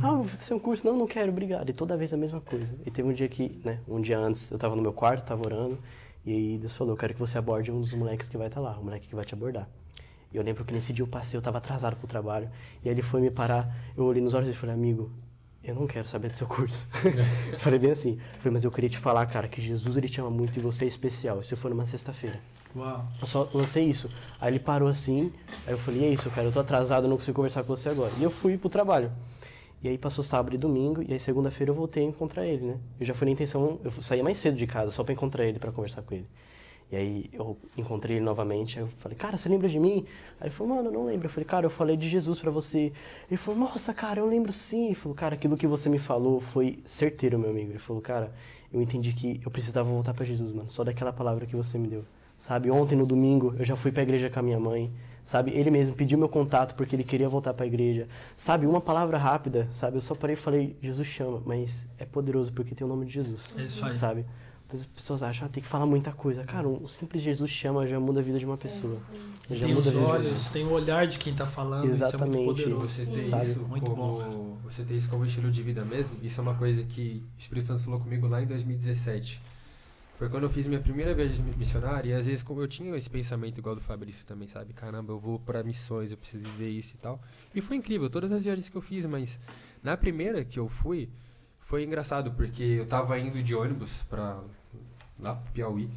Ah, 0.00 0.14
vou 0.14 0.22
fazer 0.22 0.54
um 0.54 0.60
curso. 0.60 0.86
Não, 0.86 0.96
não 0.96 1.08
quero, 1.08 1.32
obrigado. 1.32 1.68
E 1.68 1.72
toda 1.72 1.96
vez 1.96 2.14
a 2.14 2.16
mesma 2.16 2.40
coisa. 2.40 2.68
E 2.86 2.92
teve 2.92 3.08
um 3.08 3.12
dia 3.12 3.28
que, 3.28 3.60
né? 3.64 3.80
Um 3.88 4.00
dia 4.00 4.16
antes, 4.16 4.52
eu 4.52 4.58
tava 4.58 4.76
no 4.76 4.82
meu 4.82 4.92
quarto, 4.92 5.26
tava 5.26 5.42
orando. 5.44 5.76
E 6.24 6.32
aí 6.32 6.58
Deus 6.58 6.74
falou, 6.74 6.92
eu 6.92 6.96
quero 6.96 7.12
que 7.12 7.18
você 7.18 7.36
aborde 7.36 7.72
um 7.72 7.80
dos 7.80 7.92
moleques 7.92 8.28
que 8.28 8.36
vai 8.36 8.46
estar 8.46 8.60
lá. 8.60 8.78
O 8.78 8.84
moleque 8.84 9.08
que 9.08 9.14
vai 9.16 9.24
te 9.24 9.34
abordar. 9.34 9.68
E 10.32 10.36
eu 10.36 10.44
lembro 10.44 10.64
que 10.64 10.72
nesse 10.72 10.92
dia 10.92 11.02
eu 11.02 11.08
passei, 11.08 11.36
eu 11.36 11.42
tava 11.42 11.58
atrasado 11.58 11.96
pro 11.96 12.06
trabalho. 12.06 12.48
E 12.84 12.88
aí 12.88 12.94
ele 12.94 13.02
foi 13.02 13.20
me 13.20 13.32
parar, 13.32 13.68
eu 13.96 14.04
olhei 14.04 14.22
nos 14.22 14.32
olhos 14.32 14.48
e 14.48 14.52
falei, 14.52 14.76
amigo, 14.76 15.10
eu 15.62 15.74
não 15.74 15.86
quero 15.86 16.08
saber 16.08 16.30
do 16.30 16.36
seu 16.36 16.46
curso. 16.46 16.86
eu 17.52 17.58
falei 17.60 17.78
bem 17.78 17.90
assim. 17.90 18.18
Falei, 18.38 18.54
mas 18.54 18.64
eu 18.64 18.70
queria 18.70 18.88
te 18.88 18.98
falar, 18.98 19.26
cara, 19.26 19.46
que 19.48 19.60
Jesus 19.60 19.96
ele 19.96 20.08
te 20.08 20.20
ama 20.20 20.30
muito 20.30 20.58
e 20.58 20.62
você 20.62 20.84
é 20.84 20.88
especial. 20.88 21.40
Isso 21.40 21.56
foi 21.56 21.70
numa 21.70 21.86
sexta-feira. 21.86 22.40
Uau. 22.74 23.06
Eu 23.20 23.26
só 23.26 23.48
lancei 23.52 23.84
isso. 23.84 24.08
Aí 24.40 24.52
ele 24.52 24.58
parou 24.58 24.88
assim, 24.88 25.32
aí 25.66 25.74
eu 25.74 25.78
falei, 25.78 26.04
é 26.04 26.08
isso, 26.08 26.30
cara, 26.30 26.46
eu 26.46 26.52
tô 26.52 26.60
atrasado, 26.60 27.04
eu 27.04 27.10
não 27.10 27.16
consigo 27.16 27.34
conversar 27.34 27.62
com 27.64 27.74
você 27.74 27.88
agora. 27.88 28.12
E 28.18 28.22
eu 28.22 28.30
fui 28.30 28.56
pro 28.56 28.68
trabalho. 28.68 29.10
E 29.82 29.88
aí 29.88 29.96
passou 29.98 30.22
sábado 30.22 30.54
e 30.54 30.58
domingo, 30.58 31.02
e 31.02 31.12
aí 31.12 31.18
segunda-feira 31.18 31.70
eu 31.70 31.74
voltei 31.74 32.04
a 32.04 32.06
encontrar 32.06 32.46
ele, 32.46 32.64
né? 32.64 32.76
Eu 33.00 33.06
já 33.06 33.14
fui 33.14 33.24
na 33.24 33.32
intenção, 33.32 33.80
eu 33.82 33.90
saía 34.02 34.22
mais 34.22 34.38
cedo 34.38 34.56
de 34.56 34.66
casa, 34.66 34.92
só 34.92 35.02
pra 35.02 35.12
encontrar 35.12 35.46
ele, 35.46 35.58
pra 35.58 35.72
conversar 35.72 36.02
com 36.02 36.14
ele. 36.14 36.26
E 36.92 36.96
aí 36.96 37.30
eu 37.32 37.56
encontrei 37.76 38.16
ele 38.16 38.24
novamente, 38.24 38.78
aí 38.78 38.84
eu 38.84 38.88
falei, 38.98 39.16
cara, 39.16 39.36
você 39.36 39.48
lembra 39.48 39.68
de 39.68 39.78
mim? 39.78 40.04
Aí 40.40 40.48
ele 40.48 40.54
falou, 40.54 40.74
mano, 40.74 40.88
eu 40.88 40.92
não 40.92 41.06
lembro. 41.06 41.26
Eu 41.26 41.30
falei, 41.30 41.44
cara, 41.44 41.66
eu 41.66 41.70
falei 41.70 41.96
de 41.96 42.08
Jesus 42.08 42.38
pra 42.40 42.50
você. 42.50 42.92
Ele 43.30 43.36
falou, 43.36 43.60
nossa, 43.60 43.94
cara, 43.94 44.18
eu 44.18 44.26
lembro 44.26 44.50
sim. 44.50 44.86
Ele 44.86 44.94
falou, 44.96 45.14
cara, 45.14 45.34
aquilo 45.34 45.56
que 45.56 45.66
você 45.68 45.88
me 45.88 45.98
falou 45.98 46.40
foi 46.40 46.80
certeiro, 46.84 47.38
meu 47.38 47.50
amigo. 47.50 47.70
Ele 47.70 47.78
falou, 47.78 48.02
cara, 48.02 48.32
eu 48.72 48.82
entendi 48.82 49.12
que 49.12 49.40
eu 49.44 49.50
precisava 49.50 49.88
voltar 49.88 50.14
pra 50.14 50.24
Jesus, 50.24 50.52
mano, 50.52 50.68
só 50.68 50.82
daquela 50.82 51.12
palavra 51.12 51.46
que 51.46 51.54
você 51.54 51.78
me 51.78 51.86
deu. 51.86 52.04
Sabe, 52.36 52.70
ontem 52.70 52.96
no 52.96 53.06
domingo 53.06 53.54
eu 53.58 53.64
já 53.64 53.76
fui 53.76 53.92
pra 53.92 54.02
igreja 54.02 54.30
com 54.30 54.40
a 54.40 54.42
minha 54.42 54.58
mãe. 54.58 54.90
Sabe, 55.24 55.52
ele 55.52 55.70
mesmo 55.70 55.94
pediu 55.94 56.18
meu 56.18 56.28
contato 56.28 56.74
porque 56.74 56.96
ele 56.96 57.04
queria 57.04 57.28
voltar 57.28 57.54
pra 57.54 57.66
igreja. 57.66 58.08
Sabe, 58.34 58.66
uma 58.66 58.80
palavra 58.80 59.16
rápida, 59.18 59.68
sabe? 59.70 59.98
Eu 59.98 60.00
só 60.00 60.14
parei 60.14 60.34
e 60.34 60.36
falei, 60.36 60.76
Jesus 60.82 61.06
chama, 61.06 61.40
mas 61.44 61.86
é 61.98 62.04
poderoso 62.04 62.52
porque 62.52 62.74
tem 62.74 62.84
o 62.84 62.88
nome 62.88 63.06
de 63.06 63.12
Jesus. 63.12 63.54
É 63.56 63.62
isso 63.62 63.84
aí. 63.84 63.92
Sabe? 63.92 64.24
As 64.72 64.84
pessoas 64.84 65.22
acham, 65.22 65.46
ah, 65.46 65.50
tem 65.50 65.62
que 65.62 65.68
falar 65.68 65.84
muita 65.84 66.12
coisa. 66.12 66.44
Cara, 66.44 66.68
um 66.68 66.86
simples 66.86 67.22
Jesus 67.22 67.50
chama 67.50 67.86
já 67.86 67.98
muda 67.98 68.20
a 68.20 68.22
vida 68.22 68.38
de 68.38 68.44
uma 68.44 68.56
pessoa. 68.56 68.98
Já 69.50 69.66
Tem 69.66 69.74
muda 69.74 69.88
os 69.88 69.96
olhos, 69.96 70.46
tem 70.48 70.64
o 70.64 70.70
olhar 70.70 71.06
de 71.08 71.18
quem 71.18 71.34
tá 71.34 71.44
falando. 71.44 71.86
Exatamente. 71.86 72.14
Isso 72.14 72.24
é 72.24 72.44
muito 72.44 72.62
poderoso. 72.62 72.88
Você 72.88 73.06
ter 73.06 73.28
Sabe? 73.28 73.44
isso 73.44 73.60
Muito 73.60 73.90
como, 73.90 74.58
Você 74.64 74.84
ter 74.84 74.94
isso 74.94 75.08
como 75.10 75.24
estilo 75.24 75.50
de 75.50 75.62
vida 75.62 75.84
mesmo, 75.84 76.16
isso 76.22 76.40
é 76.40 76.42
uma 76.42 76.54
coisa 76.54 76.84
que 76.84 77.24
o 77.36 77.40
Espírito 77.40 77.66
Santo 77.66 77.82
falou 77.82 77.98
comigo 77.98 78.28
lá 78.28 78.40
em 78.42 78.46
2017. 78.46 79.42
Foi 80.20 80.28
quando 80.28 80.42
eu 80.44 80.50
fiz 80.50 80.66
minha 80.66 80.80
primeira 80.80 81.14
viagem 81.14 81.42
missionária 81.56 82.10
e 82.10 82.12
às 82.12 82.26
vezes 82.26 82.42
como 82.42 82.60
eu 82.60 82.68
tinha 82.68 82.94
esse 82.94 83.08
pensamento 83.08 83.58
igual 83.58 83.74
do 83.74 83.80
Fabrício 83.80 84.24
também, 84.26 84.46
sabe? 84.46 84.74
Caramba, 84.74 85.14
eu 85.14 85.18
vou 85.18 85.38
para 85.38 85.64
missões, 85.64 86.12
eu 86.12 86.18
preciso 86.18 86.48
ver 86.50 86.68
isso 86.68 86.94
e 86.94 86.98
tal. 86.98 87.20
E 87.54 87.60
foi 87.60 87.76
incrível, 87.76 88.10
todas 88.10 88.30
as 88.30 88.44
viagens 88.44 88.68
que 88.68 88.76
eu 88.76 88.82
fiz, 88.82 89.06
mas 89.06 89.40
na 89.82 89.96
primeira 89.96 90.44
que 90.44 90.58
eu 90.58 90.68
fui, 90.68 91.08
foi 91.58 91.84
engraçado, 91.84 92.32
porque 92.32 92.62
eu 92.62 92.86
tava 92.86 93.18
indo 93.18 93.42
de 93.42 93.54
ônibus 93.54 94.02
pra 94.10 94.42
lá 95.22 95.34
pro 95.34 95.52
Piauí 95.52 95.90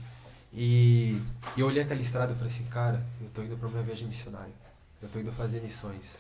e, 0.54 1.20
e 1.58 1.62
eu 1.62 1.68
olhei 1.68 1.82
aquela 1.82 2.00
estrada 2.00 2.32
e 2.32 2.36
falei 2.36 2.54
assim, 2.54 2.66
cara, 2.66 3.04
eu 3.20 3.28
tô 3.30 3.42
indo 3.42 3.58
pra 3.58 3.68
uma 3.68 3.82
viagem 3.82 4.08
missionária. 4.08 4.54
Eu 5.02 5.10
tô 5.10 5.20
indo 5.20 5.32
fazer 5.32 5.62
missões. 5.62 6.16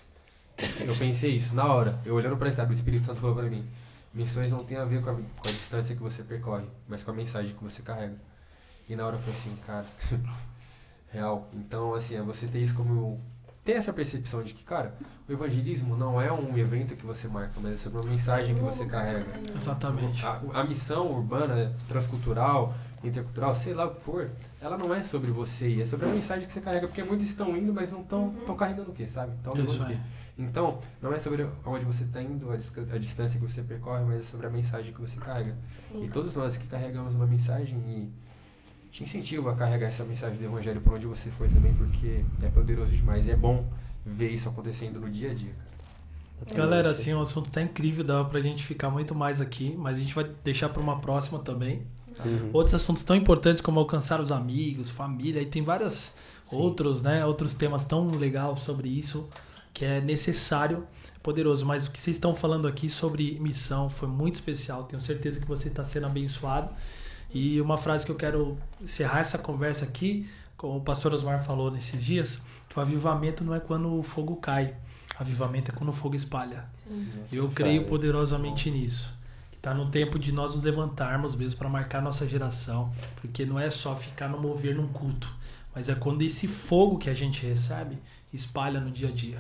Eu 0.79 0.95
pensei 0.97 1.35
isso 1.35 1.55
na 1.55 1.65
hora, 1.65 1.99
eu 2.05 2.15
olhando 2.15 2.35
pra 2.35 2.49
estrada, 2.49 2.69
o 2.69 2.73
Espírito 2.73 3.05
Santo 3.05 3.19
falou 3.19 3.35
pra 3.35 3.45
mim: 3.45 3.65
missões 4.13 4.51
não 4.51 4.63
tem 4.63 4.77
a 4.77 4.85
ver 4.85 5.01
com 5.01 5.09
a, 5.09 5.13
com 5.13 5.47
a 5.47 5.51
distância 5.51 5.95
que 5.95 6.01
você 6.01 6.23
percorre, 6.23 6.65
mas 6.87 7.03
com 7.03 7.11
a 7.11 7.13
mensagem 7.13 7.55
que 7.55 7.63
você 7.63 7.81
carrega. 7.81 8.15
E 8.89 8.95
na 8.95 9.05
hora 9.05 9.15
eu 9.15 9.19
falei 9.19 9.35
assim, 9.35 9.55
cara, 9.65 9.85
real. 11.09 11.47
Então, 11.53 11.93
assim, 11.93 12.15
é 12.17 12.21
você 12.21 12.45
ter 12.47 12.59
isso 12.59 12.75
como. 12.75 13.21
ter 13.63 13.73
essa 13.73 13.93
percepção 13.93 14.43
de 14.43 14.53
que, 14.53 14.63
cara, 14.63 14.95
o 15.27 15.31
evangelismo 15.31 15.95
não 15.95 16.21
é 16.21 16.31
um 16.31 16.55
evento 16.57 16.95
que 16.95 17.05
você 17.05 17.27
marca, 17.27 17.59
mas 17.61 17.75
é 17.75 17.77
sobre 17.77 18.01
uma 18.01 18.09
mensagem 18.09 18.53
que 18.53 18.61
você 18.61 18.85
carrega. 18.85 19.25
Exatamente. 19.55 20.23
A, 20.25 20.41
a 20.53 20.63
missão 20.63 21.11
urbana, 21.11 21.73
transcultural, 21.87 22.75
intercultural, 23.03 23.55
sei 23.55 23.73
lá 23.73 23.85
o 23.85 23.95
que 23.95 24.01
for, 24.01 24.31
ela 24.61 24.77
não 24.77 24.93
é 24.93 25.03
sobre 25.03 25.31
você, 25.31 25.81
é 25.81 25.85
sobre 25.85 26.05
a 26.05 26.09
mensagem 26.09 26.45
que 26.45 26.51
você 26.51 26.61
carrega, 26.61 26.87
porque 26.87 27.03
muitos 27.03 27.27
estão 27.27 27.55
indo, 27.57 27.73
mas 27.73 27.91
não 27.91 28.01
estão 28.01 28.33
carregando 28.57 28.91
o 28.91 28.93
quê, 28.93 29.07
sabe? 29.07 29.33
Estão 29.35 29.53
levando 29.53 29.73
Isso 29.73 29.83
o 29.83 29.87
quê? 29.87 29.93
aí. 29.93 29.99
Então, 30.37 30.79
não 31.01 31.13
é 31.13 31.19
sobre 31.19 31.47
onde 31.65 31.85
você 31.85 32.03
está 32.03 32.21
indo, 32.21 32.49
a, 32.49 32.55
a 32.55 32.97
distância 32.97 33.39
que 33.39 33.45
você 33.45 33.61
percorre, 33.61 34.03
mas 34.03 34.19
é 34.21 34.23
sobre 34.23 34.47
a 34.47 34.49
mensagem 34.49 34.91
que 34.91 34.99
você 34.99 35.19
carrega. 35.19 35.55
E 35.93 36.07
todos 36.07 36.35
nós 36.35 36.57
que 36.57 36.65
carregamos 36.67 37.13
uma 37.13 37.27
mensagem 37.27 37.77
e 37.87 38.09
te 38.91 39.03
incentivo 39.03 39.49
a 39.49 39.55
carregar 39.55 39.87
essa 39.87 40.03
mensagem 40.03 40.37
do 40.39 40.45
Evangelho 40.45 40.81
por 40.81 40.93
onde 40.93 41.05
você 41.05 41.29
for 41.31 41.47
também, 41.49 41.73
porque 41.73 42.23
é 42.41 42.47
poderoso 42.49 42.95
demais. 42.95 43.27
E 43.27 43.31
é 43.31 43.35
bom 43.35 43.67
ver 44.05 44.29
isso 44.31 44.49
acontecendo 44.49 44.99
no 44.99 45.09
dia 45.09 45.31
a 45.31 45.33
dia. 45.35 45.53
cara. 46.47 46.59
Galera, 46.61 46.91
assim, 46.91 47.13
o 47.13 47.21
assunto 47.21 47.51
tá 47.51 47.61
incrível, 47.61 48.03
dá 48.03 48.23
pra 48.23 48.39
gente 48.39 48.63
ficar 48.63 48.89
muito 48.89 49.13
mais 49.13 49.39
aqui, 49.39 49.75
mas 49.77 49.97
a 49.97 49.99
gente 49.99 50.15
vai 50.15 50.27
deixar 50.43 50.69
pra 50.69 50.81
uma 50.81 50.99
próxima 50.99 51.39
também. 51.39 51.83
Uhum. 52.23 52.49
Outros 52.53 52.75
assuntos 52.75 53.03
tão 53.03 53.15
importantes 53.15 53.61
como 53.61 53.79
alcançar 53.79 54.21
os 54.21 54.31
amigos, 54.31 54.89
família, 54.89 55.41
e 55.41 55.45
tem 55.45 55.63
vários 55.63 56.11
outros, 56.51 57.01
né, 57.01 57.25
outros 57.25 57.53
temas 57.53 57.83
tão 57.83 58.09
legais 58.11 58.59
sobre 58.59 58.89
isso 58.89 59.27
que 59.73 59.83
é 59.83 59.99
necessário, 59.99 60.85
poderoso. 61.23 61.65
Mas 61.65 61.87
o 61.87 61.91
que 61.91 61.99
vocês 61.99 62.15
estão 62.15 62.35
falando 62.35 62.67
aqui 62.67 62.89
sobre 62.89 63.39
missão 63.39 63.89
foi 63.89 64.07
muito 64.07 64.35
especial. 64.35 64.83
Tenho 64.83 65.01
certeza 65.01 65.39
que 65.39 65.47
você 65.47 65.67
está 65.67 65.83
sendo 65.83 66.05
abençoado. 66.05 66.69
E 67.33 67.59
uma 67.59 67.77
frase 67.77 68.05
que 68.05 68.11
eu 68.11 68.15
quero 68.15 68.57
encerrar 68.79 69.21
essa 69.21 69.39
conversa 69.39 69.83
aqui, 69.83 70.29
como 70.55 70.77
o 70.77 70.81
pastor 70.81 71.13
Osmar 71.13 71.43
falou 71.43 71.71
nesses 71.71 72.05
dias, 72.05 72.39
que 72.69 72.77
o 72.77 72.81
avivamento 72.81 73.43
não 73.43 73.55
é 73.55 73.59
quando 73.59 73.91
o 73.97 74.03
fogo 74.03 74.35
cai, 74.35 74.75
avivamento 75.17 75.71
é 75.71 75.73
quando 75.73 75.89
o 75.89 75.93
fogo 75.93 76.15
espalha. 76.15 76.65
Eu 77.31 77.49
creio 77.49 77.85
poderosamente 77.85 78.69
nisso. 78.69 79.11
Está 79.63 79.73
no 79.73 79.85
tempo 79.85 80.19
de 80.19 80.33
nós 80.33 80.53
nos 80.53 80.65
levantarmos 80.65 81.37
mesmo 81.37 81.57
para 81.57 81.69
marcar 81.69 82.01
nossa 82.01 82.27
geração, 82.27 82.91
porque 83.21 83.45
não 83.45 83.57
é 83.57 83.69
só 83.69 83.95
ficar 83.95 84.27
no 84.27 84.37
mover 84.37 84.75
num 84.75 84.89
culto, 84.89 85.33
mas 85.73 85.87
é 85.87 85.95
quando 85.95 86.21
esse 86.21 86.49
fogo 86.49 86.97
que 86.97 87.09
a 87.09 87.13
gente 87.13 87.45
recebe 87.45 87.97
espalha 88.33 88.81
no 88.81 88.91
dia 88.91 89.07
a 89.07 89.11
dia, 89.13 89.39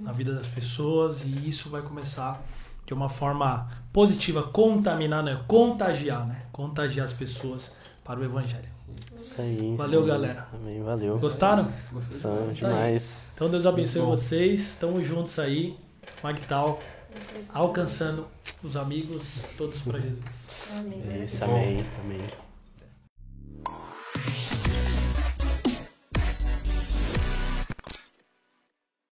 na 0.00 0.10
vida 0.10 0.34
das 0.34 0.48
pessoas, 0.48 1.22
e 1.22 1.48
isso 1.48 1.70
vai 1.70 1.82
começar 1.82 2.44
de 2.84 2.92
uma 2.92 3.08
forma 3.08 3.70
positiva, 3.92 4.42
contaminar, 4.42 5.22
né? 5.22 5.40
contagiar, 5.46 6.26
né? 6.26 6.46
Contagiar 6.50 7.04
as 7.06 7.12
pessoas 7.12 7.72
para 8.02 8.18
o 8.18 8.24
evangelho. 8.24 8.68
Isso 9.14 9.40
aí. 9.40 9.76
Valeu, 9.76 10.02
aí. 10.02 10.08
galera. 10.08 10.48
Amém, 10.52 10.82
valeu. 10.82 11.16
Gostaram? 11.20 11.72
Gostamos 11.92 12.48
aí. 12.48 12.54
demais. 12.56 13.24
Então 13.36 13.48
Deus 13.48 13.64
abençoe 13.64 14.02
vocês. 14.02 14.76
Tamo 14.80 15.00
juntos 15.04 15.38
aí. 15.38 15.78
Magtal, 16.24 16.80
alcançando 17.48 18.26
os 18.62 18.76
amigos 18.76 19.48
todos 19.56 19.80
para 19.80 20.00
Jesus. 20.00 20.24
Amém. 20.76 21.24
Isso, 21.24 21.44
amém, 21.44 21.86
amém. 22.04 22.49